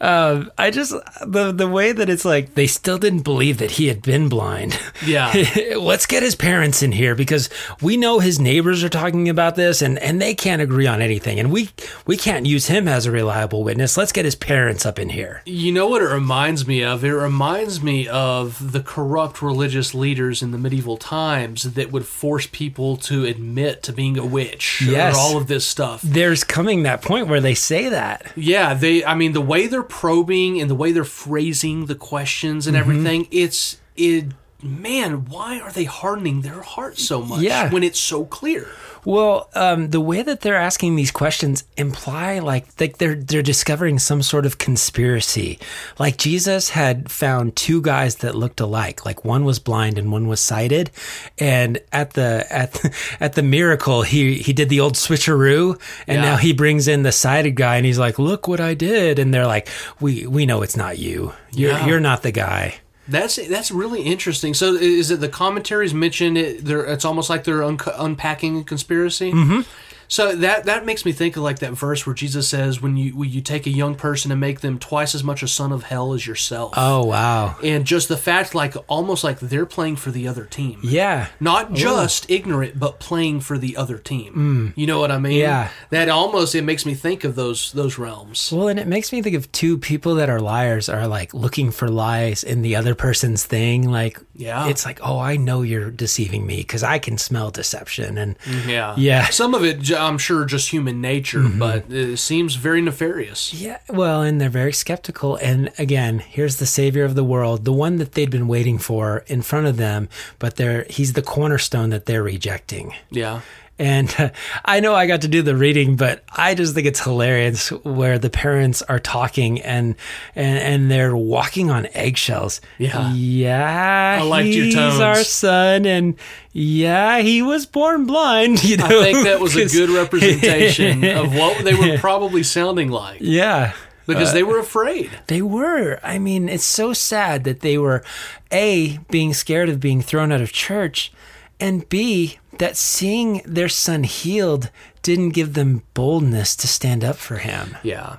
Um, 0.02 0.52
I 0.58 0.72
just 0.72 0.92
the 1.26 1.52
the 1.54 1.68
way 1.70 1.92
that 1.94 2.10
it's 2.10 2.26
like 2.26 2.54
they 2.56 2.68
still 2.68 2.98
didn't 2.98 3.22
believe 3.24 3.60
that 3.60 3.72
he 3.72 3.88
had 3.88 4.02
been 4.02 4.30
blind. 4.30 4.80
Yeah. 5.06 5.32
Let's 5.78 6.06
get 6.08 6.24
his 6.24 6.36
parents 6.36 6.82
in 6.82 6.92
here 6.94 7.16
because 7.16 7.50
we 7.82 7.96
know 7.98 8.20
his 8.20 8.40
neighbors 8.40 8.84
are 8.84 8.90
talking 8.90 9.30
about 9.30 9.56
this 9.56 9.82
and 9.82 10.00
and 10.00 10.20
they 10.22 10.34
can't 10.34 10.62
agree 10.62 10.88
on 10.88 11.02
anything 11.02 11.38
and 11.40 11.52
we 11.52 11.70
we 12.08 12.18
can't 12.18 12.46
use 12.46 12.68
him 12.68 12.88
as 12.88 13.06
a 13.06 13.12
reliable 13.12 13.64
witness. 13.64 13.98
Let's 13.98 14.12
get 14.14 14.26
his 14.26 14.36
parents 14.36 14.86
up 14.86 14.98
in 14.98 15.10
here. 15.10 15.42
You 15.46 15.72
know 15.72 15.88
what 15.88 16.02
it 16.02 16.06
reminds 16.08 16.66
me 16.66 16.84
of? 16.84 17.04
It 17.04 17.12
reminds 17.12 17.84
me 17.84 18.08
of 18.08 18.72
the 18.72 18.82
corrupt 18.82 19.42
religious 19.42 19.94
leaders 19.94 20.42
in 20.42 20.52
the 20.52 20.58
medieval 20.58 20.98
times 20.98 21.74
that 21.74 21.92
would 21.92 22.06
force 22.08 22.48
people 22.52 22.98
to 22.98 23.26
admit 23.26 23.84
to 23.84 23.94
being 23.94 24.18
a 24.18 24.26
witch 24.26 24.82
Yes. 24.82 25.16
or 25.16 25.20
all 25.20 25.38
of 25.38 25.48
this 25.48 25.66
stuff. 25.66 26.02
There's 26.02 26.44
coming 26.44 26.84
that 26.84 27.02
point 27.02 27.28
where 27.28 27.42
they 27.42 27.54
say 27.54 27.90
that. 27.90 28.32
Yeah, 28.36 28.74
they 28.74 29.06
I 29.06 29.14
mean 29.14 29.34
the 29.34 29.42
way 29.42 29.68
they're 29.68 29.84
probing 29.86 30.60
and 30.60 30.70
the 30.70 30.76
way 30.76 30.92
they're 30.92 31.04
phrasing 31.04 31.86
the 31.86 31.96
questions 31.96 32.66
Mm-hmm. 32.66 32.76
and 32.76 32.78
everything, 32.78 33.28
it's 33.32 33.80
it 33.96 34.26
man, 34.66 35.26
why 35.26 35.60
are 35.60 35.72
they 35.72 35.86
hardening 35.86 36.42
their 36.42 36.62
heart 36.62 36.98
so 36.98 37.22
much 37.22 37.42
Yeah. 37.42 37.70
when 37.72 37.84
it's 37.84 38.00
so 38.00 38.26
clear? 38.26 38.68
Well, 39.06 39.50
um, 39.54 39.92
the 39.92 40.02
way 40.02 40.24
that 40.24 40.42
they're 40.42 40.56
asking 40.56 40.96
these 40.96 41.12
questions 41.12 41.64
imply 41.78 42.40
like 42.40 42.66
like 42.80 42.98
they're 42.98 43.14
they're 43.14 43.44
discovering 43.44 44.00
some 44.00 44.24
sort 44.24 44.48
of 44.48 44.58
conspiracy. 44.58 45.60
Like 46.00 46.18
Jesus 46.18 46.70
had 46.72 47.12
found 47.12 47.56
two 47.56 47.84
guys 47.84 48.16
that 48.18 48.34
looked 48.34 48.60
alike. 48.60 49.06
Like 49.06 49.24
one 49.24 49.46
was 49.46 49.60
blind 49.60 50.00
and 50.00 50.12
one 50.12 50.28
was 50.28 50.40
sighted. 50.40 50.90
And 51.38 51.80
at 51.92 52.14
the 52.14 52.48
at 52.50 52.74
the, 52.74 52.96
at 53.20 53.34
the 53.34 53.44
miracle, 53.44 54.02
he 54.02 54.40
he 54.40 54.54
did 54.54 54.70
the 54.70 54.80
old 54.80 54.96
switcheroo, 54.96 55.80
and 56.08 56.16
Yeah. 56.24 56.32
now 56.32 56.38
he 56.38 56.52
brings 56.52 56.88
in 56.88 57.04
the 57.04 57.12
sighted 57.12 57.56
guy, 57.56 57.76
and 57.78 57.86
he's 57.86 58.00
like, 58.00 58.18
"Look 58.18 58.48
what 58.48 58.60
I 58.60 58.74
did!" 58.74 59.20
And 59.20 59.32
they're 59.32 59.46
like, 59.46 59.70
"We 60.00 60.26
we 60.26 60.48
know 60.48 60.64
it's 60.64 60.76
not 60.78 60.98
you. 60.98 61.32
You're 61.52 61.74
Yeah. 61.74 61.86
you're 61.86 62.00
not 62.00 62.24
the 62.24 62.32
guy." 62.32 62.76
That's 63.08 63.36
that's 63.48 63.72
really 63.72 64.02
interesting. 64.02 64.54
So 64.54 64.74
is 64.74 65.12
it 65.12 65.20
the 65.20 65.30
commentaries 65.30 65.94
mention 65.94 66.38
it? 66.38 66.68
It's 66.68 67.06
almost 67.06 67.30
like 67.30 67.44
they're 67.44 67.64
unco- 67.64 67.96
unpacking 67.98 68.60
a 68.60 68.64
conspiracy. 68.64 69.32
Mm-hmm. 69.32 69.62
So 70.08 70.36
that 70.36 70.66
that 70.66 70.86
makes 70.86 71.06
me 71.06 71.12
think 71.12 71.36
of 71.38 71.44
like 71.44 71.60
that 71.60 71.74
verse 71.74 72.06
where 72.06 72.14
Jesus 72.14 72.48
says, 72.48 72.82
"When 72.82 72.96
you 72.98 73.16
when 73.16 73.30
you 73.30 73.42
take 73.42 73.66
a 73.66 73.70
young 73.72 73.96
person 73.96 74.32
and 74.32 74.40
make 74.40 74.62
them 74.62 74.78
twice 74.80 75.16
as 75.16 75.24
much 75.24 75.44
a 75.44 75.48
son 75.48 75.72
of 75.72 75.84
hell 75.84 76.14
as 76.14 76.26
yourself," 76.28 76.74
Oh 76.78 77.06
wow, 77.06 77.56
and 77.64 77.86
just 77.86 78.08
the 78.08 78.18
fact, 78.18 78.54
like 78.56 78.76
almost 78.88 79.24
like 79.24 79.40
they're 79.40 79.66
playing 79.66 79.96
for 79.98 80.12
the 80.12 80.28
other 80.28 80.46
team. 80.46 80.80
yeah. 80.84 81.28
Not 81.40 81.74
just 81.74 82.30
ignorant, 82.30 82.80
but 82.80 83.00
playing 83.00 83.40
for 83.42 83.58
the 83.58 83.78
other 83.78 83.98
team. 83.98 84.34
Mm. 84.74 84.78
You 84.78 84.88
know 84.88 85.00
what 85.00 85.12
I 85.12 85.18
mean? 85.18 85.40
Yeah. 85.40 85.70
That 85.90 86.10
almost 86.10 86.56
it 86.56 86.64
makes 86.64 86.86
me 86.86 86.94
think 86.94 87.24
of 87.24 87.36
those 87.36 87.72
those 87.74 87.98
realms. 87.98 88.52
Well, 88.52 88.68
and 88.68 88.80
it 88.80 88.88
makes 88.88 89.12
me 89.12 89.22
think 89.22 89.36
of 89.36 89.52
two 89.52 89.78
people 89.78 90.16
that 90.16 90.30
are 90.30 90.40
liars 90.40 90.90
are 90.90 91.08
like 91.08 91.34
looking 91.34 91.72
for 91.72 91.88
lies 91.88 92.44
in 92.44 92.62
the 92.62 92.76
other 92.76 92.96
person's 92.96 93.46
thing. 93.46 93.90
Like, 93.90 94.20
Yeah. 94.36 94.68
it's 94.68 94.86
like, 94.86 95.00
oh, 95.04 95.20
I 95.20 95.38
know 95.38 95.62
you're 95.62 95.92
deceiving 95.92 96.46
me 96.46 96.58
because 96.58 96.84
I 96.84 97.00
can 97.00 97.18
smell 97.18 97.52
deception. 97.52 98.18
And 98.18 98.38
mm, 98.40 98.68
Yeah. 98.68 98.94
Yeah. 98.98 99.30
Some 99.30 99.54
of 99.54 99.64
it, 99.64 99.80
j- 99.82 99.95
I'm 99.96 100.18
sure, 100.18 100.46
just 100.46 100.70
human 100.70 101.02
nature, 101.02 101.40
mm-hmm. 101.40 101.60
but 101.60 101.92
it 101.92 102.18
seems 102.18 102.56
very 102.56 102.82
nefarious. 102.82 103.54
yeah, 103.54 103.80
well, 103.90 104.22
and 104.22 104.40
they're 104.40 104.50
very 104.50 104.74
skeptical. 104.74 105.36
And 105.38 105.72
again, 105.78 106.20
here's 106.20 106.58
the 106.58 106.66
savior 106.66 107.04
of 107.04 107.16
the 107.16 107.24
world, 107.24 107.66
the 107.66 107.74
one 107.74 107.98
that 107.98 108.14
they'd 108.14 108.30
been 108.32 108.48
waiting 108.48 108.78
for 108.78 109.24
in 109.28 109.42
front 109.42 109.68
of 109.68 109.78
them, 109.78 110.10
but 110.40 110.56
they're 110.56 110.86
he's 110.90 111.14
the 111.14 111.22
cornerstone 111.22 111.90
that 111.90 112.06
they're 112.06 112.24
rejecting. 112.24 112.94
Yeah. 113.10 113.42
And 113.78 114.14
uh, 114.18 114.30
I 114.64 114.80
know 114.80 114.96
I 114.96 115.06
got 115.06 115.22
to 115.24 115.28
do 115.28 115.42
the 115.42 115.56
reading, 115.56 115.98
but 115.98 116.24
I 116.32 116.56
just 116.56 116.74
think 116.74 116.88
it's 116.88 117.02
hilarious 117.04 117.70
where 117.84 118.18
the 118.18 118.30
parents 118.30 118.82
are 118.84 119.00
talking 119.00 119.62
and 119.62 119.96
and 120.34 120.58
and 120.60 120.90
they're 120.92 121.16
walking 121.18 121.70
on 121.70 121.88
eggshells. 121.94 122.62
Yeah. 122.78 123.12
yeah. 123.14 124.18
I 124.22 124.24
liked 124.24 124.48
your 124.48 124.66
he's 124.66 124.76
tones. 124.76 125.02
our 125.02 125.24
son, 125.24 125.86
and 125.86 126.16
yeah, 126.54 127.20
he 127.20 127.42
was 127.42 127.66
born 127.66 128.06
blind. 128.06 128.64
You 128.64 128.78
know, 128.78 128.86
I 128.86 129.04
think 129.04 129.24
that 129.26 129.42
was 129.42 129.56
a 129.58 129.66
good 129.68 129.90
representation 130.02 131.04
of 131.04 131.36
what 131.36 131.64
they 131.66 131.74
were 131.74 131.98
probably 131.98 132.44
sounding 132.44 132.90
like 132.90 133.18
Yeah. 133.22 133.74
because 134.08 134.32
they 134.34 134.44
were 134.44 134.60
afraid. 134.60 135.12
They 135.28 135.42
were. 135.42 136.00
I 136.02 136.18
mean, 136.18 136.48
it's 136.48 136.64
so 136.64 136.94
sad 136.94 137.44
that 137.44 137.60
they 137.60 137.78
were 137.78 138.04
A, 138.52 139.00
being 139.12 139.34
scared 139.34 139.68
of 139.68 139.80
being 139.82 140.02
thrown 140.02 140.32
out 140.32 140.40
of 140.42 140.52
church, 140.54 141.12
and 141.60 141.88
B, 141.90 142.40
that 142.60 142.78
seeing 142.78 143.42
their 143.46 143.70
son 143.70 144.04
healed 144.04 144.70
didn't 145.02 145.30
give 145.30 145.54
them 145.54 145.84
boldness 145.94 146.56
to 146.58 146.68
stand 146.68 147.04
up 147.04 147.16
for 147.16 147.38
him. 147.38 147.78
Yeah. 147.84 148.18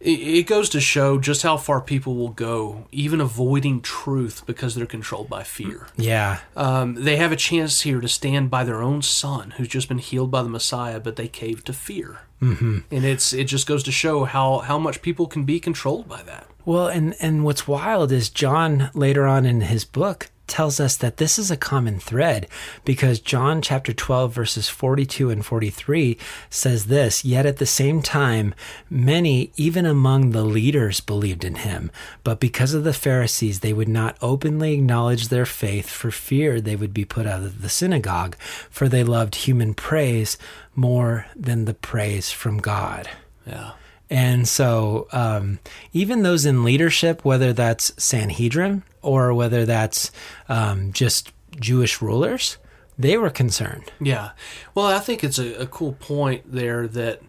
It, 0.00 0.46
goes 0.46 0.70
to 0.70 0.80
show 0.80 1.18
just 1.18 1.42
how 1.42 1.58
far 1.58 1.82
people 1.82 2.16
will 2.16 2.30
go, 2.30 2.88
even 2.90 3.20
avoiding 3.20 3.82
truth 3.82 4.46
because 4.46 4.74
they're 4.74 4.86
controlled 4.86 5.28
by 5.28 5.42
fear. 5.42 5.88
Yeah. 5.94 6.40
Um, 6.56 6.94
they 6.94 7.16
have 7.16 7.32
a 7.32 7.36
chance 7.36 7.82
here 7.82 8.00
to 8.00 8.08
stand 8.08 8.50
by 8.50 8.64
their 8.64 8.80
own 8.80 9.02
son 9.02 9.50
who's 9.52 9.68
just 9.68 9.88
been 9.88 9.98
healed 9.98 10.30
by 10.30 10.42
the 10.42 10.48
Messiah, 10.48 11.00
but 11.00 11.16
they 11.16 11.28
caved 11.28 11.66
to 11.66 11.74
fear. 11.74 12.20
Mm-hmm. 12.40 12.78
And 12.90 13.04
it's 13.04 13.34
it 13.34 13.44
just 13.44 13.66
goes 13.66 13.82
to 13.82 13.92
show 13.92 14.24
how, 14.24 14.60
how 14.60 14.78
much 14.78 15.02
people 15.02 15.26
can 15.26 15.44
be 15.44 15.60
controlled 15.60 16.08
by 16.08 16.22
that. 16.22 16.46
Well, 16.64 16.88
and 16.88 17.14
and 17.20 17.44
what's 17.44 17.68
wild 17.68 18.10
is 18.10 18.30
John 18.30 18.90
later 18.94 19.26
on 19.26 19.44
in 19.44 19.60
his 19.60 19.84
book 19.84 20.30
tells 20.50 20.78
us 20.78 20.96
that 20.96 21.16
this 21.16 21.38
is 21.38 21.50
a 21.50 21.56
common 21.56 21.98
thread 21.98 22.46
because 22.84 23.20
John 23.20 23.62
chapter 23.62 23.92
12 23.92 24.34
verses 24.34 24.68
42 24.68 25.30
and 25.30 25.46
43 25.46 26.18
says 26.50 26.86
this, 26.86 27.24
yet 27.24 27.46
at 27.46 27.56
the 27.56 27.66
same 27.66 28.02
time 28.02 28.54
many 28.90 29.52
even 29.56 29.86
among 29.86 30.30
the 30.30 30.44
leaders 30.44 31.00
believed 31.00 31.44
in 31.44 31.54
him, 31.54 31.90
but 32.24 32.40
because 32.40 32.74
of 32.74 32.84
the 32.84 32.92
Pharisees 32.92 33.60
they 33.60 33.72
would 33.72 33.88
not 33.88 34.18
openly 34.20 34.74
acknowledge 34.74 35.28
their 35.28 35.46
faith 35.46 35.88
for 35.88 36.10
fear 36.10 36.60
they 36.60 36.76
would 36.76 36.92
be 36.92 37.04
put 37.04 37.26
out 37.26 37.42
of 37.42 37.62
the 37.62 37.68
synagogue, 37.68 38.36
for 38.68 38.88
they 38.88 39.04
loved 39.04 39.36
human 39.36 39.72
praise 39.72 40.36
more 40.74 41.26
than 41.36 41.64
the 41.64 41.74
praise 41.74 42.30
from 42.30 42.58
God. 42.58 43.08
Yeah. 43.46 43.72
And 44.10 44.48
so, 44.48 45.06
um, 45.12 45.60
even 45.92 46.22
those 46.22 46.44
in 46.44 46.64
leadership, 46.64 47.24
whether 47.24 47.52
that's 47.52 47.92
Sanhedrin 48.02 48.82
or 49.02 49.32
whether 49.32 49.64
that's 49.64 50.10
um, 50.48 50.92
just 50.92 51.32
Jewish 51.58 52.02
rulers, 52.02 52.58
they 52.98 53.16
were 53.16 53.30
concerned. 53.30 53.92
Yeah. 54.00 54.30
Well, 54.74 54.86
I 54.86 54.98
think 54.98 55.22
it's 55.22 55.38
a, 55.38 55.62
a 55.62 55.66
cool 55.66 55.92
point 55.92 56.52
there 56.52 56.88
that 56.88 57.22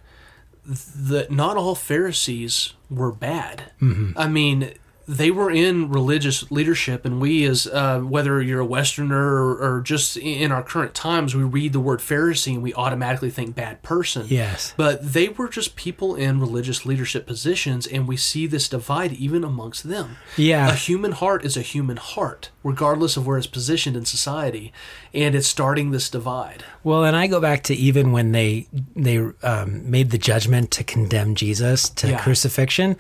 that 0.66 1.32
not 1.32 1.58
all 1.58 1.76
Pharisees 1.76 2.74
were 2.90 3.12
bad. 3.12 3.72
Mm-hmm. 3.82 4.18
I 4.18 4.28
mean, 4.28 4.74
they 5.12 5.30
were 5.30 5.52
in 5.52 5.90
religious 5.90 6.50
leadership, 6.52 7.04
and 7.04 7.20
we, 7.20 7.44
as 7.44 7.68
uh, 7.68 8.00
whether 8.00 8.42
you're 8.42 8.62
a 8.62 8.66
Westerner 8.66 9.44
or, 9.44 9.58
or, 9.58 9.82
just 9.82 10.16
in 10.16 10.54
our 10.54 10.64
current 10.64 10.94
times, 10.94 11.36
we 11.36 11.44
read 11.44 11.74
the 11.74 11.82
word 11.82 12.00
Pharisee 12.00 12.54
and 12.54 12.64
we 12.64 12.74
automatically 12.76 13.30
think 13.30 13.54
bad 13.54 13.84
person. 13.84 14.26
Yes. 14.30 14.74
But 14.78 15.14
they 15.14 15.28
were 15.28 15.50
just 15.50 15.76
people 15.76 16.16
in 16.16 16.40
religious 16.40 16.86
leadership 16.86 17.28
positions, 17.28 17.86
and 17.86 18.08
we 18.08 18.16
see 18.16 18.48
this 18.48 18.70
divide 18.70 19.12
even 19.12 19.44
amongst 19.44 19.90
them. 19.90 20.16
Yeah. 20.38 20.70
A 20.70 20.76
human 20.76 21.12
heart 21.12 21.44
is 21.44 21.58
a 21.58 21.62
human 21.62 21.98
heart, 21.98 22.52
regardless 22.64 23.18
of 23.18 23.26
where 23.26 23.38
it's 23.38 23.48
positioned 23.48 23.96
in 23.98 24.06
society, 24.06 24.72
and 25.14 25.34
it's 25.36 25.48
starting 25.48 25.92
this 25.92 26.10
divide. 26.10 26.64
Well, 26.84 27.04
and 27.04 27.16
I 27.16 27.28
go 27.28 27.40
back 27.40 27.64
to 27.64 27.74
even 27.76 28.12
when 28.12 28.32
they 28.32 28.68
they 28.96 29.18
um, 29.44 29.90
made 29.90 30.12
the 30.12 30.18
judgment 30.18 30.72
to 30.72 30.84
condemn 30.84 31.36
Jesus 31.36 31.90
to 31.90 32.10
Yeah. 32.10 32.20
crucifixion, 32.20 32.96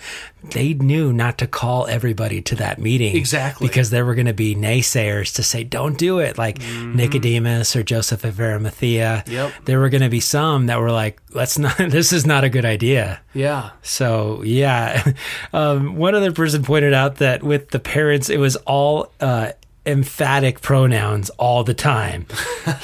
they 0.51 0.73
knew 0.73 1.13
not 1.13 1.37
to 1.39 1.47
call 1.47 1.87
everybody 1.87 2.41
to 2.41 2.55
that 2.55 2.79
meeting 2.79 3.15
Exactly. 3.15 3.67
because 3.67 3.89
there 3.91 4.05
were 4.05 4.15
going 4.15 4.25
to 4.27 4.33
be 4.33 4.55
naysayers 4.55 5.33
to 5.35 5.43
say 5.43 5.63
don't 5.63 5.97
do 5.97 6.19
it, 6.19 6.37
like 6.37 6.59
Nicodemus 6.95 7.75
or 7.75 7.83
Joseph 7.83 8.23
of 8.23 8.39
Arimathea. 8.39 9.23
Mm-hmm. 9.25 9.31
Yep. 9.33 9.51
There 9.65 9.79
were 9.79 9.89
going 9.89 10.01
to 10.03 10.09
be 10.09 10.19
some 10.19 10.67
that 10.67 10.79
were 10.79 10.91
like, 10.91 11.21
let's 11.33 11.57
not. 11.57 11.77
This 11.91 12.13
is 12.13 12.25
not 12.25 12.43
a 12.43 12.49
good 12.49 12.63
idea. 12.65 13.19
Yeah. 13.33 13.71
So 13.81 14.43
yeah, 14.43 15.11
um, 15.53 15.95
one 15.95 16.15
other 16.15 16.31
person 16.31 16.63
pointed 16.63 16.93
out 16.93 17.15
that 17.17 17.43
with 17.43 17.69
the 17.69 17.79
parents, 17.79 18.29
it 18.29 18.37
was 18.37 18.55
all 18.67 19.11
uh, 19.19 19.50
emphatic 19.85 20.61
pronouns 20.61 21.29
all 21.31 21.63
the 21.63 21.73
time. 21.73 22.25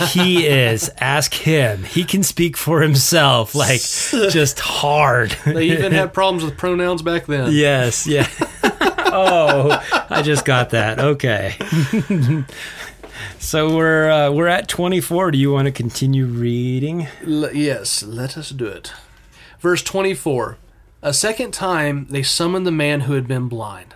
he 0.09 0.45
is. 0.47 0.89
Ask 0.99 1.33
him. 1.33 1.83
He 1.83 2.03
can 2.03 2.23
speak 2.23 2.57
for 2.57 2.81
himself. 2.81 3.53
Like 3.55 3.81
just 4.31 4.59
hard. 4.59 5.31
They 5.45 5.65
even 5.71 5.91
had 5.91 6.13
problems 6.13 6.43
with 6.43 6.57
pronouns 6.57 7.01
back 7.01 7.25
then. 7.27 7.51
yes. 7.51 8.07
Yeah. 8.07 8.27
oh, 8.63 9.79
I 10.09 10.21
just 10.23 10.43
got 10.45 10.71
that. 10.71 10.99
Okay. 10.99 11.55
so 13.39 13.75
we're 13.75 14.09
uh, 14.09 14.31
we're 14.31 14.47
at 14.47 14.67
twenty 14.67 15.01
four. 15.01 15.31
Do 15.31 15.37
you 15.37 15.51
want 15.51 15.65
to 15.67 15.71
continue 15.71 16.25
reading? 16.25 17.07
L- 17.25 17.53
yes, 17.53 18.03
let 18.03 18.37
us 18.37 18.49
do 18.49 18.65
it. 18.65 18.91
Verse 19.59 19.81
24 19.81 20.57
A 21.01 21.13
second 21.13 21.51
time 21.51 22.05
they 22.11 22.21
summoned 22.21 22.67
the 22.67 22.71
man 22.71 23.01
who 23.01 23.13
had 23.13 23.27
been 23.27 23.47
blind. 23.47 23.95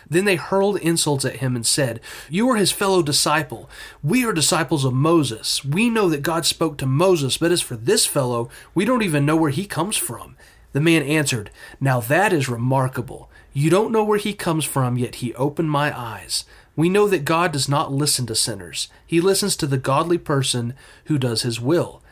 Then 0.11 0.25
they 0.25 0.35
hurled 0.35 0.75
insults 0.81 1.23
at 1.23 1.37
him 1.37 1.55
and 1.55 1.65
said, 1.65 2.01
You 2.29 2.49
are 2.49 2.57
his 2.57 2.73
fellow 2.73 3.01
disciple. 3.01 3.69
We 4.03 4.25
are 4.25 4.33
disciples 4.33 4.83
of 4.83 4.93
Moses. 4.93 5.63
We 5.63 5.89
know 5.89 6.09
that 6.09 6.21
God 6.21 6.45
spoke 6.45 6.77
to 6.79 6.85
Moses, 6.85 7.37
but 7.37 7.53
as 7.53 7.61
for 7.61 7.77
this 7.77 8.05
fellow, 8.05 8.49
we 8.75 8.83
don't 8.83 9.03
even 9.03 9.25
know 9.25 9.37
where 9.37 9.51
he 9.51 9.65
comes 9.65 9.95
from. 9.95 10.35
The 10.73 10.81
man 10.81 11.01
answered, 11.01 11.49
Now 11.79 12.01
that 12.01 12.33
is 12.33 12.49
remarkable. 12.49 13.29
You 13.53 13.69
don't 13.69 13.93
know 13.93 14.03
where 14.03 14.17
he 14.17 14.33
comes 14.33 14.65
from, 14.65 14.97
yet 14.97 15.15
he 15.15 15.33
opened 15.35 15.71
my 15.71 15.97
eyes. 15.97 16.43
We 16.75 16.89
know 16.89 17.07
that 17.07 17.23
God 17.23 17.53
does 17.53 17.69
not 17.69 17.93
listen 17.93 18.25
to 18.25 18.35
sinners. 18.35 18.89
He 19.07 19.21
listens 19.21 19.55
to 19.57 19.67
the 19.67 19.77
godly 19.77 20.17
person 20.17 20.73
who 21.05 21.17
does 21.17 21.43
his 21.43 21.61
will. 21.61 22.03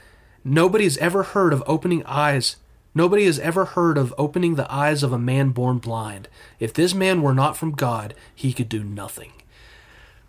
Nobody 0.46 0.86
has 0.86 0.98
ever 1.00 1.24
heard 1.24 1.52
of 1.52 1.64
opening 1.68 2.06
eyes. 2.06 2.56
Nobody 3.00 3.24
has 3.28 3.40
ever 3.40 3.64
heard 3.64 3.98
of 3.98 4.14
opening 4.18 4.56
the 4.56 4.70
eyes 4.70 5.04
of 5.04 5.14
a 5.14 5.18
man 5.18 5.52
born 5.52 5.78
blind. 5.78 6.28
If 6.60 6.74
this 6.74 6.94
man 6.94 7.22
were 7.22 7.34
not 7.34 7.56
from 7.56 7.72
God, 7.72 8.14
he 8.36 8.52
could 8.52 8.68
do 8.68 8.84
nothing. 8.84 9.32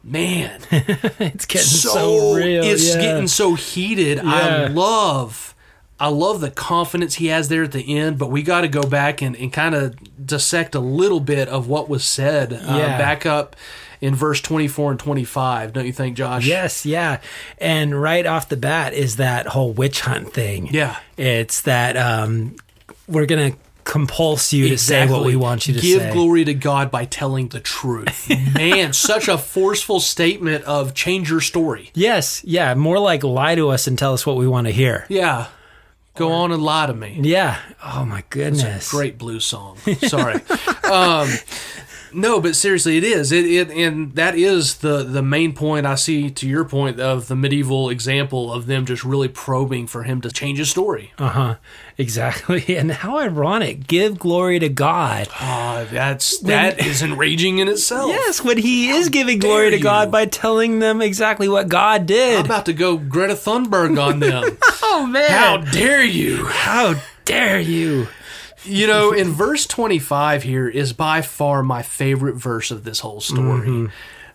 Man, 0.04 0.60
It's 0.70 1.46
getting 1.46 1.66
so, 1.66 2.34
real. 2.34 2.62
it's 2.64 2.94
yeah. 2.94 3.00
getting 3.00 3.26
so 3.26 3.54
heated. 3.54 4.20
I 4.20 4.68
love 4.68 5.54
I 5.98 6.06
love 6.08 6.40
the 6.40 6.50
confidence 6.52 7.16
he 7.16 7.26
has 7.26 7.48
there 7.48 7.64
at 7.64 7.72
the 7.72 7.98
end, 7.98 8.18
but 8.20 8.30
we 8.30 8.42
got 8.42 8.60
to 8.60 8.68
go 8.68 8.82
back 8.84 9.20
and, 9.20 9.34
and 9.36 9.52
kind 9.52 9.74
of 9.74 9.96
dissect 10.24 10.74
a 10.76 10.80
little 10.80 11.20
bit 11.20 11.48
of 11.48 11.66
what 11.66 11.88
was 11.90 12.04
said. 12.04 12.52
Uh, 12.52 12.76
Yeah. 12.78 12.96
back 12.98 13.26
up 13.26 13.56
in 14.00 14.14
verse 14.14 14.40
24 14.40 14.92
and 14.92 15.00
25, 15.00 15.72
don't 15.72 15.86
you 15.86 15.92
think, 15.92 16.16
Josh? 16.16 16.46
Yes, 16.46 16.86
yeah. 16.86 17.20
And 17.58 18.00
right 18.00 18.24
off 18.26 18.48
the 18.48 18.56
bat 18.56 18.94
is 18.94 19.16
that 19.16 19.48
whole 19.48 19.72
witch 19.72 20.00
hunt 20.00 20.32
thing. 20.32 20.68
Yeah. 20.68 20.98
It's 21.16 21.62
that 21.62 21.96
um, 21.96 22.56
we're 23.06 23.26
going 23.26 23.52
to 23.52 23.58
compulse 23.84 24.52
you 24.52 24.68
to 24.68 24.78
say 24.78 25.08
what 25.08 25.24
we 25.24 25.34
want 25.36 25.66
you 25.66 25.74
to 25.74 25.80
Give 25.80 25.98
say. 25.98 26.04
Give 26.06 26.14
glory 26.14 26.44
to 26.44 26.54
God 26.54 26.90
by 26.90 27.04
telling 27.06 27.48
the 27.48 27.60
truth. 27.60 28.28
Man, 28.54 28.92
such 28.92 29.28
a 29.28 29.36
forceful 29.36 30.00
statement 30.00 30.64
of 30.64 30.94
change 30.94 31.30
your 31.30 31.40
story. 31.40 31.90
Yes, 31.94 32.42
yeah. 32.44 32.74
More 32.74 32.98
like 32.98 33.22
lie 33.22 33.54
to 33.54 33.68
us 33.70 33.86
and 33.86 33.98
tell 33.98 34.14
us 34.14 34.24
what 34.24 34.36
we 34.36 34.46
want 34.46 34.66
to 34.66 34.72
hear. 34.72 35.06
Yeah. 35.08 35.48
Go 36.14 36.32
on 36.32 36.52
and 36.52 36.62
lie 36.62 36.86
to 36.86 36.94
me. 36.94 37.18
Yeah. 37.22 37.58
Oh, 37.82 38.04
my 38.04 38.24
goodness. 38.30 38.90
Great 38.90 39.16
blues 39.16 39.44
song. 39.44 39.78
Sorry. 40.06 40.34
um, 40.84 41.28
no, 42.12 42.40
but 42.40 42.56
seriously, 42.56 42.96
it 42.96 43.04
is. 43.04 43.32
It, 43.32 43.46
it 43.46 43.70
and 43.70 44.14
that 44.14 44.36
is 44.36 44.76
the 44.78 45.02
the 45.02 45.22
main 45.22 45.52
point 45.52 45.86
I 45.86 45.94
see. 45.94 46.30
To 46.30 46.48
your 46.48 46.64
point 46.64 47.00
of 47.00 47.28
the 47.28 47.36
medieval 47.36 47.90
example 47.90 48.52
of 48.52 48.66
them 48.66 48.86
just 48.86 49.04
really 49.04 49.28
probing 49.28 49.86
for 49.86 50.02
him 50.02 50.20
to 50.22 50.30
change 50.30 50.58
his 50.58 50.70
story. 50.70 51.12
Uh 51.18 51.28
huh. 51.28 51.54
Exactly. 51.98 52.64
And 52.80 52.92
how 52.92 53.18
ironic. 53.18 53.86
Give 53.86 54.18
glory 54.18 54.58
to 54.58 54.68
God. 54.70 55.28
Ah, 55.32 55.86
that's 55.90 56.38
that 56.40 56.80
is 56.80 57.02
enraging 57.02 57.58
in 57.58 57.68
itself. 57.68 58.08
Yes, 58.08 58.42
when 58.42 58.56
he 58.56 58.88
is 58.88 59.10
giving 59.10 59.38
glory 59.38 59.70
to 59.70 59.78
God 59.78 60.08
you. 60.08 60.12
by 60.12 60.24
telling 60.24 60.78
them 60.78 61.02
exactly 61.02 61.46
what 61.48 61.68
God 61.68 62.06
did. 62.06 62.38
I'm 62.38 62.44
about 62.46 62.66
to 62.66 62.72
go 62.72 62.96
Greta 62.96 63.34
Thunberg 63.34 64.02
on 64.02 64.20
them. 64.20 64.56
oh, 64.82 65.06
man. 65.06 65.30
How 65.30 65.56
dare 65.58 66.02
you? 66.02 66.46
How 66.46 66.94
dare 67.24 67.60
you? 67.60 68.08
You 68.64 68.86
know, 68.86 69.12
in 69.12 69.30
verse 69.30 69.66
25 69.66 70.42
here 70.42 70.68
is 70.68 70.92
by 70.92 71.22
far 71.22 71.62
my 71.62 71.82
favorite 71.82 72.36
verse 72.36 72.70
of 72.70 72.84
this 72.84 73.00
whole 73.00 73.20
story. 73.20 73.68
Mm-hmm. 73.68 73.86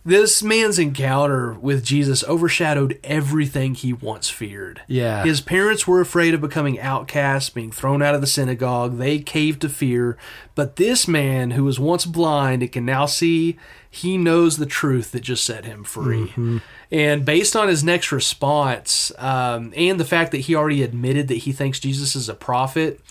This 0.08 0.44
man's 0.44 0.78
encounter 0.78 1.54
with 1.54 1.84
Jesus 1.84 2.24
overshadowed 2.26 3.00
everything 3.04 3.74
he 3.74 3.92
once 3.92 4.30
feared. 4.30 4.84
Yeah. 4.88 5.24
His 5.24 5.42
parents 5.42 5.88
were 5.88 6.00
afraid 6.00 6.36
of 6.36 6.42
becoming 6.42 6.80
outcasts, 6.80 7.50
being 7.50 7.72
thrown 7.72 8.04
out 8.04 8.14
of 8.14 8.22
the 8.22 8.28
synagogue. 8.28 9.00
They 9.00 9.18
caved 9.18 9.62
to 9.62 9.70
fear. 9.70 10.16
But 10.54 10.76
this 10.76 11.08
man, 11.08 11.52
who 11.52 11.64
was 11.64 11.80
once 11.80 12.06
blind 12.06 12.62
and 12.62 12.72
can 12.72 12.86
now 12.86 13.08
see, 13.08 13.58
he 13.90 14.16
knows 14.16 14.58
the 14.58 14.68
truth 14.68 15.12
that 15.12 15.22
just 15.22 15.44
set 15.44 15.66
him 15.66 15.84
free. 15.84 16.28
Mm-hmm. 16.28 16.58
And 16.92 17.26
based 17.26 17.56
on 17.56 17.68
his 17.68 17.84
next 17.84 18.12
response, 18.12 19.12
um, 19.18 19.74
and 19.76 20.00
the 20.00 20.06
fact 20.06 20.32
that 20.34 20.42
he 20.42 20.54
already 20.54 20.84
admitted 20.84 21.30
that 21.30 21.36
he 21.36 21.52
thinks 21.52 21.80
Jesus 21.80 22.16
is 22.16 22.30
a 22.30 22.36
prophet, 22.36 23.02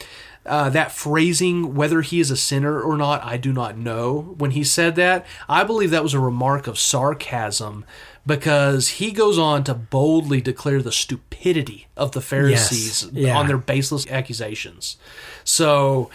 uh, 0.46 0.70
that 0.70 0.92
phrasing, 0.92 1.74
whether 1.74 2.02
he 2.02 2.20
is 2.20 2.30
a 2.30 2.36
sinner 2.36 2.80
or 2.80 2.96
not, 2.96 3.22
I 3.24 3.36
do 3.36 3.52
not 3.52 3.78
know. 3.78 4.34
When 4.38 4.52
he 4.52 4.64
said 4.64 4.96
that, 4.96 5.26
I 5.48 5.64
believe 5.64 5.90
that 5.90 6.02
was 6.02 6.14
a 6.14 6.20
remark 6.20 6.66
of 6.66 6.78
sarcasm 6.78 7.84
because 8.26 8.88
he 8.88 9.12
goes 9.12 9.38
on 9.38 9.64
to 9.64 9.74
boldly 9.74 10.40
declare 10.40 10.82
the 10.82 10.92
stupidity 10.92 11.86
of 11.96 12.12
the 12.12 12.20
Pharisees 12.20 13.08
yeah. 13.12 13.36
on 13.36 13.46
their 13.46 13.58
baseless 13.58 14.06
accusations. 14.08 14.96
So 15.44 16.10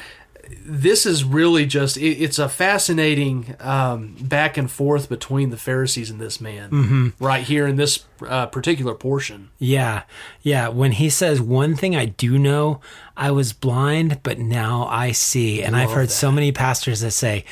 this 0.66 1.06
is 1.06 1.24
really 1.24 1.66
just 1.66 1.98
it, 1.98 2.22
it's 2.22 2.40
a 2.40 2.50
fascinating 2.50 3.56
um, 3.60 4.16
back 4.22 4.58
and 4.58 4.70
forth 4.70 5.10
between 5.10 5.50
the 5.50 5.58
Pharisees 5.58 6.10
and 6.10 6.20
this 6.20 6.40
man 6.42 6.70
Mm-hmm. 6.70 7.24
right 7.24 7.44
here 7.44 7.68
in 7.68 7.76
this 7.76 8.06
uh, 8.28 8.46
particular 8.48 8.94
portion. 8.96 9.50
Yeah. 9.60 10.04
Yeah. 10.42 10.68
When 10.70 10.94
he 10.94 11.10
says, 11.10 11.40
one 11.42 11.76
thing 11.76 11.96
I 11.96 12.06
do 12.06 12.38
know, 12.40 12.82
I 13.18 13.32
was 13.32 13.54
blind, 13.54 14.22
but 14.24 14.40
now 14.40 14.86
I 14.88 15.12
see. 15.12 15.62
And 15.62 15.76
I've 15.76 15.92
heard 15.92 16.08
that. 16.10 16.14
so 16.14 16.32
many 16.32 16.52
pastors 16.52 17.02
that 17.02 17.12
say, 17.12 17.46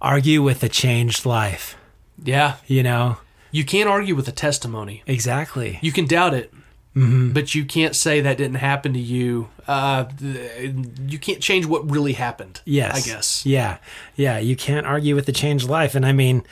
argue 0.00 0.42
with 0.42 0.62
a 0.62 0.68
changed 0.68 1.24
life. 1.26 1.76
Yeah, 2.22 2.56
You 2.66 2.82
know? 2.82 3.18
you 3.50 3.64
can't 3.64 3.88
argue 3.88 4.14
with 4.14 4.28
a 4.28 4.32
testimony. 4.32 5.02
Exactly. 5.06 5.78
You 5.82 5.92
can 5.92 6.06
doubt 6.06 6.34
it, 6.34 6.52
but 6.94 7.54
you 7.54 7.64
can't 7.64 7.96
say 7.96 8.20
that 8.20 8.36
didn't 8.36 8.56
happen 8.56 8.92
to 8.92 8.98
you. 8.98 9.48
Uh, 9.66 10.04
you 10.20 11.18
can't 11.18 11.40
change 11.40 11.64
what 11.64 11.90
really 11.90 12.12
happened. 12.12 12.60
Yes. 12.66 12.94
I 13.06 13.10
guess. 13.14 13.46
Yeah. 13.46 13.78
Yeah. 14.16 14.38
You 14.38 14.56
can't 14.56 14.86
argue 14.86 15.14
with 15.14 15.26
the 15.26 15.32
changed 15.32 15.68
life. 15.68 15.94
And 15.94 16.04
I 16.04 16.12
mean, 16.12 16.42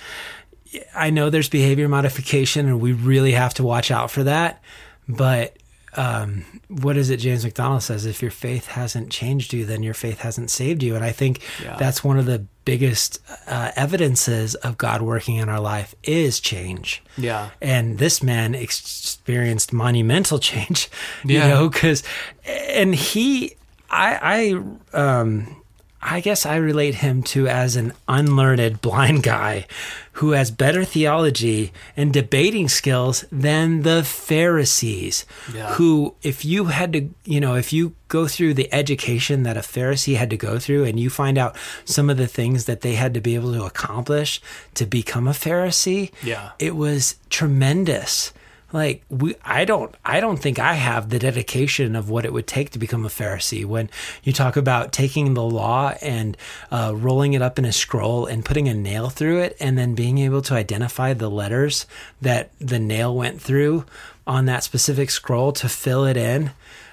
I 0.95 1.11
know 1.11 1.29
there's 1.31 1.49
behavior 1.49 1.89
modification, 1.89 2.67
and 2.67 2.81
we 2.81 2.93
really 2.93 3.33
have 3.33 3.53
to 3.55 3.63
watch 3.63 3.91
out 3.91 4.11
for 4.11 4.23
that. 4.25 4.63
But 5.09 5.57
um, 5.97 6.45
what 6.69 6.97
is 6.97 7.11
it 7.11 7.17
James 7.19 7.45
MacDonald 7.45 7.83
says? 7.83 8.07
If 8.07 8.23
your 8.23 8.31
faith 8.31 8.67
hasn't 8.69 9.11
changed 9.11 9.53
you, 9.53 9.65
then 9.67 9.83
your 9.83 9.95
faith 9.95 10.21
hasn't 10.21 10.51
saved 10.51 10.83
you. 10.83 10.95
And 10.95 11.05
I 11.05 11.11
think 11.13 11.43
Yeah. 11.63 11.77
that's 11.77 12.03
one 12.05 12.19
of 12.19 12.27
the 12.27 12.47
biggest 12.71 13.19
uh, 13.49 13.73
evidences 13.75 14.55
of 14.67 14.79
God 14.79 15.03
working 15.03 15.37
in 15.43 15.49
our 15.49 15.59
life 15.61 15.93
is 16.05 16.39
change. 16.41 17.03
Yeah. 17.19 17.51
And 17.61 17.99
this 17.99 18.23
man 18.23 18.55
experienced 18.55 19.73
monumental 19.73 20.39
change, 20.51 20.89
you 21.25 21.39
Yeah. 21.39 21.49
know, 21.49 21.69
because, 21.69 22.03
and 22.47 22.95
he, 22.95 23.57
I, 23.91 24.55
I, 24.95 24.97
um, 25.21 25.60
I 26.03 26.21
guess 26.21 26.47
I 26.47 26.57
relate 26.57 26.97
him 26.97 27.23
to 27.25 27.47
as 27.47 27.77
an 27.77 27.93
unlearned 28.09 28.81
blind 28.81 29.23
guy 29.23 29.67
who 30.15 30.31
has 30.33 30.51
better 30.51 30.83
theology 30.85 31.73
and 31.97 32.13
debating 32.13 32.69
skills 32.69 33.25
than 33.31 33.83
the 33.83 34.03
Pharisees. 34.03 35.25
Yeah. 35.55 35.75
Who, 35.75 36.15
if 36.23 36.45
you 36.45 36.67
had 36.67 36.93
to, 36.95 37.09
you 37.25 37.41
know, 37.41 37.55
if 37.55 37.73
you 37.73 37.95
go 38.09 38.27
through 38.27 38.55
the 38.55 38.73
education 38.73 39.43
that 39.45 39.57
a 39.57 39.61
Pharisee 39.61 40.17
had 40.17 40.31
to 40.31 40.37
go 40.37 40.59
through 40.59 40.85
and 40.85 40.99
you 40.99 41.11
find 41.11 41.37
out 41.39 41.55
some 41.85 42.09
of 42.11 42.17
the 42.17 42.27
things 42.27 42.65
that 42.65 42.81
they 42.81 42.95
had 42.95 43.15
to 43.15 43.21
be 43.21 43.35
able 43.35 43.53
to 43.53 43.65
accomplish 43.65 44.41
to 44.75 44.87
become 44.87 45.29
a 45.29 45.33
Pharisee, 45.33 46.11
Yeah. 46.23 46.51
it 46.59 46.75
was 46.77 47.17
tremendous 47.29 48.33
like 48.73 49.03
we 49.09 49.35
i 49.45 49.65
don't 49.65 49.95
i 50.05 50.21
don't 50.21 50.39
think 50.39 50.59
i 50.59 50.75
have 50.75 51.09
the 51.09 51.19
dedication 51.19 51.97
of 51.97 52.09
what 52.09 52.25
it 52.25 52.33
would 52.33 52.47
take 52.47 52.71
to 52.71 52.79
become 52.79 53.05
a 53.05 53.09
pharisee. 53.09 53.65
When 53.65 53.91
you 54.23 54.33
talk 54.33 54.57
about 54.57 54.93
taking 54.93 55.35
the 55.35 55.43
law 55.43 55.95
and 56.03 56.37
uh, 56.71 56.93
rolling 56.95 57.35
it 57.35 57.43
up 57.43 57.59
in 57.59 57.65
a 57.65 57.73
scroll 57.73 58.27
and 58.27 58.45
putting 58.45 58.69
a 58.69 58.75
nail 58.75 59.09
through 59.09 59.41
it 59.41 59.57
and 59.61 59.79
then 59.79 59.95
being 59.95 60.19
able 60.19 60.43
to 60.43 60.55
identify 60.55 61.15
the 61.15 61.31
letters 61.31 61.87
that 62.21 62.51
the 62.59 62.79
nail 62.79 63.15
went 63.15 63.41
through 63.41 63.85
on 64.27 64.47
that 64.47 64.63
specific 64.63 65.11
scroll 65.11 65.53
to 65.53 65.69
fill 65.69 66.05
it 66.05 66.17
in 66.17 66.51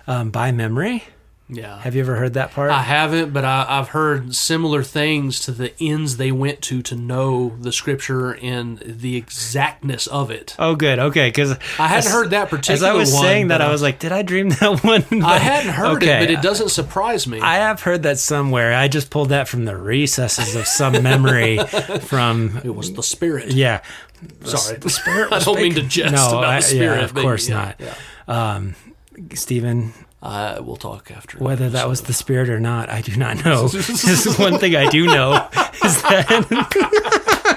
um, 0.07 0.29
by 0.29 0.51
memory 0.51 1.03
Yeah. 1.49 1.79
have 1.79 1.95
you 1.95 2.01
ever 2.01 2.15
heard 2.17 2.33
that 2.33 2.51
part 2.51 2.71
I 2.71 2.81
haven't, 2.81 3.31
but 3.31 3.45
I, 3.45 3.65
I've 3.69 3.89
heard 3.89 4.35
similar 4.35 4.83
things 4.83 5.39
to 5.41 5.51
the 5.51 5.73
ends 5.79 6.17
they 6.17 6.31
went 6.31 6.61
to 6.63 6.81
to 6.81 6.95
know 6.95 7.55
the 7.59 7.71
scripture 7.71 8.35
and 8.35 8.79
the 8.79 9.15
exactness 9.15 10.07
of 10.07 10.29
it. 10.29 10.55
oh 10.59 10.75
good 10.75 10.99
okay 10.99 11.29
because 11.29 11.51
I 11.79 11.87
hadn't 11.87 12.11
heard 12.11 12.31
that 12.31 12.49
particular 12.49 12.73
as 12.75 12.83
i 12.83 12.93
was 12.93 13.13
one, 13.13 13.23
saying 13.23 13.47
that 13.47 13.61
i 13.61 13.71
was 13.71 13.81
like 13.81 13.97
did 13.99 14.11
i 14.11 14.23
dream 14.23 14.49
that 14.59 14.83
one 14.83 15.05
I 15.23 15.37
hadn't 15.37 15.71
heard 15.73 15.95
Okay. 16.03 16.17
it, 16.17 16.19
but 16.27 16.31
it 16.31 16.41
doesn't 16.41 16.69
surprise 16.69 17.25
me. 17.27 17.39
I 17.39 17.55
have 17.55 17.81
heard 17.81 18.03
that 18.03 18.19
somewhere. 18.19 18.73
I 18.73 18.87
just 18.89 19.09
pulled 19.09 19.29
that 19.29 19.47
from 19.47 19.63
the 19.65 19.77
recesses 19.77 20.53
of 20.55 20.67
some 20.67 21.01
memory 21.01 21.57
from 22.01 22.59
it 22.65 22.75
was 22.75 22.91
the 22.93 23.03
spirit. 23.03 23.51
yeah. 23.53 23.81
Sorry, 24.43 24.77
The 24.79 24.89
spirit 24.89 25.31
I 25.31 25.35
was 25.35 25.45
don't 25.45 25.55
mean 25.61 25.75
to 25.75 25.81
jest 25.83 26.13
No, 26.13 26.39
about 26.39 26.43
I- 26.43 26.55
the 26.57 26.61
spirit. 26.63 26.97
yeah, 26.97 27.03
of 27.05 27.13
course 27.15 27.47
not. 27.47 27.79
Yeah. 27.79 27.95
Um, 28.27 28.75
Stephen, 29.33 29.93
Uh, 30.21 30.59
we'll 30.61 30.75
talk 30.75 31.11
after. 31.11 31.37
whether 31.37 31.69
that 31.69 31.87
was 31.87 32.01
the 32.01 32.13
spirit 32.13 32.49
or 32.49 32.59
not, 32.59 32.89
I 32.89 33.01
do 33.01 33.15
not 33.15 33.45
know. 33.45 33.67
this 33.67 34.25
is 34.25 34.37
one 34.37 34.57
thing 34.57 34.75
I 34.75 34.89
do 34.89 35.05
know 35.05 35.47
is 35.85 36.01
that 36.01 37.47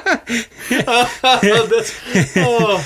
oh, 2.37 2.85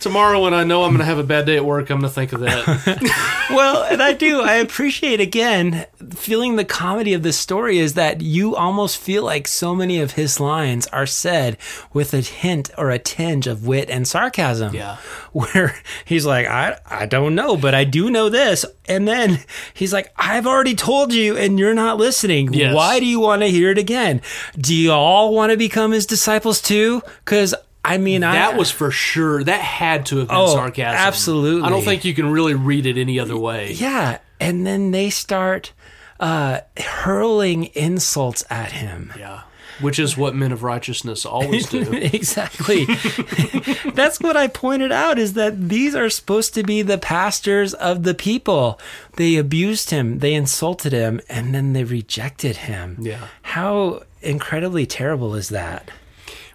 tomorrow 0.00 0.42
when 0.42 0.52
I 0.54 0.64
know 0.64 0.82
I'm 0.82 0.90
going 0.90 0.98
to 0.98 1.04
have 1.04 1.18
a 1.18 1.24
bad 1.24 1.46
day 1.46 1.56
at 1.56 1.64
work, 1.64 1.90
I'm 1.90 2.00
going 2.00 2.10
to 2.10 2.14
think 2.14 2.32
of 2.32 2.40
that. 2.40 3.48
well, 3.50 3.84
and 3.84 4.02
I 4.02 4.12
do. 4.12 4.40
I 4.40 4.54
appreciate 4.54 5.20
again 5.20 5.86
feeling 6.14 6.56
the 6.56 6.64
comedy 6.64 7.14
of 7.14 7.22
this 7.22 7.38
story 7.38 7.78
is 7.78 7.94
that 7.94 8.20
you 8.20 8.56
almost 8.56 8.98
feel 8.98 9.24
like 9.24 9.48
so 9.48 9.74
many 9.74 10.00
of 10.00 10.12
his 10.12 10.40
lines 10.40 10.86
are 10.88 11.06
said 11.06 11.56
with 11.92 12.12
a 12.14 12.20
hint 12.20 12.70
or 12.76 12.90
a 12.90 12.98
tinge 12.98 13.46
of 13.46 13.66
wit 13.66 13.88
and 13.90 14.06
sarcasm. 14.06 14.74
Yeah. 14.74 14.96
Where 15.32 15.76
he's 16.04 16.26
like, 16.26 16.46
I, 16.46 16.78
I 16.86 17.06
don't 17.06 17.34
know, 17.34 17.56
but 17.56 17.74
I 17.74 17.84
do 17.84 18.10
know 18.10 18.28
this. 18.28 18.64
And 18.88 19.06
then 19.06 19.38
he's 19.74 19.92
like, 19.92 20.12
I've 20.16 20.46
already 20.46 20.74
told 20.74 21.12
you 21.12 21.36
and 21.36 21.58
you're 21.58 21.74
not 21.74 21.98
listening. 21.98 22.52
Yes. 22.52 22.74
Why 22.74 22.98
do 23.00 23.06
you 23.06 23.20
want 23.20 23.42
to 23.42 23.48
hear 23.48 23.70
it 23.70 23.78
again? 23.78 24.22
Do 24.56 24.74
you 24.74 24.92
all 24.92 25.34
want 25.34 25.52
to 25.52 25.56
become 25.58 25.92
his 25.92 26.06
disciples 26.06 26.60
too? 26.62 27.02
Because 27.24 27.54
I 27.84 27.96
mean, 27.98 28.22
I, 28.24 28.32
That 28.34 28.56
was 28.58 28.70
for 28.70 28.90
sure. 28.90 29.42
That 29.44 29.60
had 29.60 30.06
to 30.06 30.18
have 30.18 30.28
been 30.28 30.36
Oh, 30.36 30.48
sarcasm. 30.54 30.96
absolutely. 30.98 31.62
I 31.66 31.70
don't 31.70 31.84
think 31.84 32.04
you 32.04 32.14
can 32.14 32.30
really 32.30 32.54
read 32.54 32.86
it 32.86 32.98
any 32.98 33.18
other 33.20 33.36
way. 33.36 33.72
Yeah, 33.72 34.18
and 34.40 34.66
then 34.66 34.90
they 34.90 35.08
start 35.10 35.72
uh, 36.20 36.60
hurling 36.76 37.64
insults 37.74 38.44
at 38.50 38.72
him. 38.72 39.12
Yeah. 39.18 39.42
Which 39.80 39.98
is 39.98 40.16
what 40.16 40.34
men 40.34 40.52
of 40.52 40.62
righteousness 40.62 41.24
always 41.24 41.68
do. 41.68 41.92
exactly. 41.92 42.84
That's 43.94 44.20
what 44.20 44.36
I 44.36 44.48
pointed 44.48 44.92
out 44.92 45.18
is 45.18 45.34
that 45.34 45.68
these 45.68 45.94
are 45.94 46.10
supposed 46.10 46.54
to 46.54 46.62
be 46.62 46.82
the 46.82 46.98
pastors 46.98 47.74
of 47.74 48.02
the 48.02 48.14
people. 48.14 48.78
They 49.16 49.36
abused 49.36 49.90
him, 49.90 50.18
they 50.18 50.34
insulted 50.34 50.92
him, 50.92 51.20
and 51.28 51.54
then 51.54 51.72
they 51.72 51.84
rejected 51.84 52.56
him. 52.58 52.96
Yeah. 53.00 53.28
How 53.42 54.02
incredibly 54.22 54.86
terrible 54.86 55.34
is 55.34 55.48
that? 55.50 55.90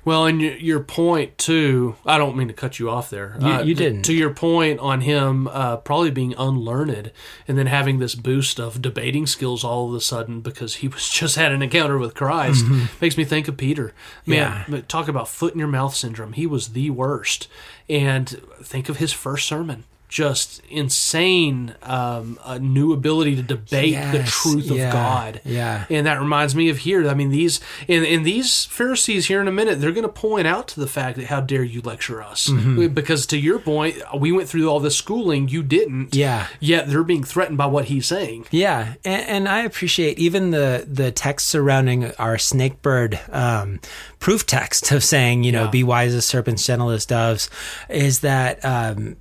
Well, 0.06 0.26
and 0.26 0.42
your, 0.42 0.82
point 0.82 1.38
too. 1.38 1.96
I 2.06 2.18
don't 2.18 2.36
mean 2.36 2.48
to 2.50 2.54
cut 2.54 2.78
you 2.80 2.90
off 2.90 3.10
there. 3.10 3.38
You- 3.40 3.48
Uh, 3.48 3.60
you 3.60 3.74
th- 3.74 3.78
didn't. 3.78 4.02
To 4.04 4.14
your 4.14 4.34
point 4.34 4.80
on 4.80 5.02
him 5.02 5.48
uh, 5.48 5.78
probably 5.78 6.12
being 6.12 6.34
unlearned 6.38 7.12
and 7.48 7.58
then 7.58 7.68
having 7.68 8.00
this 8.00 8.14
boost 8.16 8.60
of 8.60 8.82
debating 8.82 9.26
skills 9.26 9.64
all 9.64 9.88
of 9.90 9.96
a 9.96 10.02
sudden 10.02 10.42
because 10.42 10.76
he 10.76 10.88
was 10.96 11.10
just 11.10 11.36
had 11.38 11.52
an 11.52 11.62
encounter 11.62 11.98
with 11.98 12.16
Christ 12.16 12.66
makes 13.02 13.18
me 13.18 13.24
think 13.24 13.48
of 13.48 13.56
Peter. 13.58 13.94
Man, 14.26 14.52
Mm-hmm. 14.64 14.74
Yeah. 14.76 14.82
talk 14.88 15.08
about 15.08 15.28
foot 15.30 15.54
in 15.54 15.60
your 15.60 15.68
mouth 15.70 15.96
syndrome. 15.96 16.34
He 16.34 16.46
was 16.48 16.70
the 16.70 16.90
worst. 16.90 17.48
And 17.90 18.28
think 18.62 18.90
of 18.90 18.98
his 18.98 19.14
first 19.14 19.48
sermon. 19.48 19.84
Just 20.14 20.62
insane, 20.70 21.74
um, 21.82 22.38
a 22.46 22.60
new 22.60 22.94
ability 22.94 23.36
to 23.36 23.42
debate 23.42 23.96
the 24.12 24.20
Yes, 24.20 24.42
truth 24.44 24.70
of 24.70 24.78
God. 24.78 25.42
yeah. 25.44 25.86
And 25.90 26.06
that 26.06 26.20
reminds 26.20 26.54
me 26.54 26.70
of 26.70 26.78
here. 26.78 27.10
I 27.10 27.16
mean, 27.16 27.30
these 27.32 27.60
and, 27.88 28.06
and 28.06 28.24
these 28.24 28.66
Pharisees 28.66 29.26
here 29.26 29.42
in 29.42 29.48
a 29.48 29.52
minute, 29.52 29.82
they're 29.82 29.92
going 29.92 30.04
to 30.06 30.10
point 30.14 30.46
out 30.46 30.68
to 30.68 30.80
the 30.80 30.86
fact 30.86 31.18
that 31.18 31.26
how 31.26 31.42
dare 31.42 31.64
you 31.64 31.82
lecture 31.82 32.22
us? 32.22 32.48
Mm-hmm. 32.48 32.94
Because 32.94 33.26
to 33.28 33.40
your 33.40 33.58
point, 33.58 33.96
we 34.16 34.32
went 34.32 34.48
through 34.48 34.70
all 34.70 34.80
this 34.80 34.96
schooling, 34.96 35.48
you 35.50 35.64
didn't. 35.64 36.14
Yeah. 36.14 36.46
Yet 36.60 36.90
they're 36.90 37.04
being 37.04 37.24
threatened 37.24 37.58
by 37.58 37.66
what 37.66 37.86
he's 37.86 38.06
saying. 38.06 38.46
Yeah, 38.52 38.94
and, 39.04 39.28
and 39.28 39.50
I 39.50 39.62
appreciate 39.64 40.20
even 40.20 40.52
the 40.52 40.86
the 40.88 41.12
text 41.12 41.48
surrounding 41.48 42.12
our 42.20 42.38
snakebird 42.38 43.18
um, 43.34 43.80
proof 44.20 44.46
text 44.46 44.92
of 44.92 45.04
saying, 45.04 45.44
you 45.44 45.52
know, 45.52 45.64
Yeah. 45.64 45.70
be 45.72 45.84
wise 45.84 46.14
as 46.14 46.26
serpents, 46.26 46.64
gentle 46.68 46.92
as 46.92 47.08
doves, 47.08 47.50
is 47.90 48.20
that 48.20 48.64
um, 48.64 49.16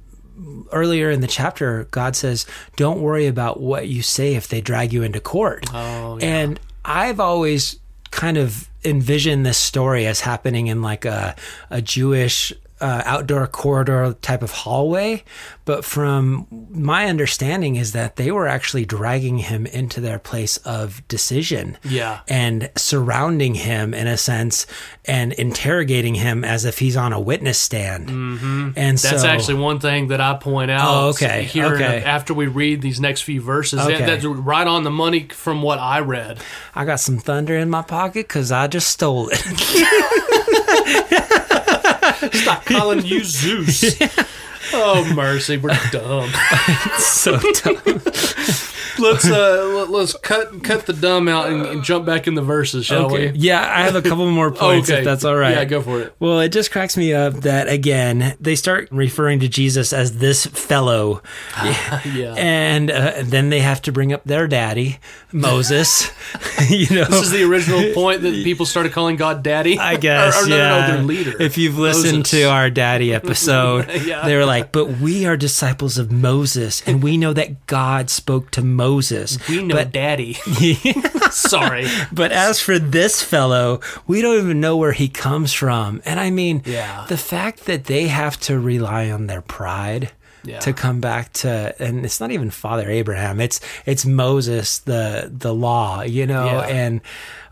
earlier 0.72 1.11
in 1.11 1.20
the 1.20 1.26
chapter, 1.26 1.88
God 1.90 2.16
says, 2.16 2.47
"Don't 2.76 3.01
worry 3.01 3.26
about 3.26 3.61
what 3.61 3.88
you 3.88 4.03
say 4.03 4.34
if 4.34 4.49
they 4.49 4.61
drag 4.61 4.93
you 4.93 5.03
into 5.03 5.20
court." 5.20 5.66
Oh, 5.72 6.18
yeah. 6.18 6.26
And 6.26 6.61
I've 6.84 7.20
always 7.20 7.78
kind 8.11 8.36
of 8.36 8.68
envisioned 8.84 9.47
this 9.47 9.59
story 9.59 10.07
as 10.07 10.20
happening 10.20 10.66
in 10.66 10.82
like 10.82 11.05
a 11.05 11.34
a 11.70 11.80
Jewish 11.80 12.53
uh, 12.82 13.02
outdoor 13.06 13.46
corridor 13.46 14.14
type 14.20 14.42
of 14.42 14.50
hallway, 14.50 15.22
but 15.64 15.84
from 15.84 16.46
my 16.70 17.06
understanding 17.06 17.76
is 17.76 17.92
that 17.92 18.16
they 18.16 18.32
were 18.32 18.48
actually 18.48 18.84
dragging 18.84 19.38
him 19.38 19.64
into 19.66 20.00
their 20.00 20.18
place 20.18 20.56
of 20.58 21.06
decision. 21.06 21.78
Yeah. 21.84 22.20
And 22.26 22.70
surrounding 22.76 23.54
him 23.54 23.94
in 23.94 24.08
a 24.08 24.16
sense 24.16 24.66
and 25.04 25.32
interrogating 25.34 26.16
him 26.16 26.44
as 26.44 26.64
if 26.64 26.80
he's 26.80 26.96
on 26.96 27.12
a 27.12 27.20
witness 27.20 27.58
stand. 27.58 28.08
Mm-hmm. 28.08 28.70
And 28.76 28.98
That's 28.98 29.22
so, 29.22 29.28
actually 29.28 29.60
one 29.60 29.78
thing 29.78 30.08
that 30.08 30.20
I 30.20 30.34
point 30.34 30.72
out. 30.72 30.80
Oh, 30.84 31.08
okay, 31.10 31.44
Here 31.44 31.66
okay. 31.66 32.02
after 32.02 32.34
we 32.34 32.48
read 32.48 32.82
these 32.82 33.00
next 33.00 33.22
few 33.22 33.40
verses, 33.40 33.78
Okay. 33.80 33.98
that, 33.98 34.06
that's 34.06 34.24
right 34.24 34.66
on 34.66 34.82
the 34.82 34.90
money 34.90 35.28
from 35.28 35.62
what 35.62 35.78
I 35.78 36.00
read. 36.00 36.40
I 36.74 36.84
got 36.84 36.98
some 36.98 37.18
thunder 37.18 37.56
in 37.56 37.70
my 37.70 37.82
pocket 37.82 38.26
because 38.26 38.50
I 38.50 38.66
just 38.66 38.90
stole 38.90 39.28
it. 39.32 39.38
Calling 42.72 43.04
you 43.04 43.24
Zeus. 43.24 43.96
Oh 44.74 45.10
mercy, 45.14 45.56
we're 45.58 45.78
dumb. 45.90 46.30
so 46.98 47.38
dumb. 47.38 48.00
Let's 49.03 49.28
uh, 49.28 49.72
let- 49.76 49.90
let's 49.90 50.16
cut 50.18 50.62
cut 50.64 50.86
the 50.86 50.92
dumb 50.92 51.28
out 51.28 51.48
and, 51.48 51.66
and 51.66 51.82
jump 51.84 52.07
back 52.07 52.26
in 52.26 52.34
the 52.34 52.42
verses, 52.42 52.86
shall 52.86 53.07
Okay. 53.07 53.32
we? 53.32 53.38
Yeah, 53.38 53.61
I 53.61 53.82
have 53.82 53.94
a 53.96 54.03
couple 54.03 54.30
more 54.30 54.50
points 54.64 54.88
if 54.88 55.05
that's 55.05 55.24
all 55.24 55.36
right. 55.36 55.57
Yeah, 55.57 55.64
go 55.64 55.82
for 55.82 56.00
it. 56.00 56.14
Well, 56.20 56.40
it 56.40 56.50
just 56.50 56.70
cracks 56.70 56.96
me 56.96 57.12
up 57.12 57.34
that 57.42 57.68
again 57.68 58.36
they 58.40 58.55
start 58.55 58.88
referring 58.90 59.40
to 59.40 59.48
Jesus 59.48 59.92
as 59.92 60.18
this 60.18 60.46
fellow, 60.46 61.20
Yeah. 61.62 62.34
and 62.36 62.90
uh, 62.90 63.14
then 63.24 63.50
they 63.50 63.61
have 63.61 63.82
to 63.82 63.92
bring 63.92 64.12
up 64.12 64.24
their 64.24 64.46
daddy, 64.46 64.98
Moses. 65.32 66.11
you 66.70 66.86
know, 66.94 67.05
This 67.05 67.22
is 67.24 67.30
the 67.32 67.42
original 67.42 67.92
point 67.94 68.22
that 68.22 68.32
people 68.44 68.66
started 68.66 68.92
calling 68.92 69.16
God 69.16 69.42
Daddy. 69.42 69.78
I 69.78 69.96
guess, 69.96 70.42
or, 70.42 70.46
or 70.46 70.48
no, 70.50 70.57
yeah. 70.57 70.96
no, 70.96 71.03
leader. 71.03 71.42
If 71.42 71.59
you've 71.59 71.78
listened 71.78 72.18
Moses. 72.18 72.30
to 72.30 72.42
our 72.44 72.70
daddy 72.70 73.12
episode, 73.12 73.88
Yeah. 74.05 74.24
they 74.24 74.36
were 74.36 74.44
like, 74.46 74.70
"But 74.72 74.98
we 75.00 75.26
are 75.26 75.36
disciples 75.36 75.98
of 75.98 76.12
Moses, 76.12 76.82
and 76.86 77.03
we 77.03 77.16
know 77.16 77.32
that 77.32 77.66
God 77.66 78.11
spoke 78.11 78.50
to 78.53 78.62
Moses. 78.62 78.91
We 79.49 79.62
know 79.62 79.74
But- 79.76 79.93
Daddy. 79.93 80.34
Sorry. 81.30 81.86
But 82.12 82.32
as 82.32 82.61
for 82.61 82.78
this 82.78 83.22
fellow, 83.22 83.80
we 84.07 84.20
don't 84.22 84.38
even 84.38 84.61
know 84.61 84.76
where 84.76 84.93
he 84.93 85.09
comes 85.09 85.53
from. 85.53 86.03
And 86.05 86.20
I 86.20 86.30
mean, 86.30 86.62
Yeah. 86.66 87.07
the 87.09 87.16
fact 87.16 87.64
that 87.66 87.84
they 87.84 88.09
have 88.09 88.38
to 88.40 88.59
rely 88.59 89.11
on 89.11 89.26
their 89.26 89.40
pride 89.43 90.11
Yeah. 90.45 90.59
to 90.61 90.72
come 90.72 91.01
back 91.01 91.32
to 91.34 91.74
and 91.78 92.05
it's 92.05 92.20
not 92.20 92.30
even 92.32 92.51
Father 92.51 92.90
Abraham, 92.90 93.40
it's 93.40 93.61
it's 93.86 94.05
Moses, 94.05 94.78
the 94.80 95.30
the 95.32 95.55
law, 95.55 96.03
you 96.03 96.26
know, 96.26 96.47
Yeah. 96.47 96.66
and 96.66 97.01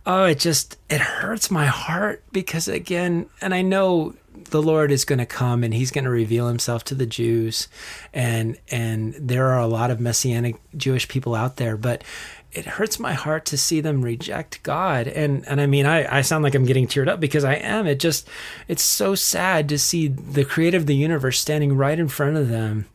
oh 0.06 0.24
it 0.24 0.40
just 0.40 0.76
it 0.88 1.00
hurts 1.00 1.50
my 1.50 1.66
heart 1.66 2.22
because 2.32 2.66
again, 2.68 3.26
and 3.40 3.54
I 3.54 3.62
know 3.62 4.14
the 4.50 4.62
Lord 4.62 4.90
is 4.90 5.04
going 5.04 5.18
to 5.18 5.26
come 5.26 5.64
and 5.64 5.74
he's 5.74 5.90
going 5.90 6.04
to 6.04 6.10
reveal 6.10 6.48
himself 6.48 6.84
to 6.84 6.94
the 6.94 7.06
Jews. 7.06 7.68
And 8.12 8.58
and 8.70 9.14
there 9.14 9.48
are 9.48 9.60
a 9.60 9.66
lot 9.66 9.90
of 9.90 10.00
messianic 10.00 10.56
Jewish 10.76 11.08
people 11.08 11.34
out 11.34 11.56
there 11.56 11.76
but 11.76 12.04
it 12.52 12.66
hurts 12.66 12.98
my 12.98 13.12
heart 13.12 13.44
to 13.46 13.56
see 13.56 13.80
them 13.80 14.02
reject 14.02 14.62
God. 14.62 15.06
And 15.06 15.46
and 15.46 15.60
I 15.60 15.66
mean 15.66 15.86
I 15.86 16.18
I 16.18 16.20
sound 16.22 16.44
like 16.44 16.54
I'm 16.54 16.66
getting 16.66 16.86
teared 16.86 17.08
up 17.08 17.20
because 17.20 17.44
I 17.44 17.54
am. 17.54 17.86
It 17.86 18.00
just 18.00 18.28
it's 18.68 18.82
so 18.82 19.14
sad 19.14 19.68
to 19.68 19.78
see 19.78 20.08
the 20.08 20.44
creator 20.44 20.76
of 20.76 20.86
the 20.86 20.96
universe 20.96 21.38
standing 21.38 21.76
right 21.76 21.98
in 21.98 22.08
front 22.08 22.36
of 22.36 22.48
them 22.48 22.86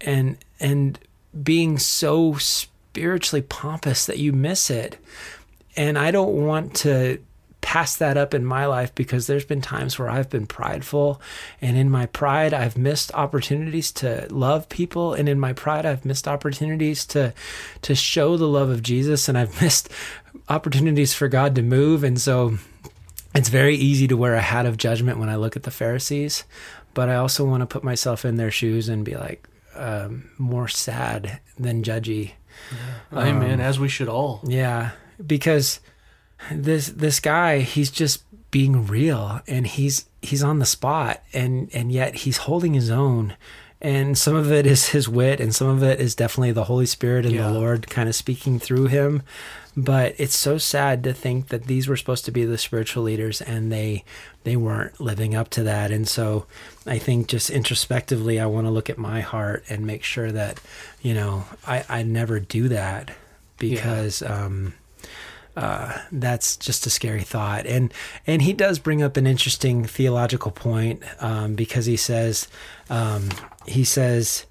and 0.00 0.36
and 0.60 0.98
being 1.42 1.78
so 1.78 2.34
spiritually 2.34 3.42
pompous 3.42 4.06
that 4.06 4.18
you 4.18 4.32
miss 4.32 4.70
it. 4.70 4.98
And 5.76 5.98
I 5.98 6.10
don't 6.10 6.46
want 6.46 6.74
to 6.76 7.18
pass 7.64 7.96
that 7.96 8.18
up 8.18 8.34
in 8.34 8.44
my 8.44 8.66
life 8.66 8.94
because 8.94 9.26
there's 9.26 9.46
been 9.46 9.62
times 9.62 9.98
where 9.98 10.10
I've 10.10 10.28
been 10.28 10.46
prideful. 10.46 11.18
And 11.62 11.78
in 11.78 11.88
my 11.88 12.04
pride 12.04 12.52
I've 12.52 12.76
missed 12.76 13.10
opportunities 13.14 13.90
to 13.92 14.26
love 14.30 14.68
people. 14.68 15.14
And 15.14 15.30
in 15.30 15.40
my 15.40 15.54
pride 15.54 15.86
I've 15.86 16.04
missed 16.04 16.28
opportunities 16.28 17.06
to 17.06 17.32
to 17.80 17.94
show 17.94 18.36
the 18.36 18.46
love 18.46 18.68
of 18.68 18.82
Jesus. 18.82 19.30
And 19.30 19.38
I've 19.38 19.62
missed 19.62 19.88
opportunities 20.50 21.14
for 21.14 21.26
God 21.26 21.54
to 21.54 21.62
move. 21.62 22.04
And 22.04 22.20
so 22.20 22.58
it's 23.34 23.48
very 23.48 23.76
easy 23.76 24.06
to 24.08 24.16
wear 24.16 24.34
a 24.34 24.42
hat 24.42 24.66
of 24.66 24.76
judgment 24.76 25.18
when 25.18 25.30
I 25.30 25.36
look 25.36 25.56
at 25.56 25.62
the 25.62 25.70
Pharisees. 25.70 26.44
But 26.92 27.08
I 27.08 27.16
also 27.16 27.46
want 27.46 27.62
to 27.62 27.66
put 27.66 27.82
myself 27.82 28.26
in 28.26 28.36
their 28.36 28.50
shoes 28.50 28.90
and 28.90 29.06
be 29.06 29.16
like 29.16 29.48
um, 29.74 30.30
more 30.36 30.68
sad 30.68 31.40
than 31.58 31.82
judgy. 31.82 32.32
Amen. 33.10 33.58
As 33.60 33.80
we 33.80 33.88
should 33.88 34.08
all. 34.08 34.42
yeah, 34.44 34.90
because 35.26 35.80
this 36.52 36.88
this 36.88 37.20
guy, 37.20 37.60
he's 37.60 37.90
just 37.90 38.22
being 38.50 38.86
real 38.86 39.40
and 39.48 39.66
he's 39.66 40.06
he's 40.22 40.42
on 40.42 40.58
the 40.58 40.66
spot 40.66 41.22
and 41.32 41.68
and 41.74 41.90
yet 41.90 42.14
he's 42.16 42.38
holding 42.38 42.74
his 42.74 42.90
own. 42.90 43.36
And 43.80 44.16
some 44.16 44.34
of 44.34 44.50
it 44.50 44.64
is 44.66 44.88
his 44.88 45.08
wit 45.10 45.40
and 45.40 45.54
some 45.54 45.66
of 45.66 45.82
it 45.82 46.00
is 46.00 46.14
definitely 46.14 46.52
the 46.52 46.64
Holy 46.64 46.86
Spirit 46.86 47.26
and 47.26 47.34
Yeah. 47.34 47.48
the 47.48 47.58
Lord 47.58 47.90
kind 47.90 48.08
of 48.08 48.14
speaking 48.14 48.58
through 48.58 48.86
him. 48.86 49.22
But 49.76 50.14
it's 50.18 50.36
so 50.36 50.56
sad 50.56 51.02
to 51.04 51.12
think 51.12 51.48
that 51.48 51.64
these 51.64 51.88
were 51.88 51.96
supposed 51.96 52.24
to 52.26 52.30
be 52.30 52.44
the 52.44 52.56
spiritual 52.56 53.02
leaders 53.02 53.40
and 53.42 53.70
they 53.72 54.04
they 54.44 54.56
weren't 54.56 55.00
living 55.00 55.34
up 55.34 55.50
to 55.50 55.62
that. 55.64 55.90
And 55.90 56.06
so 56.08 56.46
I 56.86 56.98
think 56.98 57.26
just 57.26 57.50
introspectively 57.50 58.38
I 58.40 58.46
want 58.46 58.66
to 58.66 58.70
look 58.70 58.88
at 58.88 58.98
my 58.98 59.20
heart 59.20 59.64
and 59.68 59.84
make 59.86 60.04
sure 60.04 60.30
that, 60.32 60.60
you 61.02 61.12
know, 61.12 61.44
I, 61.66 61.84
I 61.88 62.02
never 62.04 62.38
do 62.40 62.68
that 62.68 63.10
because 63.58 64.22
um 64.22 64.74
uh, 65.56 65.98
that's 66.10 66.56
just 66.56 66.86
a 66.86 66.90
scary 66.90 67.22
thought, 67.22 67.66
and 67.66 67.92
and 68.26 68.42
he 68.42 68.52
does 68.52 68.78
bring 68.78 69.02
up 69.02 69.16
an 69.16 69.26
interesting 69.26 69.84
theological 69.84 70.50
point 70.50 71.02
um, 71.20 71.54
because 71.54 71.86
he 71.86 71.96
says 71.96 72.48
um, 72.90 73.28
he 73.66 73.84
says 73.84 74.46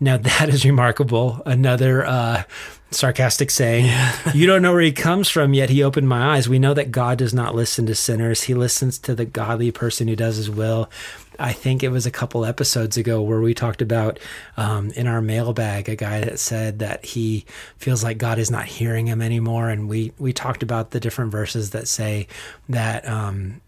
now 0.00 0.16
that 0.18 0.48
is 0.48 0.64
remarkable. 0.64 1.42
Another 1.46 2.04
uh, 2.04 2.42
sarcastic 2.90 3.50
saying. 3.50 3.90
You 4.34 4.46
don't 4.46 4.62
know 4.62 4.72
where 4.72 4.82
he 4.82 4.92
comes 4.92 5.28
from, 5.28 5.54
yet 5.54 5.70
he 5.70 5.82
opened 5.82 6.08
my 6.08 6.36
eyes. 6.36 6.48
We 6.48 6.58
know 6.58 6.74
that 6.74 6.90
God 6.90 7.18
does 7.18 7.32
not 7.32 7.54
listen 7.54 7.86
to 7.86 7.94
sinners; 7.94 8.42
he 8.42 8.54
listens 8.54 8.98
to 9.00 9.14
the 9.14 9.24
godly 9.24 9.70
person 9.70 10.06
who 10.06 10.16
does 10.16 10.36
his 10.36 10.50
will. 10.50 10.90
I 11.38 11.52
think 11.52 11.82
it 11.82 11.90
was 11.90 12.04
a 12.04 12.10
couple 12.10 12.44
episodes 12.44 12.96
ago 12.96 13.22
where 13.22 13.40
we 13.40 13.54
talked 13.54 13.80
about 13.80 14.18
um, 14.56 14.90
in 14.90 15.06
our 15.06 15.22
mailbag 15.22 15.88
a 15.88 15.96
guy 15.96 16.20
that 16.20 16.38
said 16.38 16.80
that 16.80 17.04
he 17.04 17.46
feels 17.78 18.02
like 18.02 18.18
God 18.18 18.38
is 18.38 18.50
not 18.50 18.66
hearing 18.66 19.06
him 19.06 19.22
anymore, 19.22 19.70
and 19.70 19.88
we 19.88 20.12
we 20.18 20.32
talked 20.32 20.62
about 20.62 20.90
the 20.90 21.00
different 21.00 21.32
verses 21.32 21.70
that 21.70 21.88
say 21.88 22.26
that 22.68 23.08
um, 23.08 23.60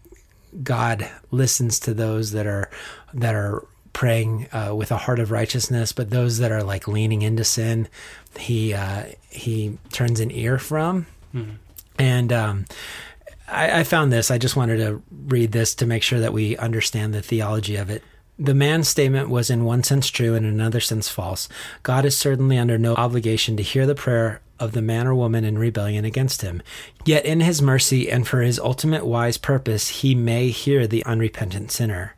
God 0.63 1.09
listens 1.31 1.79
to 1.81 1.93
those 1.93 2.31
that 2.31 2.45
are 2.45 2.69
that 3.13 3.35
are 3.35 3.65
praying 3.93 4.47
uh, 4.51 4.73
with 4.75 4.91
a 4.91 4.97
heart 4.97 5.19
of 5.19 5.31
righteousness, 5.31 5.91
but 5.91 6.09
those 6.09 6.37
that 6.39 6.51
are 6.51 6.63
like 6.63 6.87
leaning 6.87 7.21
into 7.21 7.43
sin, 7.43 7.87
he 8.37 8.73
uh, 8.73 9.05
he 9.29 9.77
turns 9.91 10.19
an 10.19 10.31
ear 10.31 10.57
from, 10.57 11.07
and 11.99 12.31
um, 12.33 12.65
I, 13.47 13.81
I 13.81 13.83
found 13.83 14.11
this. 14.11 14.31
I 14.31 14.37
just 14.37 14.55
wanted 14.55 14.77
to 14.77 15.01
read 15.27 15.51
this 15.51 15.75
to 15.75 15.85
make 15.85 16.03
sure 16.03 16.19
that 16.19 16.33
we 16.33 16.57
understand 16.57 17.13
the 17.13 17.21
theology 17.21 17.75
of 17.75 17.89
it. 17.89 18.03
The 18.39 18.53
man's 18.55 18.87
statement 18.87 19.29
was 19.29 19.49
in 19.49 19.65
one 19.65 19.83
sense 19.83 20.07
true 20.07 20.33
and 20.33 20.45
in 20.45 20.53
another 20.53 20.79
sense 20.79 21.09
false. 21.09 21.47
God 21.83 22.05
is 22.05 22.17
certainly 22.17 22.57
under 22.57 22.77
no 22.77 22.95
obligation 22.95 23.55
to 23.57 23.63
hear 23.63 23.85
the 23.85 23.93
prayer 23.93 24.41
of 24.59 24.71
the 24.71 24.81
man 24.81 25.05
or 25.07 25.13
woman 25.13 25.43
in 25.43 25.57
rebellion 25.57 26.05
against 26.05 26.41
him. 26.41 26.61
Yet 27.05 27.25
in 27.25 27.41
his 27.41 27.61
mercy 27.61 28.09
and 28.09 28.27
for 28.27 28.41
his 28.41 28.59
ultimate 28.59 29.05
wise 29.05 29.37
purpose, 29.37 29.89
he 29.89 30.15
may 30.15 30.49
hear 30.49 30.87
the 30.87 31.03
unrepentant 31.05 31.71
sinner. 31.71 32.15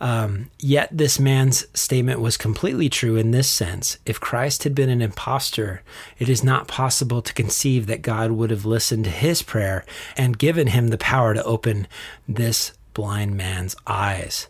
Um, 0.00 0.50
yet 0.58 0.88
this 0.90 1.20
man's 1.20 1.66
statement 1.78 2.20
was 2.20 2.38
completely 2.38 2.88
true 2.88 3.16
in 3.16 3.32
this 3.32 3.48
sense. 3.48 3.98
If 4.06 4.18
Christ 4.18 4.64
had 4.64 4.74
been 4.74 4.88
an 4.88 5.02
impostor, 5.02 5.82
it 6.18 6.28
is 6.28 6.42
not 6.42 6.68
possible 6.68 7.20
to 7.20 7.34
conceive 7.34 7.86
that 7.86 8.00
God 8.00 8.30
would 8.32 8.50
have 8.50 8.64
listened 8.64 9.04
to 9.04 9.10
his 9.10 9.42
prayer 9.42 9.84
and 10.16 10.38
given 10.38 10.68
him 10.68 10.88
the 10.88 10.98
power 10.98 11.34
to 11.34 11.44
open 11.44 11.86
this 12.26 12.72
blind 12.94 13.36
man's 13.36 13.76
eyes. 13.86 14.46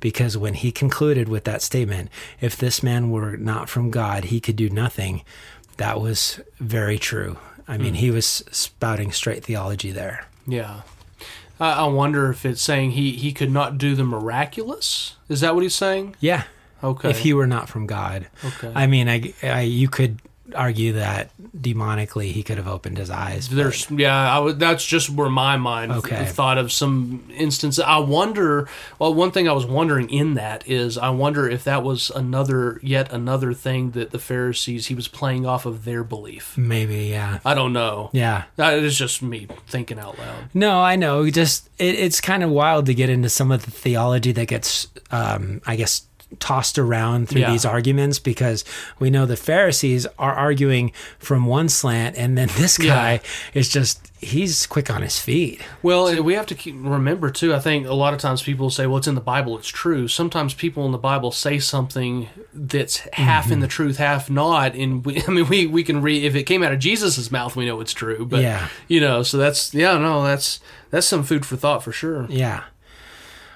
Because 0.00 0.36
when 0.36 0.54
he 0.54 0.72
concluded 0.72 1.28
with 1.28 1.44
that 1.44 1.62
statement, 1.62 2.10
if 2.40 2.56
this 2.56 2.82
man 2.82 3.10
were 3.10 3.36
not 3.36 3.68
from 3.68 3.90
God, 3.90 4.24
he 4.24 4.40
could 4.40 4.56
do 4.56 4.68
nothing, 4.70 5.22
that 5.76 6.00
was 6.00 6.40
very 6.60 6.98
true. 6.98 7.38
I 7.66 7.78
mean, 7.78 7.94
he 7.94 8.10
was 8.10 8.44
spouting 8.50 9.10
straight 9.12 9.44
theology 9.44 9.90
there. 9.90 10.26
Yeah. 10.46 10.82
I, 11.60 11.72
I 11.72 11.84
wonder 11.86 12.30
if 12.30 12.44
it's 12.44 12.62
saying 12.62 12.92
he, 12.92 13.12
he 13.12 13.32
could 13.32 13.50
not 13.50 13.78
do 13.78 13.94
the 13.94 14.04
miraculous. 14.04 15.16
Is 15.28 15.40
that 15.40 15.54
what 15.54 15.62
he's 15.62 15.74
saying? 15.74 16.16
Yeah. 16.20 16.44
Okay. 16.82 17.10
If 17.10 17.20
he 17.20 17.32
were 17.32 17.46
not 17.46 17.68
from 17.68 17.86
God. 17.86 18.28
Okay. 18.44 18.72
I 18.74 18.86
mean, 18.86 19.08
I, 19.08 19.32
I 19.42 19.60
you 19.62 19.88
could 19.88 20.20
argue 20.54 20.92
that 20.94 21.30
demonically 21.56 22.32
he 22.32 22.42
could 22.42 22.56
have 22.56 22.68
opened 22.68 22.98
his 22.98 23.10
eyes. 23.10 23.48
but- 23.48 23.56
There's 23.56 23.90
yeah, 23.90 24.38
I 24.40 24.52
that's 24.52 24.84
just 24.84 25.10
where 25.10 25.28
my 25.30 25.56
mind 25.56 25.92
Okay. 25.92 26.24
thought 26.26 26.58
of 26.58 26.72
some 26.72 27.24
instance. 27.36 27.78
I 27.78 27.98
wonder. 27.98 28.68
Well, 28.98 29.14
one 29.14 29.30
thing 29.30 29.48
I 29.48 29.52
was 29.52 29.66
wondering 29.66 30.08
in 30.10 30.34
that 30.34 30.68
is, 30.68 30.96
I 30.98 31.10
wonder 31.10 31.48
if 31.48 31.64
that 31.64 31.82
was 31.82 32.10
another 32.14 32.78
yet 32.82 33.12
another 33.12 33.52
thing 33.52 33.92
that 33.92 34.10
the 34.10 34.18
Pharisees 34.18 34.86
he 34.86 34.94
was 34.94 35.08
playing 35.08 35.46
off 35.46 35.66
of 35.66 35.84
their 35.84 36.04
belief. 36.04 36.56
maybe, 36.56 37.06
yeah. 37.06 37.38
I 37.44 37.54
don't 37.54 37.72
know. 37.72 38.10
Yeah. 38.12 38.44
That 38.56 38.74
is 38.78 38.96
just 38.96 39.22
me 39.22 39.46
thinking 39.66 39.98
out 39.98 40.18
loud. 40.18 40.50
No, 40.54 40.80
I 40.80 40.96
know. 40.96 41.28
Just 41.30 41.68
it, 41.78 41.94
it's 41.96 42.20
kind 42.20 42.42
of 42.42 42.50
wild 42.50 42.86
to 42.86 42.94
get 42.94 43.08
into 43.10 43.28
some 43.28 43.50
of 43.52 43.64
the 43.64 43.70
theology 43.70 44.32
that 44.32 44.48
gets, 44.48 44.88
um, 45.10 45.60
I 45.66 45.76
guess, 45.76 46.02
tossed 46.40 46.78
around 46.78 47.28
through 47.28 47.42
Yeah. 47.42 47.50
these 47.50 47.64
arguments 47.64 48.18
because 48.18 48.64
we 48.98 49.10
know 49.10 49.26
the 49.26 49.36
Pharisees 49.36 50.06
are 50.18 50.32
arguing 50.34 50.92
from 51.18 51.46
one 51.46 51.68
slant, 51.68 52.16
and 52.16 52.36
then 52.38 52.48
this 52.56 52.78
guy 52.78 53.20
is 53.54 53.68
just 53.68 54.10
he's 54.20 54.66
quick 54.66 54.88
on 54.90 55.02
his 55.02 55.18
feet. 55.18 55.60
Well, 55.82 56.22
we 56.22 56.32
have 56.32 56.46
to 56.46 56.54
keep, 56.54 56.74
remember 56.78 57.30
too. 57.30 57.54
I 57.54 57.58
think 57.58 57.86
a 57.86 57.92
lot 57.92 58.14
of 58.14 58.20
times 58.20 58.42
people 58.42 58.70
say, 58.70 58.86
"Well, 58.86 58.96
it's 58.98 59.06
in 59.06 59.14
the 59.14 59.20
Bible; 59.20 59.58
it's 59.58 59.68
true." 59.68 60.08
Sometimes 60.08 60.54
people 60.54 60.86
in 60.86 60.92
the 60.92 60.98
Bible 60.98 61.30
say 61.30 61.58
something 61.58 62.28
that's 62.54 62.98
half 63.12 63.44
Mm-hmm. 63.44 63.52
in 63.52 63.60
the 63.60 63.66
truth, 63.68 63.96
half 63.98 64.30
not. 64.30 64.74
And 64.74 65.04
we, 65.04 65.22
I 65.28 65.30
mean, 65.30 65.48
we 65.48 65.66
we 65.66 65.82
can 65.84 66.00
read 66.02 66.24
if 66.24 66.34
it 66.34 66.44
came 66.44 66.62
out 66.62 66.72
of 66.72 66.78
Jesus' 66.78 67.30
mouth, 67.30 67.56
we 67.56 67.66
know 67.66 67.80
it's 67.80 67.92
true. 67.92 68.24
But 68.26 68.40
Yeah. 68.42 68.68
you 68.88 69.00
know, 69.00 69.22
so 69.22 69.36
that's 69.36 69.74
yeah, 69.74 69.98
no, 69.98 70.22
that's 70.24 70.60
that's 70.90 71.06
some 71.06 71.22
food 71.24 71.44
for 71.44 71.56
thought 71.56 71.82
for 71.82 71.92
sure. 71.92 72.26
Yeah. 72.30 72.62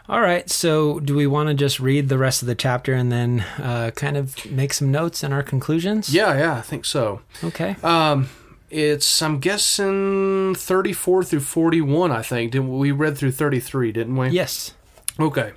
All 0.09 0.21
right. 0.21 0.49
So, 0.49 1.01
do 1.01 1.15
we 1.15 1.27
want 1.27 1.49
to 1.49 1.55
just 1.55 1.81
read 1.81 2.09
the 2.09 2.17
rest 2.19 2.41
of 2.43 2.49
the 2.49 2.55
chapter 2.55 2.95
and 2.95 3.13
then 3.13 3.41
uh, 3.59 3.91
kind 3.95 4.17
of 4.17 4.51
make 4.51 4.73
some 4.73 4.91
notes 4.91 5.23
and 5.23 5.35
our 5.35 5.43
conclusions? 5.43 6.13
Yeah, 6.15 6.37
yeah, 6.39 6.55
I 6.57 6.63
think 6.63 6.85
so. 6.87 7.21
Okay. 7.45 7.77
Um, 7.83 8.31
it's 8.71 9.21
I'm 9.23 9.39
guessing 9.39 10.55
34 10.55 11.25
through 11.25 11.41
41. 11.41 12.11
I 12.11 12.23
think 12.23 12.53
did 12.53 12.61
we 12.61 12.91
read 12.91 13.19
through 13.19 13.33
33, 13.33 13.93
didn't 13.93 14.17
we? 14.17 14.29
yes. 14.29 14.75
Okay. 15.21 15.53